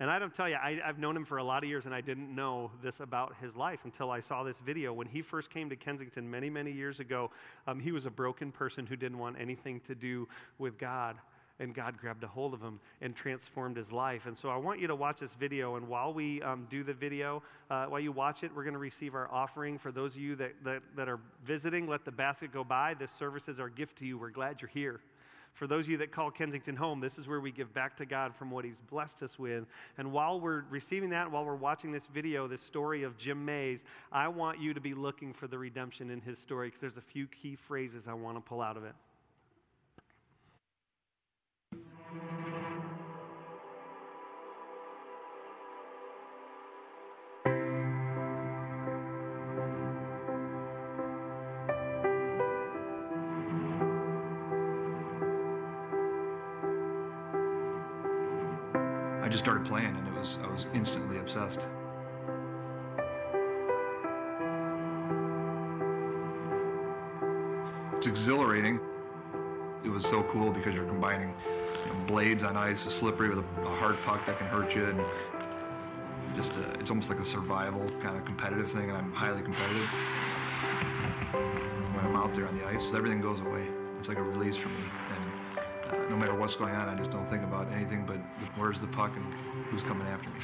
And 0.00 0.10
I 0.10 0.18
don't 0.18 0.34
tell 0.34 0.48
you, 0.48 0.56
I, 0.56 0.80
have 0.84 0.98
known 0.98 1.14
him 1.14 1.26
for 1.26 1.36
a 1.36 1.44
lot 1.44 1.62
of 1.62 1.68
years, 1.68 1.84
and 1.84 1.94
I 1.94 2.00
didn't 2.00 2.34
know 2.34 2.70
this 2.82 3.00
about 3.00 3.34
his 3.38 3.54
life 3.54 3.80
until 3.84 4.10
I 4.10 4.20
saw 4.20 4.42
this 4.42 4.58
video. 4.58 4.94
When 4.94 5.06
he 5.06 5.20
first 5.20 5.50
came 5.50 5.68
to 5.68 5.76
Kensington 5.76 6.30
many, 6.30 6.48
many 6.48 6.72
years 6.72 7.00
ago, 7.00 7.30
um, 7.66 7.78
he 7.78 7.92
was 7.92 8.06
a 8.06 8.10
broken 8.10 8.50
person 8.50 8.86
who 8.86 8.96
didn't 8.96 9.18
want 9.18 9.36
anything 9.38 9.78
to 9.80 9.94
do 9.94 10.26
with 10.58 10.78
God. 10.78 11.16
And 11.60 11.72
God 11.72 11.96
grabbed 11.98 12.24
a 12.24 12.26
hold 12.26 12.54
of 12.54 12.60
him 12.60 12.80
and 13.00 13.14
transformed 13.14 13.76
his 13.76 13.92
life. 13.92 14.26
And 14.26 14.36
so 14.36 14.48
I 14.48 14.56
want 14.56 14.80
you 14.80 14.88
to 14.88 14.96
watch 14.96 15.20
this 15.20 15.34
video. 15.34 15.76
And 15.76 15.86
while 15.86 16.12
we 16.12 16.42
um, 16.42 16.66
do 16.68 16.82
the 16.82 16.94
video, 16.94 17.42
uh, 17.70 17.86
while 17.86 18.00
you 18.00 18.10
watch 18.10 18.42
it, 18.42 18.50
we're 18.52 18.64
going 18.64 18.74
to 18.74 18.80
receive 18.80 19.14
our 19.14 19.30
offering. 19.30 19.78
For 19.78 19.92
those 19.92 20.16
of 20.16 20.22
you 20.22 20.34
that, 20.36 20.54
that, 20.64 20.82
that 20.96 21.08
are 21.08 21.20
visiting, 21.44 21.86
let 21.86 22.04
the 22.04 22.10
basket 22.10 22.52
go 22.52 22.64
by. 22.64 22.94
This 22.94 23.12
service 23.12 23.46
is 23.46 23.60
our 23.60 23.68
gift 23.68 23.98
to 23.98 24.06
you. 24.06 24.18
We're 24.18 24.30
glad 24.30 24.60
you're 24.60 24.70
here. 24.70 25.00
For 25.52 25.66
those 25.66 25.86
of 25.86 25.90
you 25.90 25.96
that 25.98 26.12
call 26.12 26.30
Kensington 26.30 26.76
home, 26.76 27.00
this 27.00 27.18
is 27.18 27.28
where 27.28 27.40
we 27.40 27.50
give 27.50 27.72
back 27.74 27.96
to 27.96 28.06
God 28.06 28.34
from 28.34 28.50
what 28.50 28.64
He's 28.64 28.78
blessed 28.78 29.22
us 29.22 29.38
with. 29.38 29.66
And 29.98 30.12
while 30.12 30.40
we're 30.40 30.64
receiving 30.70 31.10
that, 31.10 31.30
while 31.30 31.44
we're 31.44 31.54
watching 31.56 31.92
this 31.92 32.06
video, 32.06 32.46
this 32.46 32.62
story 32.62 33.02
of 33.02 33.18
Jim 33.18 33.44
Mays, 33.44 33.84
I 34.12 34.28
want 34.28 34.60
you 34.60 34.72
to 34.72 34.80
be 34.80 34.94
looking 34.94 35.32
for 35.32 35.46
the 35.46 35.58
redemption 35.58 36.10
in 36.10 36.20
his 36.20 36.38
story 36.38 36.68
because 36.68 36.80
there's 36.80 36.96
a 36.96 37.02
few 37.02 37.26
key 37.26 37.56
phrases 37.56 38.08
I 38.08 38.14
want 38.14 38.36
to 38.36 38.40
pull 38.40 38.62
out 38.62 38.76
of 38.76 38.84
it. 38.84 38.94
Was 60.20 60.38
I 60.44 60.46
was 60.48 60.66
instantly 60.74 61.18
obsessed. 61.18 61.68
It's 67.96 68.06
exhilarating. 68.06 68.80
It 69.82 69.88
was 69.88 70.06
so 70.06 70.22
cool 70.24 70.50
because 70.50 70.74
you're 70.74 70.84
combining 70.84 71.34
you 71.84 71.92
know, 71.92 72.06
blades 72.06 72.44
on 72.44 72.56
ice, 72.56 72.84
a 72.86 72.90
slippery 72.90 73.30
with 73.30 73.38
a, 73.38 73.62
a, 73.62 73.68
hard 73.68 74.00
puck 74.02 74.24
that 74.26 74.36
can 74.36 74.46
hurt 74.46 74.74
you, 74.74 74.84
and 74.84 75.00
just 76.36 76.58
a, 76.58 76.70
it's 76.74 76.90
almost 76.90 77.08
like 77.08 77.18
a 77.18 77.24
survival 77.24 77.88
kind 78.00 78.16
of 78.16 78.24
competitive 78.26 78.70
thing. 78.70 78.90
And 78.90 78.98
I'm 78.98 79.12
highly 79.12 79.42
competitive. 79.42 79.88
When 81.94 82.04
I'm 82.04 82.16
out 82.16 82.34
there 82.34 82.46
on 82.46 82.58
the 82.58 82.66
ice, 82.66 82.92
everything 82.92 83.22
goes 83.22 83.40
away. 83.40 83.66
It's 83.98 84.08
like 84.08 84.18
a 84.18 84.22
release 84.22 84.56
for 84.56 84.68
me. 84.68 84.84
And 85.14 86.04
uh, 86.04 86.08
no 86.10 86.16
matter 86.16 86.34
what's 86.34 86.56
going 86.56 86.74
on, 86.74 86.90
I 86.90 86.94
just 86.94 87.10
don't 87.10 87.26
think 87.26 87.42
about 87.42 87.72
anything 87.72 88.04
but 88.04 88.18
where's 88.56 88.80
the 88.80 88.86
puck 88.86 89.12
and 89.16 89.24
who's 89.70 89.82
coming 89.84 90.06
after 90.08 90.28
me. 90.28 90.40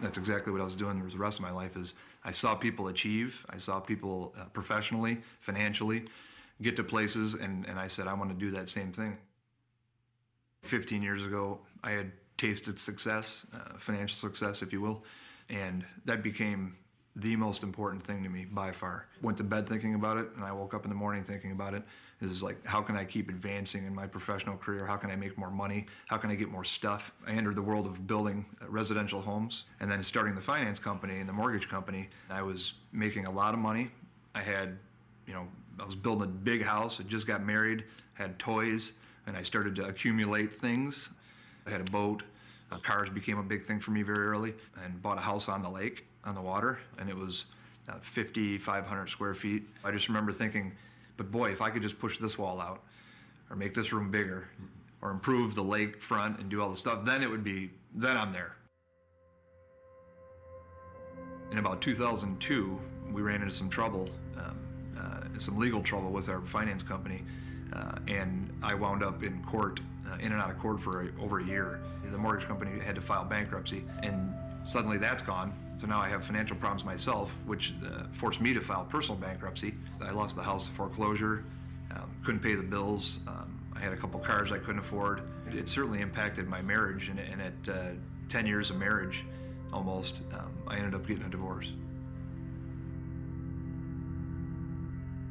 That's 0.00 0.16
exactly 0.16 0.52
what 0.52 0.60
I 0.60 0.64
was 0.64 0.74
doing 0.74 1.06
the 1.06 1.18
rest 1.18 1.38
of 1.38 1.42
my 1.42 1.50
life 1.50 1.76
is 1.76 1.94
I 2.24 2.30
saw 2.30 2.54
people 2.54 2.88
achieve. 2.88 3.44
I 3.50 3.58
saw 3.58 3.80
people 3.80 4.32
uh, 4.38 4.44
professionally, 4.46 5.18
financially, 5.40 6.04
get 6.62 6.76
to 6.76 6.84
places, 6.84 7.34
and, 7.34 7.66
and 7.66 7.78
I 7.78 7.88
said, 7.88 8.06
I 8.06 8.14
want 8.14 8.30
to 8.30 8.36
do 8.36 8.50
that 8.52 8.68
same 8.68 8.92
thing. 8.92 9.18
15 10.62 11.02
years 11.02 11.26
ago, 11.26 11.58
I 11.84 11.90
had 11.90 12.12
tasted 12.36 12.78
success, 12.78 13.44
uh, 13.54 13.76
financial 13.78 14.16
success, 14.16 14.62
if 14.62 14.72
you 14.72 14.80
will, 14.80 15.04
and 15.50 15.84
that 16.04 16.22
became 16.22 16.74
the 17.16 17.34
most 17.36 17.62
important 17.62 18.02
thing 18.02 18.22
to 18.22 18.28
me 18.28 18.46
by 18.50 18.70
far. 18.70 19.06
Went 19.22 19.36
to 19.38 19.44
bed 19.44 19.68
thinking 19.68 19.94
about 19.94 20.16
it, 20.16 20.28
and 20.36 20.44
I 20.44 20.52
woke 20.52 20.74
up 20.74 20.84
in 20.84 20.90
the 20.90 20.96
morning 20.96 21.24
thinking 21.24 21.50
about 21.50 21.74
it. 21.74 21.82
Is 22.20 22.42
like, 22.42 22.66
how 22.66 22.82
can 22.82 22.96
I 22.96 23.04
keep 23.04 23.28
advancing 23.28 23.86
in 23.86 23.94
my 23.94 24.06
professional 24.06 24.56
career? 24.56 24.84
How 24.84 24.96
can 24.96 25.08
I 25.10 25.14
make 25.14 25.38
more 25.38 25.52
money? 25.52 25.86
How 26.08 26.16
can 26.16 26.30
I 26.30 26.34
get 26.34 26.48
more 26.50 26.64
stuff? 26.64 27.12
I 27.26 27.32
entered 27.32 27.54
the 27.54 27.62
world 27.62 27.86
of 27.86 28.08
building 28.08 28.44
residential 28.66 29.20
homes 29.20 29.66
and 29.78 29.88
then 29.88 30.02
starting 30.02 30.34
the 30.34 30.40
finance 30.40 30.80
company 30.80 31.20
and 31.20 31.28
the 31.28 31.32
mortgage 31.32 31.68
company. 31.68 32.08
I 32.28 32.42
was 32.42 32.74
making 32.92 33.26
a 33.26 33.30
lot 33.30 33.54
of 33.54 33.60
money. 33.60 33.90
I 34.34 34.40
had, 34.40 34.78
you 35.28 35.34
know, 35.34 35.46
I 35.78 35.84
was 35.84 35.94
building 35.94 36.24
a 36.24 36.32
big 36.32 36.62
house. 36.62 37.00
I 37.00 37.04
just 37.04 37.28
got 37.28 37.44
married, 37.44 37.84
had 38.14 38.36
toys, 38.40 38.94
and 39.28 39.36
I 39.36 39.44
started 39.44 39.76
to 39.76 39.86
accumulate 39.86 40.52
things. 40.52 41.10
I 41.68 41.70
had 41.70 41.80
a 41.80 41.90
boat. 41.90 42.24
Uh, 42.72 42.78
cars 42.78 43.10
became 43.10 43.38
a 43.38 43.42
big 43.44 43.62
thing 43.62 43.78
for 43.78 43.92
me 43.92 44.02
very 44.02 44.26
early, 44.26 44.54
and 44.82 45.00
bought 45.00 45.18
a 45.18 45.22
house 45.22 45.48
on 45.48 45.62
the 45.62 45.70
lake 45.70 46.04
on 46.24 46.34
the 46.34 46.42
water, 46.42 46.80
and 46.98 47.08
it 47.08 47.16
was 47.16 47.46
uh, 47.88 47.94
5,500 48.00 49.08
square 49.08 49.34
feet. 49.34 49.68
I 49.84 49.90
just 49.90 50.08
remember 50.08 50.32
thinking, 50.32 50.72
but 51.18 51.30
boy, 51.30 51.50
if 51.50 51.60
I 51.60 51.68
could 51.68 51.82
just 51.82 51.98
push 51.98 52.16
this 52.16 52.38
wall 52.38 52.60
out, 52.60 52.80
or 53.50 53.56
make 53.56 53.74
this 53.74 53.92
room 53.92 54.10
bigger, 54.10 54.48
or 55.02 55.10
improve 55.10 55.54
the 55.54 55.62
lake 55.62 56.00
front 56.00 56.38
and 56.38 56.48
do 56.48 56.62
all 56.62 56.70
the 56.70 56.76
stuff, 56.76 57.04
then 57.04 57.22
it 57.22 57.28
would 57.28 57.44
be, 57.44 57.70
then 57.94 58.16
I'm 58.16 58.32
there. 58.32 58.56
In 61.50 61.58
about 61.58 61.82
2002, 61.82 62.78
we 63.12 63.22
ran 63.22 63.36
into 63.36 63.50
some 63.50 63.68
trouble, 63.68 64.08
um, 64.38 64.58
uh, 64.98 65.38
some 65.38 65.58
legal 65.58 65.82
trouble 65.82 66.10
with 66.10 66.28
our 66.28 66.40
finance 66.42 66.82
company, 66.82 67.22
uh, 67.72 67.98
and 68.06 68.50
I 68.62 68.74
wound 68.74 69.02
up 69.02 69.22
in 69.22 69.42
court, 69.42 69.80
uh, 70.08 70.16
in 70.20 70.32
and 70.32 70.40
out 70.40 70.50
of 70.50 70.58
court 70.58 70.80
for 70.80 71.02
a, 71.02 71.22
over 71.22 71.40
a 71.40 71.44
year. 71.44 71.80
The 72.04 72.16
mortgage 72.16 72.46
company 72.46 72.78
had 72.80 72.94
to 72.94 73.00
file 73.00 73.24
bankruptcy, 73.24 73.84
and 74.02 74.34
suddenly 74.62 74.98
that's 74.98 75.22
gone. 75.22 75.52
So 75.78 75.86
now 75.86 76.00
I 76.00 76.08
have 76.08 76.24
financial 76.24 76.56
problems 76.56 76.84
myself, 76.84 77.36
which 77.46 77.72
uh, 77.86 78.02
forced 78.10 78.40
me 78.40 78.52
to 78.52 78.60
file 78.60 78.84
personal 78.84 79.16
bankruptcy. 79.16 79.74
I 80.02 80.10
lost 80.10 80.34
the 80.34 80.42
house 80.42 80.64
to 80.64 80.72
foreclosure, 80.72 81.44
um, 81.94 82.10
couldn't 82.24 82.40
pay 82.40 82.56
the 82.56 82.64
bills. 82.64 83.20
Um, 83.28 83.56
I 83.76 83.80
had 83.80 83.92
a 83.92 83.96
couple 83.96 84.18
cars 84.18 84.50
I 84.50 84.58
couldn't 84.58 84.80
afford. 84.80 85.22
It 85.52 85.68
certainly 85.68 86.00
impacted 86.00 86.48
my 86.48 86.60
marriage, 86.62 87.08
and, 87.08 87.20
and 87.20 87.40
at 87.40 87.68
uh, 87.72 87.90
10 88.28 88.44
years 88.44 88.70
of 88.70 88.78
marriage, 88.78 89.24
almost, 89.72 90.22
um, 90.32 90.52
I 90.66 90.78
ended 90.78 90.96
up 90.96 91.06
getting 91.06 91.24
a 91.24 91.28
divorce. 91.28 91.72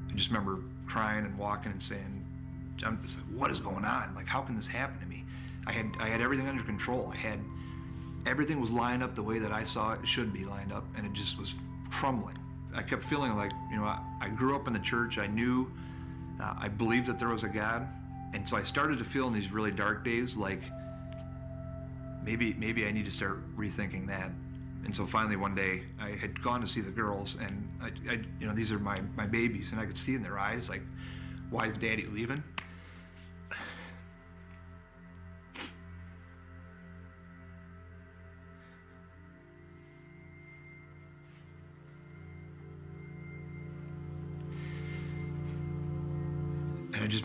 I 0.10 0.16
just 0.16 0.30
remember 0.30 0.60
crying 0.86 1.26
and 1.26 1.38
walking 1.38 1.74
and 1.74 1.84
saying, 1.84 2.26
I'm 2.86 3.02
just 3.02 3.20
like, 3.20 3.38
what 3.38 3.52
is 3.52 3.60
going 3.60 3.84
on? 3.84 4.16
Like, 4.16 4.28
how 4.28 4.41
can 4.41 4.56
this 4.56 4.68
happen 4.68 4.98
to 5.02 5.06
me? 5.08 5.26
I 5.66 5.74
had, 5.74 5.91
I 6.00 6.08
had 6.08 6.22
everything 6.22 6.48
under 6.48 6.64
control. 6.64 7.12
I 7.14 7.18
had 7.18 7.39
everything 8.28 8.59
was 8.59 8.71
lined 8.71 9.01
up 9.01 9.15
the 9.15 9.23
way 9.23 9.39
that 9.39 9.51
I 9.51 9.63
saw 9.63 9.93
it 9.93 10.07
should 10.07 10.34
be 10.34 10.45
lined 10.45 10.71
up, 10.71 10.86
and 10.95 11.05
it 11.05 11.13
just 11.13 11.39
was 11.39 11.55
crumbling. 11.89 12.38
I 12.75 12.84
kept 12.84 13.03
feeling 13.03 13.36
like, 13.36 13.51
you 13.71 13.78
know, 13.78 13.86
I, 13.86 13.99
I 14.21 14.30
grew 14.30 14.55
up 14.55 14.67
in 14.67 14.73
the 14.73 14.80
church. 14.80 15.17
I 15.17 15.28
knew, 15.28 15.71
uh, 16.39 16.53
I 16.59 16.67
believed 16.67 17.07
that 17.07 17.17
there 17.17 17.30
was 17.30 17.43
a 17.43 17.49
God, 17.49 17.88
and 18.34 18.47
so 18.47 18.57
I 18.57 18.61
started 18.61 18.99
to 18.99 19.03
feel 19.05 19.28
in 19.28 19.34
these 19.34 19.51
really 19.51 19.71
dark 19.71 20.03
days 20.03 20.36
like 20.36 20.61
maybe 22.23 22.53
maybe 22.59 22.86
I 22.86 22.91
need 22.91 23.05
to 23.05 23.11
start 23.11 23.39
rethinking 23.57 24.07
that. 24.07 24.32
And 24.86 24.95
so 24.95 25.05
finally 25.05 25.38
one 25.38 25.55
day 25.55 25.84
I 25.99 26.09
had 26.09 26.41
gone 26.41 26.61
to 26.61 26.67
see 26.67 26.82
the 26.82 26.91
girls, 26.91 27.38
and 27.41 27.67
I, 27.82 27.88
I 28.11 28.19
you 28.39 28.47
know, 28.47 28.53
these 28.53 28.71
are 28.71 28.80
my 28.80 28.99
my 29.15 29.25
babies, 29.25 29.71
and 29.71 29.82
I 29.82 29.86
could 29.86 29.97
see 29.97 30.13
in 30.13 30.21
their 30.21 30.38
eyes 30.38 30.69
like, 30.69 30.84
why 31.49 31.67
is 31.67 31.78
Daddy 31.78 32.05
leaving? 32.07 32.43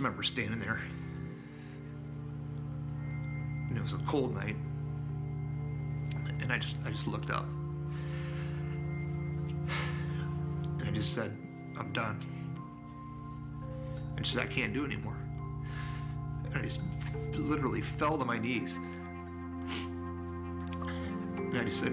Remember 0.03 0.25
standing 0.25 0.59
there. 0.59 0.81
And 3.69 3.79
it 3.79 3.81
was 3.81 3.93
a 3.93 3.99
cold 3.99 4.35
night. 4.35 4.57
And 6.41 6.53
I 6.53 6.59
just 6.59 6.77
I 6.85 6.91
just 6.91 7.07
looked 7.07 7.31
up. 7.31 7.47
And 10.81 10.89
I 10.89 10.91
just 10.91 11.15
said, 11.15 11.39
I'm 11.79 11.93
done. 11.93 12.19
I 14.17 14.21
just 14.23 14.33
said, 14.35 14.43
I 14.43 14.47
can't 14.49 14.75
do 14.75 14.83
it 14.83 14.87
anymore. 14.93 15.17
And 16.47 16.57
I 16.57 16.63
just 16.63 16.81
literally 17.37 17.81
fell 17.81 18.19
to 18.19 18.25
my 18.25 18.41
knees. 18.41 18.81
And 21.37 21.57
I 21.57 21.63
just 21.63 21.79
said, 21.79 21.93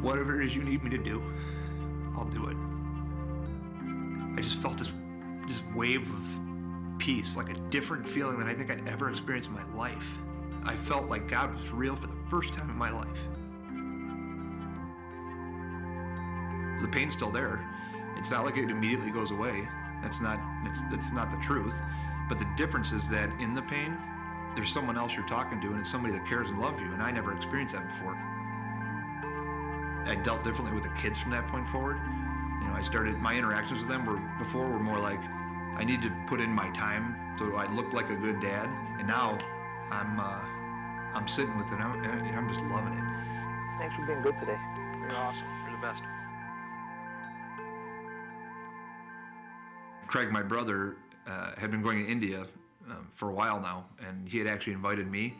whatever 0.00 0.40
it 0.40 0.46
is 0.46 0.56
you 0.56 0.64
need 0.64 0.82
me 0.82 0.88
to 0.88 0.98
do, 0.98 1.22
I'll 2.16 2.24
do 2.24 2.46
it. 2.46 2.56
I 4.34 4.40
just 4.40 4.56
felt 4.56 4.78
this 4.78 4.92
this 5.46 5.62
wave 5.74 6.10
of 6.10 6.49
peace, 7.10 7.36
like 7.36 7.50
a 7.50 7.58
different 7.70 8.06
feeling 8.06 8.38
than 8.38 8.46
I 8.46 8.54
think 8.54 8.70
I'd 8.70 8.86
ever 8.86 9.10
experienced 9.10 9.48
in 9.48 9.56
my 9.56 9.64
life. 9.74 10.20
I 10.64 10.76
felt 10.76 11.08
like 11.08 11.26
God 11.26 11.52
was 11.56 11.72
real 11.72 11.96
for 11.96 12.06
the 12.06 12.14
first 12.28 12.54
time 12.54 12.70
in 12.70 12.76
my 12.76 12.90
life. 12.90 13.26
The 16.80 16.86
pain's 16.86 17.12
still 17.14 17.32
there. 17.32 17.68
It's 18.16 18.30
not 18.30 18.44
like 18.44 18.56
it 18.58 18.70
immediately 18.70 19.10
goes 19.10 19.32
away. 19.32 19.68
That's 20.02 20.20
not 20.20 20.38
it's 20.64 20.82
that's 20.82 21.12
not 21.12 21.32
the 21.32 21.36
truth. 21.38 21.82
But 22.28 22.38
the 22.38 22.46
difference 22.56 22.92
is 22.92 23.10
that 23.10 23.28
in 23.40 23.56
the 23.56 23.62
pain, 23.62 23.98
there's 24.54 24.70
someone 24.70 24.96
else 24.96 25.16
you're 25.16 25.26
talking 25.26 25.60
to, 25.62 25.66
and 25.66 25.80
it's 25.80 25.90
somebody 25.90 26.14
that 26.14 26.24
cares 26.26 26.50
and 26.50 26.60
loves 26.60 26.80
you. 26.80 26.92
And 26.92 27.02
I 27.02 27.10
never 27.10 27.34
experienced 27.34 27.74
that 27.74 27.88
before. 27.88 28.14
I 30.06 30.14
dealt 30.22 30.44
differently 30.44 30.72
with 30.72 30.84
the 30.84 30.94
kids 30.94 31.18
from 31.20 31.32
that 31.32 31.48
point 31.48 31.66
forward. 31.66 31.96
You 32.60 32.68
know, 32.68 32.74
I 32.74 32.82
started 32.82 33.18
my 33.18 33.34
interactions 33.34 33.80
with 33.80 33.88
them 33.88 34.04
were 34.04 34.22
before 34.38 34.68
were 34.68 34.78
more 34.78 35.00
like 35.00 35.20
I 35.76 35.84
need 35.84 36.02
to 36.02 36.10
put 36.26 36.40
in 36.40 36.50
my 36.50 36.70
time 36.70 37.16
so 37.38 37.56
I 37.56 37.66
look 37.72 37.94
like 37.94 38.10
a 38.10 38.16
good 38.16 38.40
dad, 38.40 38.68
and 38.98 39.08
now 39.08 39.38
I'm 39.90 40.20
uh, 40.20 40.40
I'm 41.14 41.26
sitting 41.26 41.56
with 41.56 41.72
it. 41.72 41.80
I'm, 41.80 42.04
I'm 42.04 42.48
just 42.48 42.60
loving 42.66 42.92
it. 42.92 43.04
Thanks 43.78 43.96
for 43.96 44.04
being 44.04 44.20
good 44.20 44.36
today. 44.38 44.58
You're 45.00 45.10
awesome. 45.12 45.42
You're 45.64 45.76
the 45.76 45.82
best. 45.82 46.02
Craig, 50.06 50.30
my 50.30 50.42
brother, 50.42 50.96
uh, 51.26 51.52
had 51.56 51.70
been 51.70 51.82
going 51.82 52.04
to 52.04 52.10
India 52.10 52.44
um, 52.90 53.08
for 53.10 53.30
a 53.30 53.32
while 53.32 53.58
now, 53.58 53.86
and 54.06 54.28
he 54.28 54.38
had 54.38 54.46
actually 54.46 54.74
invited 54.74 55.10
me. 55.10 55.34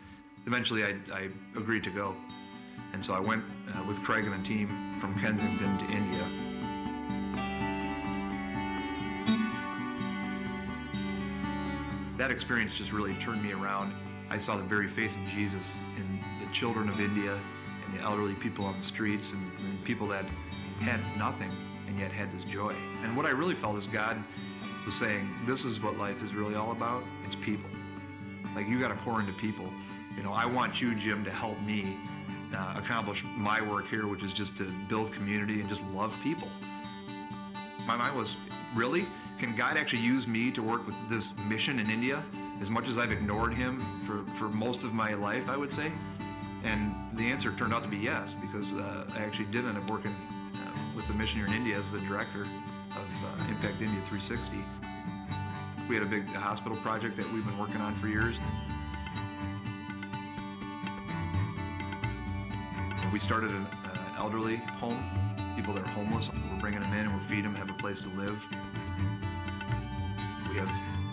Eventually, 0.47 0.85
I, 0.85 0.95
I 1.13 1.29
agreed 1.55 1.85
to 1.85 1.91
go. 1.91 2.17
And 2.93 3.05
so 3.05 3.13
I 3.13 3.21
went 3.21 3.45
uh, 3.75 3.85
with 3.87 4.03
Craig 4.03 4.25
and 4.25 4.35
a 4.35 4.43
team 4.43 4.97
from 4.99 5.19
Kensington 5.21 5.77
to 5.79 5.85
India. 5.93 6.50
That 12.21 12.31
experience 12.31 12.77
just 12.77 12.93
really 12.93 13.15
turned 13.15 13.43
me 13.43 13.53
around. 13.53 13.95
I 14.29 14.37
saw 14.37 14.55
the 14.59 14.63
very 14.63 14.89
face 14.89 15.17
of 15.17 15.27
Jesus 15.29 15.79
in 15.97 16.23
the 16.39 16.53
children 16.53 16.87
of 16.91 17.01
India 17.01 17.41
and 17.87 17.95
the 17.95 18.03
elderly 18.03 18.35
people 18.35 18.67
on 18.67 18.77
the 18.77 18.83
streets 18.83 19.33
and, 19.33 19.51
and 19.61 19.83
people 19.85 20.07
that 20.09 20.27
had 20.81 21.01
nothing 21.17 21.51
and 21.87 21.99
yet 21.99 22.13
had 22.13 22.31
this 22.31 22.45
joy. 22.45 22.75
And 23.03 23.17
what 23.17 23.25
I 23.25 23.31
really 23.31 23.55
felt 23.55 23.79
is 23.79 23.87
God 23.87 24.23
was 24.85 24.95
saying, 24.95 25.35
this 25.47 25.65
is 25.65 25.83
what 25.83 25.97
life 25.97 26.23
is 26.23 26.35
really 26.35 26.57
all 26.57 26.73
about. 26.73 27.05
It's 27.25 27.35
people. 27.35 27.71
Like 28.55 28.69
you 28.69 28.79
got 28.79 28.91
to 28.91 28.99
pour 28.99 29.19
into 29.21 29.33
people. 29.33 29.73
You 30.15 30.23
know, 30.23 30.35
I 30.35 30.45
want 30.45 30.79
you, 30.79 30.95
Jim, 30.95 31.25
to 31.25 31.31
help 31.31 31.59
me 31.63 31.97
uh, 32.55 32.75
accomplish 32.77 33.25
my 33.35 33.63
work 33.63 33.89
here, 33.89 34.07
which 34.07 34.23
is 34.23 34.35
just 34.35 34.59
to 34.59 34.65
build 34.91 35.11
community 35.11 35.59
and 35.61 35.71
just 35.71 35.87
love 35.95 36.19
people. 36.23 36.49
My 37.87 37.97
mind 37.97 38.15
was, 38.15 38.37
really? 38.75 39.07
Can 39.41 39.57
God 39.57 39.79
actually 39.79 40.03
use 40.03 40.29
me 40.29 40.51
to 40.51 40.63
work 40.63 40.87
with 40.87 40.95
this 41.09 41.33
mission 41.49 41.79
in 41.79 41.89
India? 41.89 42.23
As 42.61 42.69
much 42.69 42.89
as 42.89 42.99
I've 42.99 43.11
ignored 43.11 43.55
him 43.55 43.81
for, 44.05 44.23
for 44.35 44.51
most 44.51 44.85
of 44.85 44.93
my 44.93 45.15
life, 45.15 45.49
I 45.49 45.57
would 45.57 45.73
say. 45.73 45.91
And 46.63 46.95
the 47.15 47.23
answer 47.23 47.51
turned 47.53 47.73
out 47.73 47.83
to 47.83 47.89
be 47.89 47.97
yes, 47.97 48.35
because 48.35 48.75
uh, 48.75 49.11
I 49.15 49.21
actually 49.21 49.47
did 49.47 49.65
end 49.65 49.79
up 49.79 49.91
working 49.91 50.15
uh, 50.55 50.59
with 50.95 51.07
the 51.07 51.15
mission 51.15 51.39
here 51.39 51.47
in 51.47 51.55
India 51.55 51.79
as 51.79 51.91
the 51.91 52.01
director 52.01 52.43
of 52.43 53.25
uh, 53.25 53.49
Impact 53.49 53.81
India 53.81 53.99
360. 54.03 54.59
We 55.89 55.95
had 55.95 56.05
a 56.05 56.07
big 56.07 56.27
hospital 56.35 56.77
project 56.77 57.17
that 57.17 57.33
we've 57.33 57.47
been 57.47 57.59
working 57.59 57.81
on 57.81 57.95
for 57.95 58.09
years. 58.09 58.39
We 63.11 63.19
started 63.19 63.53
an 63.53 63.67
uh, 63.87 64.19
elderly 64.19 64.57
home, 64.79 65.03
people 65.57 65.73
that 65.73 65.83
are 65.83 65.93
homeless. 65.93 66.31
We're 66.53 66.59
bringing 66.59 66.81
them 66.81 66.93
in 66.93 67.07
and 67.07 67.15
we're 67.15 67.21
feeding 67.21 67.45
them, 67.45 67.55
have 67.55 67.71
a 67.71 67.75
place 67.75 68.01
to 68.01 68.11
live. 68.11 68.47
We 70.51 70.57
have, 70.57 70.69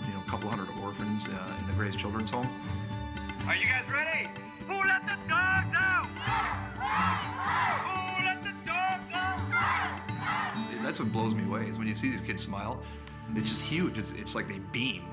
you 0.08 0.14
know, 0.16 0.20
a 0.26 0.30
couple 0.30 0.50
hundred 0.50 0.68
orphans 0.84 1.30
uh, 1.30 1.58
in 1.60 1.68
the 1.68 1.74
Grace 1.74 1.96
Children's 1.96 2.32
Home. 2.32 2.50
Are 3.48 3.56
you 3.56 3.68
guys 3.68 3.88
ready? 3.88 4.28
Who 4.68 4.80
let 4.88 5.06
the 5.06 5.16
dogs 5.30 5.76
out? 5.78 6.08
Who 7.86 8.26
let 8.26 8.44
the 8.44 8.54
dogs 8.66 9.12
out? 9.14 10.82
That's 10.82 11.00
what 11.00 11.12
blows 11.12 11.36
me 11.36 11.44
away 11.46 11.68
is 11.68 11.78
when 11.78 11.88
you 11.88 11.94
see 11.94 12.10
these 12.10 12.22
kids 12.22 12.42
smile. 12.42 12.82
It's 13.36 13.50
just 13.50 13.64
huge. 13.64 14.00
It's, 14.00 14.12
it's 14.14 14.34
like 14.34 14.48
they 14.48 14.58
beam. 14.72 15.04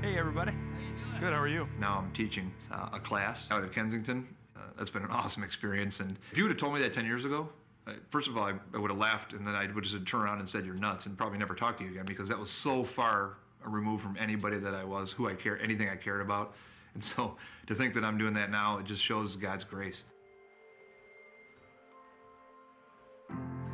Hey, 0.00 0.16
everybody. 0.16 0.52
Good, 1.20 1.34
how 1.34 1.40
are 1.40 1.48
you? 1.48 1.68
Now 1.78 1.98
I'm 1.98 2.10
teaching 2.12 2.50
uh, 2.72 2.88
a 2.94 3.00
class 3.00 3.50
out 3.50 3.62
at 3.62 3.70
Kensington. 3.70 4.26
Uh, 4.56 4.60
that's 4.78 4.88
been 4.88 5.02
an 5.02 5.10
awesome 5.10 5.42
experience. 5.44 6.00
And 6.00 6.16
if 6.32 6.38
you 6.38 6.44
would 6.44 6.52
have 6.52 6.58
told 6.58 6.72
me 6.72 6.80
that 6.80 6.94
10 6.94 7.04
years 7.04 7.26
ago, 7.26 7.50
first 8.10 8.28
of 8.28 8.36
all, 8.36 8.44
I, 8.44 8.54
I 8.74 8.78
would 8.78 8.90
have 8.90 8.98
laughed 8.98 9.32
and 9.32 9.46
then 9.46 9.54
I 9.54 9.66
would 9.72 9.84
just 9.84 10.06
turn 10.06 10.22
around 10.22 10.40
and 10.40 10.48
said, 10.48 10.64
You're 10.64 10.76
nuts, 10.76 11.06
and 11.06 11.16
probably 11.16 11.38
never 11.38 11.54
talk 11.54 11.78
to 11.78 11.84
you 11.84 11.90
again 11.90 12.04
because 12.06 12.28
that 12.28 12.38
was 12.38 12.50
so 12.50 12.84
far 12.84 13.36
removed 13.64 14.02
from 14.02 14.16
anybody 14.18 14.58
that 14.58 14.74
I 14.74 14.84
was, 14.84 15.12
who 15.12 15.28
I 15.28 15.34
care, 15.34 15.60
anything 15.62 15.88
I 15.88 15.96
cared 15.96 16.20
about. 16.20 16.54
And 16.92 17.04
so 17.04 17.36
to 17.68 17.74
think 17.74 17.94
that 17.94 18.04
I'm 18.04 18.18
doing 18.18 18.34
that 18.34 18.50
now, 18.50 18.78
it 18.78 18.84
just 18.84 19.00
shows 19.00 19.36
God's 19.36 19.62
grace. 19.62 20.02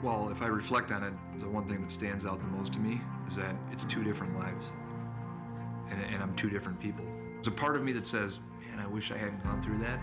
Well, 0.03 0.29
if 0.29 0.43
I 0.43 0.49
reflect 0.49 0.93
on 0.93 1.03
it, 1.03 1.15
the 1.41 1.49
one 1.49 1.67
thing 1.67 1.81
that 1.81 1.91
stands 1.91 2.27
out 2.27 2.43
the 2.43 2.49
most 2.49 2.75
to 2.75 2.79
me 2.79 3.01
is 3.27 3.37
that 3.37 3.57
it's 3.73 3.85
two 3.85 4.05
different 4.05 4.35
lives. 4.37 4.67
And, 5.89 5.99
and 6.13 6.23
I'm 6.23 6.35
two 6.37 6.51
different 6.51 6.79
people. 6.79 7.07
There's 7.37 7.49
a 7.49 7.53
part 7.53 7.75
of 7.75 7.83
me 7.83 7.93
that 7.93 8.05
says, 8.05 8.41
man, 8.61 8.81
I 8.81 8.87
wish 8.87 9.11
I 9.11 9.17
hadn't 9.17 9.43
gone 9.43 9.63
through 9.63 9.79
that. 9.79 9.99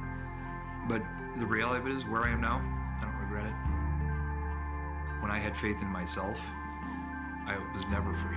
But 0.89 1.03
the 1.37 1.45
reality 1.45 1.81
of 1.81 1.87
it 1.87 1.95
is, 1.95 2.07
where 2.07 2.23
I 2.23 2.31
am 2.31 2.41
now, 2.41 2.61
I 2.99 3.05
don't 3.05 3.29
regret 3.29 3.45
it. 3.45 3.72
When 5.23 5.31
I 5.31 5.39
had 5.39 5.55
faith 5.55 5.81
in 5.81 5.87
myself, 5.87 6.51
I 7.47 7.55
was 7.73 7.87
never 7.87 8.13
free. 8.13 8.35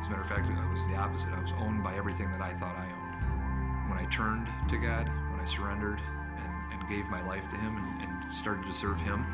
As 0.00 0.06
a 0.06 0.10
matter 0.10 0.22
of 0.22 0.28
fact, 0.28 0.46
I 0.46 0.70
was 0.70 0.86
the 0.86 0.94
opposite. 0.94 1.30
I 1.34 1.42
was 1.42 1.52
owned 1.58 1.82
by 1.82 1.96
everything 1.96 2.30
that 2.30 2.40
I 2.40 2.50
thought 2.50 2.76
I 2.76 2.84
owned. 2.84 3.90
When 3.90 3.98
I 3.98 4.04
turned 4.12 4.46
to 4.68 4.76
God, 4.78 5.08
when 5.32 5.40
I 5.40 5.44
surrendered 5.44 6.00
and, 6.36 6.72
and 6.72 6.88
gave 6.88 7.08
my 7.08 7.20
life 7.22 7.50
to 7.50 7.56
Him 7.56 7.76
and, 7.78 8.08
and 8.08 8.32
started 8.32 8.64
to 8.66 8.72
serve 8.72 9.00
Him, 9.00 9.26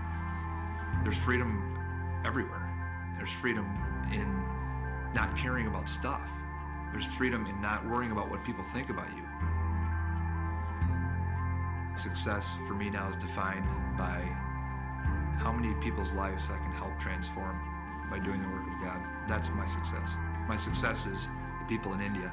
there's 1.04 1.18
freedom 1.18 1.78
everywhere. 2.24 2.66
There's 3.18 3.30
freedom 3.30 3.66
in 4.10 4.42
not 5.12 5.36
caring 5.36 5.66
about 5.66 5.90
stuff. 5.90 6.32
There's 6.92 7.04
freedom 7.04 7.44
in 7.44 7.60
not 7.60 7.86
worrying 7.86 8.12
about 8.12 8.30
what 8.30 8.42
people 8.42 8.64
think 8.64 8.88
about 8.88 9.08
you. 9.14 9.22
Success 11.94 12.56
for 12.66 12.72
me 12.72 12.88
now 12.88 13.06
is 13.06 13.16
defined 13.16 13.66
by 13.98 14.34
how 15.38 15.52
many 15.52 15.74
people's 15.74 16.12
lives 16.12 16.48
I 16.50 16.58
can 16.58 16.72
help 16.72 16.98
transform 16.98 17.60
by 18.10 18.18
doing 18.18 18.42
the 18.42 18.48
work 18.48 18.66
of 18.66 18.80
God. 18.82 19.00
That's 19.26 19.50
my 19.50 19.66
success. 19.66 20.16
My 20.48 20.56
success 20.56 21.06
is 21.06 21.28
the 21.58 21.64
people 21.66 21.92
in 21.92 22.00
India. 22.00 22.32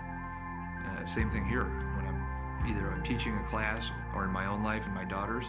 Uh, 0.86 1.06
same 1.06 1.30
thing 1.30 1.46
here. 1.46 1.66
When 1.96 2.06
I'm 2.08 2.68
either 2.68 2.90
I'm 2.92 3.04
teaching 3.04 3.36
a 3.38 3.44
class 3.44 3.92
or 4.16 4.26
in 4.26 4.32
my 4.32 4.46
own 4.46 4.64
life 4.64 4.86
and 4.86 4.94
my 4.94 5.04
daughters, 5.04 5.46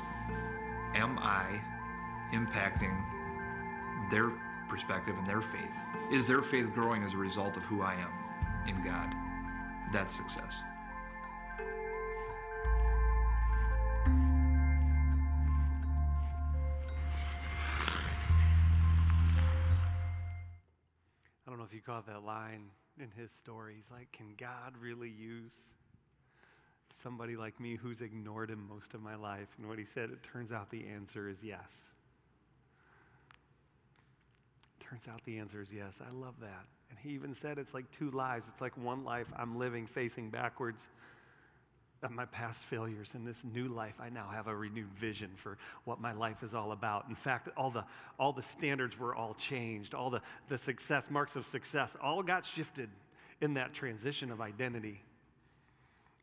am 0.94 1.18
I 1.20 1.60
impacting 2.32 2.96
their 4.10 4.30
perspective 4.68 5.16
and 5.18 5.26
their 5.26 5.40
faith? 5.40 5.80
Is 6.10 6.26
their 6.26 6.42
faith 6.42 6.72
growing 6.74 7.02
as 7.02 7.14
a 7.14 7.18
result 7.18 7.56
of 7.56 7.64
who 7.64 7.82
I 7.82 7.94
am 7.94 8.12
in 8.66 8.82
God? 8.82 9.14
That's 9.92 10.12
success. 10.12 10.62
Caught 21.94 22.06
that 22.06 22.24
line 22.24 22.70
in 22.98 23.08
his 23.16 23.30
story. 23.30 23.74
He's 23.76 23.88
like, 23.88 24.10
Can 24.10 24.34
God 24.36 24.76
really 24.80 25.10
use 25.10 25.52
somebody 27.04 27.36
like 27.36 27.60
me 27.60 27.76
who's 27.76 28.00
ignored 28.00 28.50
him 28.50 28.66
most 28.68 28.94
of 28.94 29.00
my 29.00 29.14
life? 29.14 29.46
And 29.58 29.68
what 29.68 29.78
he 29.78 29.84
said, 29.84 30.10
it 30.10 30.20
turns 30.24 30.50
out 30.50 30.68
the 30.70 30.88
answer 30.88 31.28
is 31.28 31.36
yes. 31.40 31.70
Turns 34.80 35.06
out 35.06 35.20
the 35.24 35.38
answer 35.38 35.62
is 35.62 35.68
yes. 35.72 35.92
I 36.00 36.12
love 36.12 36.34
that. 36.40 36.64
And 36.90 36.98
he 36.98 37.10
even 37.10 37.32
said 37.32 37.58
it's 37.58 37.74
like 37.74 37.88
two 37.92 38.10
lives. 38.10 38.48
It's 38.48 38.60
like 38.60 38.76
one 38.76 39.04
life 39.04 39.28
I'm 39.36 39.56
living 39.56 39.86
facing 39.86 40.30
backwards 40.30 40.88
of 42.04 42.12
my 42.12 42.26
past 42.26 42.64
failures. 42.64 43.14
In 43.14 43.24
this 43.24 43.44
new 43.44 43.68
life, 43.68 43.94
I 44.00 44.10
now 44.10 44.28
have 44.28 44.46
a 44.46 44.54
renewed 44.54 44.92
vision 44.94 45.30
for 45.36 45.58
what 45.84 46.00
my 46.00 46.12
life 46.12 46.42
is 46.42 46.54
all 46.54 46.72
about. 46.72 47.06
In 47.08 47.14
fact, 47.14 47.48
all 47.56 47.70
the, 47.70 47.84
all 48.18 48.32
the 48.32 48.42
standards 48.42 48.98
were 48.98 49.14
all 49.14 49.34
changed. 49.34 49.94
All 49.94 50.10
the, 50.10 50.20
the 50.48 50.58
success, 50.58 51.10
marks 51.10 51.36
of 51.36 51.46
success, 51.46 51.96
all 52.02 52.22
got 52.22 52.44
shifted 52.44 52.90
in 53.40 53.54
that 53.54 53.72
transition 53.72 54.30
of 54.30 54.40
identity. 54.40 55.00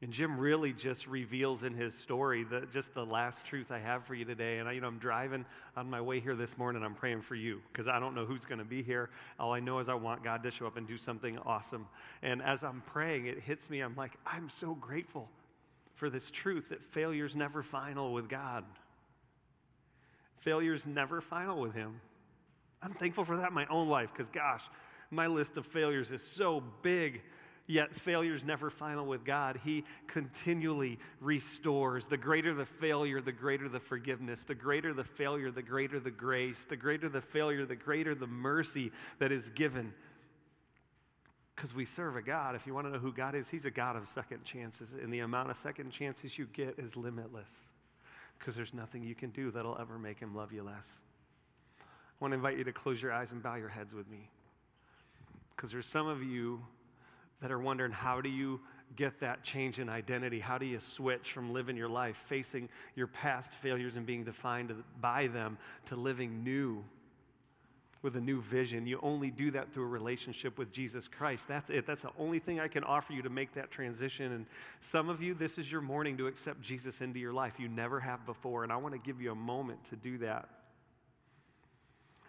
And 0.04 0.12
Jim 0.12 0.40
really 0.40 0.74
just 0.74 1.06
reveals 1.06 1.62
in 1.62 1.76
his 1.76 1.96
story 1.96 2.44
the, 2.44 2.62
just 2.74 2.96
the 2.96 3.06
last 3.06 3.46
truth 3.46 3.72
I 3.72 3.78
have 3.78 4.04
for 4.04 4.16
you 4.16 4.26
today. 4.26 4.58
And 4.58 4.68
I, 4.68 4.72
you 4.72 4.82
know, 4.82 4.88
I'm 4.88 4.98
driving 4.98 5.46
on 5.78 5.88
my 5.88 6.02
way 6.02 6.20
here 6.20 6.36
this 6.36 6.58
morning. 6.58 6.84
I'm 6.84 6.96
praying 6.96 7.22
for 7.22 7.36
you 7.36 7.62
because 7.72 7.88
I 7.88 8.00
don't 8.00 8.16
know 8.16 8.26
who's 8.26 8.44
going 8.44 8.58
to 8.58 8.66
be 8.66 8.82
here. 8.82 9.12
All 9.40 9.54
I 9.54 9.60
know 9.60 9.78
is 9.78 9.90
I 9.90 9.94
want 9.94 10.24
God 10.24 10.42
to 10.42 10.50
show 10.50 10.66
up 10.66 10.76
and 10.76 10.88
do 10.88 10.98
something 10.98 11.38
awesome. 11.40 11.88
And 12.24 12.42
as 12.42 12.64
I'm 12.64 12.82
praying, 12.88 13.28
it 13.28 13.42
hits 13.42 13.70
me. 13.70 13.82
I'm 13.82 13.96
like, 13.96 14.14
I'm 14.26 14.50
so 14.50 14.74
grateful 14.74 15.30
for 16.02 16.10
this 16.10 16.32
truth 16.32 16.70
that 16.70 16.82
failure's 16.82 17.36
never 17.36 17.62
final 17.62 18.12
with 18.12 18.28
God. 18.28 18.66
Failure's 20.38 20.88
never 20.88 21.22
final 21.22 21.62
with 21.62 21.76
Him. 21.76 22.02
I'm 22.82 22.96
thankful 22.96 23.24
for 23.24 23.38
that 23.38 23.50
in 23.50 23.54
my 23.54 23.68
own 23.68 23.88
life 23.88 24.12
because, 24.12 24.28
gosh, 24.28 24.64
my 25.12 25.28
list 25.28 25.58
of 25.58 25.68
failures 25.68 26.12
is 26.12 26.24
so 26.24 26.64
big 26.82 27.22
Yet 27.68 27.94
failure's 27.94 28.44
never 28.44 28.70
final 28.70 29.06
with 29.06 29.24
God. 29.24 29.58
He 29.64 29.86
continually 30.08 31.00
restores. 31.22 32.06
The 32.06 32.18
greater 32.18 32.54
the 32.54 32.66
failure, 32.66 33.22
the 33.22 33.32
greater 33.32 33.70
the 33.70 33.80
forgiveness. 33.80 34.44
The 34.44 34.56
greater 34.56 34.94
the 34.94 35.06
failure, 35.06 35.52
the 35.52 35.62
greater 35.62 36.00
the 36.00 36.12
grace. 36.12 36.66
The 36.68 36.76
greater 36.76 37.08
the 37.08 37.22
failure, 37.22 37.66
the 37.66 37.78
greater 37.78 38.14
the 38.14 38.28
mercy 38.28 38.92
that 39.20 39.32
is 39.32 39.52
given. 39.52 39.94
Because 41.62 41.76
we 41.76 41.86
serve 41.86 42.16
a 42.16 42.24
God. 42.24 42.56
If 42.56 42.66
you 42.66 42.74
want 42.74 42.88
to 42.88 42.92
know 42.92 42.98
who 42.98 43.14
God 43.14 43.36
is, 43.36 43.48
He's 43.48 43.66
a 43.66 43.70
God 43.72 43.96
of 43.96 44.08
second 44.08 44.44
chances. 44.44 44.94
And 44.94 45.14
the 45.14 45.20
amount 45.20 45.52
of 45.52 45.58
second 45.58 45.92
chances 45.92 46.36
you 46.36 46.48
get 46.54 46.80
is 46.80 46.98
limitless. 46.98 47.52
Because 48.40 48.56
there's 48.56 48.74
nothing 48.74 49.04
you 49.04 49.14
can 49.14 49.30
do 49.30 49.52
that'll 49.52 49.78
ever 49.80 50.00
make 50.00 50.18
Him 50.18 50.36
love 50.36 50.52
you 50.52 50.64
less. 50.64 50.90
I 51.80 51.84
want 52.20 52.32
to 52.32 52.36
invite 52.36 52.58
you 52.58 52.64
to 52.64 52.74
close 52.74 53.00
your 53.00 53.12
eyes 53.12 53.32
and 53.32 53.44
bow 53.44 53.58
your 53.58 53.70
heads 53.70 53.94
with 53.94 54.10
me. 54.10 54.28
Because 55.56 55.72
there's 55.72 55.86
some 55.86 56.08
of 56.08 56.24
you 56.24 56.66
that 57.44 57.52
are 57.52 57.60
wondering 57.60 57.92
how 57.92 58.22
do 58.22 58.30
you 58.30 58.60
get 58.96 59.20
that 59.20 59.44
change 59.44 59.78
in 59.78 59.88
identity? 59.88 60.40
How 60.40 60.58
do 60.58 60.66
you 60.66 60.80
switch 60.80 61.32
from 61.32 61.54
living 61.54 61.78
your 61.78 61.90
life 61.90 62.24
facing 62.26 62.70
your 62.96 63.06
past 63.06 63.54
failures 63.54 63.98
and 63.98 64.06
being 64.08 64.24
defined 64.24 64.74
by 65.00 65.28
them 65.28 65.60
to 65.86 65.96
living 65.96 66.44
new 66.44 66.84
with 68.02 68.16
a 68.16 68.22
new 68.22 68.42
vision? 68.42 68.88
You 68.88 69.00
only 69.02 69.32
do 69.32 69.52
that 69.52 69.72
through 69.72 69.84
a 69.84 69.88
relationship 69.88 70.58
with 70.58 70.72
Jesus 70.72 71.08
Christ. 71.08 71.48
That's 71.48 71.70
it. 71.70 71.86
That's 71.86 72.02
the 72.02 72.12
only 72.18 72.40
thing 72.40 72.60
I 72.60 72.68
can 72.68 72.84
offer 72.84 73.14
you 73.14 73.22
to 73.22 73.30
make 73.30 73.54
that 73.54 73.72
transition. 73.72 74.32
And 74.32 74.46
some 74.80 75.10
of 75.10 75.22
you, 75.22 75.34
this 75.34 75.58
is 75.58 75.72
your 75.72 75.82
morning 75.82 76.18
to 76.18 76.28
accept 76.28 76.62
Jesus 76.62 77.02
into 77.02 77.20
your 77.20 77.34
life. 77.34 77.60
You 77.60 77.68
never 77.68 78.00
have 78.00 78.26
before. 78.26 78.64
And 78.64 78.72
I 78.72 78.78
want 78.78 78.94
to 78.94 79.00
give 79.00 79.22
you 79.22 79.32
a 79.32 79.36
moment 79.36 79.84
to 79.86 79.96
do 79.96 80.18
that. 80.20 80.50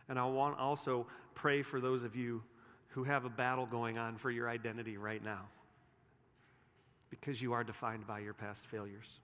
And 0.09 0.19
I 0.19 0.25
want 0.27 0.59
also 0.59 1.07
pray 1.35 1.63
for 1.63 1.81
those 1.81 2.05
of 2.05 2.17
you 2.17 2.43
who 2.89 3.05
have 3.05 3.25
a 3.25 3.31
battle 3.31 3.67
going 3.67 3.97
on 3.97 4.17
for 4.19 4.31
your 4.31 4.49
identity 4.49 4.99
right 4.99 5.25
now 5.25 5.47
because 7.09 7.41
you 7.41 7.53
are 7.53 7.63
defined 7.63 8.07
by 8.07 8.19
your 8.19 8.35
past 8.35 8.67
failures. 8.67 9.21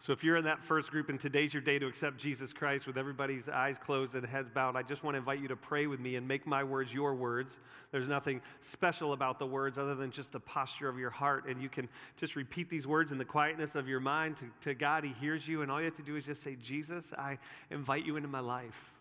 So, 0.00 0.12
if 0.12 0.24
you're 0.24 0.36
in 0.36 0.44
that 0.44 0.62
first 0.62 0.90
group 0.90 1.08
and 1.08 1.18
today's 1.18 1.54
your 1.54 1.62
day 1.62 1.78
to 1.78 1.86
accept 1.86 2.18
Jesus 2.18 2.52
Christ 2.52 2.86
with 2.86 2.98
everybody's 2.98 3.48
eyes 3.48 3.78
closed 3.78 4.16
and 4.16 4.26
heads 4.26 4.50
bowed, 4.50 4.76
I 4.76 4.82
just 4.82 5.04
want 5.04 5.14
to 5.14 5.18
invite 5.18 5.40
you 5.40 5.48
to 5.48 5.56
pray 5.56 5.86
with 5.86 6.00
me 6.00 6.16
and 6.16 6.26
make 6.26 6.46
my 6.46 6.64
words 6.64 6.92
your 6.92 7.14
words. 7.14 7.58
There's 7.92 8.08
nothing 8.08 8.42
special 8.60 9.12
about 9.12 9.38
the 9.38 9.46
words 9.46 9.78
other 9.78 9.94
than 9.94 10.10
just 10.10 10.32
the 10.32 10.40
posture 10.40 10.88
of 10.88 10.98
your 10.98 11.10
heart. 11.10 11.46
And 11.48 11.62
you 11.62 11.68
can 11.68 11.88
just 12.16 12.34
repeat 12.34 12.68
these 12.68 12.86
words 12.86 13.12
in 13.12 13.18
the 13.18 13.24
quietness 13.24 13.76
of 13.76 13.88
your 13.88 14.00
mind 14.00 14.36
to, 14.38 14.50
to 14.62 14.74
God. 14.74 15.04
He 15.04 15.12
hears 15.20 15.46
you, 15.46 15.62
and 15.62 15.70
all 15.70 15.78
you 15.78 15.86
have 15.86 15.94
to 15.96 16.02
do 16.02 16.16
is 16.16 16.26
just 16.26 16.42
say, 16.42 16.56
Jesus, 16.56 17.12
I 17.16 17.38
invite 17.70 18.04
you 18.04 18.16
into 18.16 18.28
my 18.28 18.40
life. 18.40 18.92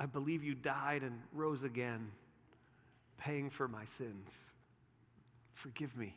I 0.00 0.06
believe 0.06 0.42
you 0.42 0.54
died 0.54 1.02
and 1.02 1.16
rose 1.32 1.62
again, 1.62 2.10
paying 3.18 3.50
for 3.50 3.68
my 3.68 3.84
sins. 3.84 4.34
Forgive 5.54 5.96
me. 5.96 6.16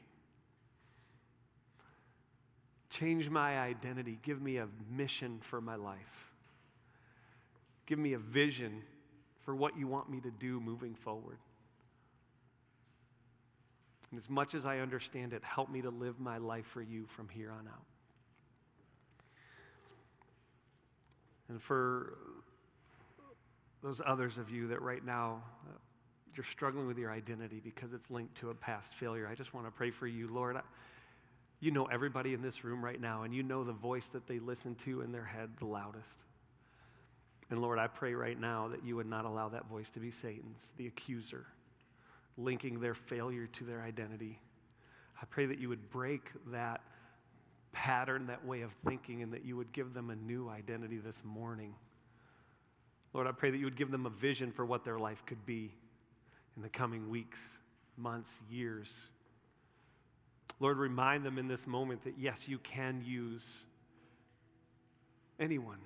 Change 3.00 3.30
my 3.30 3.60
identity. 3.60 4.20
Give 4.22 4.42
me 4.42 4.58
a 4.58 4.70
mission 4.90 5.40
for 5.42 5.60
my 5.60 5.76
life. 5.76 6.32
Give 7.86 8.00
me 8.00 8.14
a 8.14 8.18
vision 8.18 8.84
for 9.44 9.54
what 9.54 9.78
you 9.78 9.86
want 9.86 10.10
me 10.10 10.22
to 10.22 10.32
do 10.32 10.62
moving 10.62 10.96
forward. 10.96 11.38
And 14.12 14.20
as 14.20 14.30
much 14.30 14.56
as 14.56 14.66
I 14.66 14.80
understand 14.80 15.34
it, 15.34 15.44
help 15.44 15.70
me 15.70 15.82
to 15.82 15.90
live 15.90 16.22
my 16.22 16.38
life 16.38 16.66
for 16.68 16.82
you 16.82 17.06
from 17.06 17.28
here 17.28 17.52
on 17.52 17.68
out. 17.68 17.84
And 21.50 21.62
for 21.62 22.18
those 23.84 24.02
others 24.06 24.38
of 24.38 24.50
you 24.50 24.70
that 24.70 24.82
right 24.82 25.04
now 25.04 25.44
uh, 25.68 25.74
you're 26.34 26.46
struggling 26.46 26.88
with 26.88 26.98
your 26.98 27.12
identity 27.12 27.60
because 27.62 27.92
it's 27.92 28.10
linked 28.10 28.36
to 28.36 28.52
a 28.52 28.54
past 28.54 28.94
failure, 28.94 29.28
I 29.30 29.36
just 29.36 29.54
want 29.54 29.68
to 29.68 29.72
pray 29.72 29.92
for 29.92 30.08
you, 30.08 30.30
Lord. 30.34 30.56
I, 30.56 30.62
you 31.60 31.72
know 31.72 31.86
everybody 31.86 32.34
in 32.34 32.42
this 32.42 32.64
room 32.64 32.84
right 32.84 33.00
now, 33.00 33.24
and 33.24 33.34
you 33.34 33.44
know 33.44 33.64
the 33.64 33.74
voice 33.74 34.08
that 34.10 34.28
they 34.28 34.40
listen 34.40 34.76
to 34.76 35.02
in 35.02 35.12
their 35.12 35.24
head 35.24 35.50
the 35.58 35.66
loudest. 35.66 36.20
And 37.50 37.62
Lord, 37.62 37.80
I 37.80 37.88
pray 37.88 38.14
right 38.14 38.40
now 38.40 38.68
that 38.70 38.84
you 38.84 38.96
would 38.96 39.08
not 39.08 39.26
allow 39.26 39.50
that 39.50 39.68
voice 39.68 39.90
to 39.92 40.00
be 40.00 40.12
Satan's, 40.12 40.72
the 40.78 40.88
accuser, 40.88 41.46
linking 42.38 42.80
their 42.80 42.96
failure 42.96 43.48
to 43.48 43.64
their 43.64 43.82
identity. 43.82 44.40
I 45.22 45.26
pray 45.26 45.46
that 45.46 45.60
you 45.60 45.70
would 45.70 45.90
break 45.92 46.32
that 46.48 46.82
pattern, 47.72 48.28
that 48.28 48.44
way 48.46 48.62
of 48.62 48.72
thinking, 48.72 49.22
and 49.22 49.32
that 49.34 49.46
you 49.46 49.56
would 49.58 49.72
give 49.74 49.94
them 49.94 50.10
a 50.10 50.16
new 50.16 50.50
identity 50.50 50.98
this 50.98 51.24
morning. 51.24 51.76
Lord, 53.14 53.28
I 53.28 53.32
pray 53.32 53.52
that 53.52 53.58
you 53.58 53.66
would 53.66 53.78
give 53.78 53.92
them 53.92 54.06
a 54.06 54.10
vision 54.10 54.52
for 54.52 54.66
what 54.66 54.84
their 54.84 55.00
life 55.00 55.24
could 55.26 55.46
be 55.46 55.72
in 56.58 56.64
the 56.64 56.70
coming 56.70 57.10
weeks, 57.10 57.58
months, 57.98 58.42
years. 58.50 59.00
Lord, 60.60 60.78
remind 60.78 61.26
them 61.26 61.38
in 61.38 61.48
this 61.48 61.68
moment 61.68 62.04
that 62.04 62.14
yes, 62.18 62.48
you 62.48 62.58
can 62.60 63.02
use 63.06 63.58
anyone. 65.40 65.80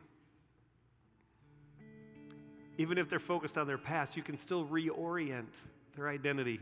Even 2.78 2.98
if 2.98 3.10
they're 3.10 3.20
focused 3.20 3.58
on 3.58 3.68
their 3.68 3.78
past, 3.78 4.16
you 4.16 4.24
can 4.24 4.38
still 4.38 4.66
reorient 4.66 5.54
their 5.96 6.08
identity 6.08 6.60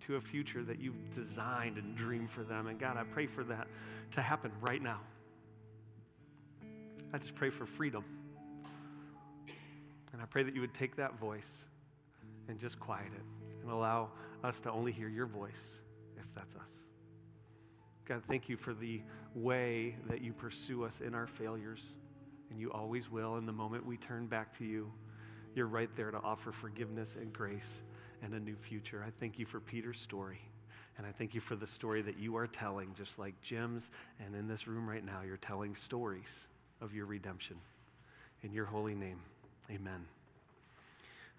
to 0.00 0.16
a 0.16 0.20
future 0.20 0.64
that 0.64 0.80
you've 0.80 1.14
designed 1.14 1.78
and 1.78 1.94
dreamed 1.94 2.30
for 2.30 2.42
them. 2.42 2.66
And 2.66 2.78
God, 2.78 2.96
I 2.96 3.04
pray 3.04 3.26
for 3.26 3.44
that 3.44 3.68
to 4.12 4.20
happen 4.20 4.50
right 4.60 4.82
now. 4.82 5.00
I 7.12 7.18
just 7.18 7.34
pray 7.34 7.50
for 7.50 7.66
freedom. 7.66 8.04
And 10.12 10.20
I 10.20 10.24
pray 10.24 10.42
that 10.42 10.54
you 10.54 10.60
would 10.60 10.74
take 10.74 10.96
that 10.96 11.18
voice 11.18 11.64
and 12.48 12.58
just 12.58 12.80
quiet 12.80 13.12
it 13.14 13.62
and 13.62 13.70
allow 13.70 14.10
us 14.42 14.60
to 14.60 14.72
only 14.72 14.90
hear 14.90 15.08
your 15.08 15.26
voice 15.26 15.78
if 16.18 16.34
that's 16.34 16.56
us. 16.56 16.81
God, 18.12 18.22
thank 18.24 18.46
you 18.46 18.58
for 18.58 18.74
the 18.74 19.00
way 19.34 19.96
that 20.10 20.20
you 20.20 20.34
pursue 20.34 20.84
us 20.84 21.00
in 21.00 21.14
our 21.14 21.26
failures, 21.26 21.94
and 22.50 22.60
you 22.60 22.70
always 22.70 23.10
will. 23.10 23.38
In 23.38 23.46
the 23.46 23.52
moment 23.54 23.86
we 23.86 23.96
turn 23.96 24.26
back 24.26 24.54
to 24.58 24.66
you, 24.66 24.92
you're 25.54 25.66
right 25.66 25.88
there 25.96 26.10
to 26.10 26.18
offer 26.18 26.52
forgiveness 26.52 27.16
and 27.18 27.32
grace 27.32 27.80
and 28.22 28.34
a 28.34 28.38
new 28.38 28.54
future. 28.54 29.02
I 29.06 29.10
thank 29.18 29.38
you 29.38 29.46
for 29.46 29.60
Peter's 29.60 29.98
story. 29.98 30.40
And 30.98 31.06
I 31.06 31.10
thank 31.10 31.32
you 31.32 31.40
for 31.40 31.56
the 31.56 31.66
story 31.66 32.02
that 32.02 32.18
you 32.18 32.36
are 32.36 32.46
telling, 32.46 32.92
just 32.92 33.18
like 33.18 33.32
Jim's, 33.40 33.90
and 34.22 34.34
in 34.34 34.46
this 34.46 34.68
room 34.68 34.86
right 34.86 35.02
now, 35.02 35.22
you're 35.26 35.38
telling 35.38 35.74
stories 35.74 36.48
of 36.82 36.94
your 36.94 37.06
redemption. 37.06 37.56
In 38.42 38.52
your 38.52 38.66
holy 38.66 38.94
name. 38.94 39.20
Amen. 39.70 40.04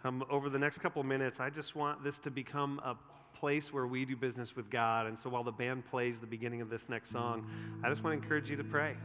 Um, 0.03 0.26
over 0.28 0.49
the 0.49 0.57
next 0.57 0.80
couple 0.80 1.03
minutes, 1.03 1.39
I 1.39 1.51
just 1.51 1.76
want 1.76 2.03
this 2.03 2.17
to 2.17 2.32
become 2.32 2.82
a 2.84 2.95
place 3.43 3.73
where 3.73 3.87
we 3.87 4.05
do 4.05 4.15
business 4.15 4.55
with 4.55 4.69
God. 4.69 5.05
And 5.05 5.19
so 5.19 5.29
while 5.29 5.43
the 5.43 5.51
band 5.51 5.85
plays 5.85 6.17
the 6.17 6.25
beginning 6.25 6.61
of 6.61 6.69
this 6.69 6.87
next 6.87 7.11
song, 7.11 7.45
I 7.83 7.89
just 7.89 8.01
want 8.01 8.17
to 8.17 8.23
encourage 8.23 8.49
you 8.49 8.55
to 8.55 8.63
pray. 8.63 8.95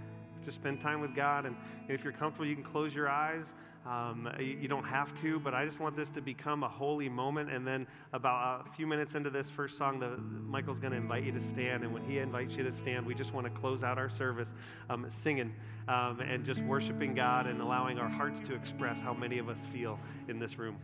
Just 0.44 0.58
spend 0.58 0.80
time 0.80 1.00
with 1.00 1.12
God. 1.12 1.44
And 1.44 1.56
if 1.88 2.04
you're 2.04 2.12
comfortable, 2.12 2.46
you 2.46 2.54
can 2.54 2.62
close 2.62 2.94
your 2.94 3.08
eyes. 3.08 3.52
Um, 3.84 4.30
you, 4.38 4.68
don't 4.68 4.84
have 4.84 5.12
to, 5.22 5.40
but 5.40 5.54
I 5.54 5.64
just 5.64 5.80
want 5.80 5.96
this 5.96 6.08
to 6.10 6.20
become 6.20 6.62
a 6.62 6.68
holy 6.68 7.08
moment. 7.08 7.50
And 7.50 7.66
then, 7.66 7.84
about 8.12 8.64
a 8.68 8.70
few 8.70 8.86
minutes 8.86 9.16
into 9.16 9.28
this 9.28 9.50
first 9.50 9.76
song, 9.76 9.98
the, 9.98 10.18
Michael's 10.48 10.78
going 10.78 10.92
to 10.92 10.98
invite 10.98 11.24
you 11.24 11.32
to 11.32 11.40
stand. 11.40 11.82
And 11.82 11.92
when 11.92 12.04
he 12.04 12.18
invites 12.18 12.56
you 12.56 12.62
to 12.62 12.70
stand, 12.70 13.04
we 13.04 13.16
just 13.16 13.34
want 13.34 13.52
to 13.52 13.60
close 13.60 13.82
out 13.82 13.98
our 13.98 14.08
service 14.08 14.54
um, 14.88 15.04
singing 15.08 15.52
um, 15.88 16.20
and 16.20 16.44
just 16.44 16.60
worshiping 16.60 17.12
God 17.12 17.48
and 17.48 17.60
allowing 17.60 17.98
our 17.98 18.08
hearts 18.08 18.38
to 18.40 18.54
express 18.54 19.00
how 19.00 19.14
many 19.14 19.38
of 19.38 19.48
us 19.48 19.66
feel 19.72 19.98
in 20.28 20.38
this 20.38 20.58
room. 20.58 20.76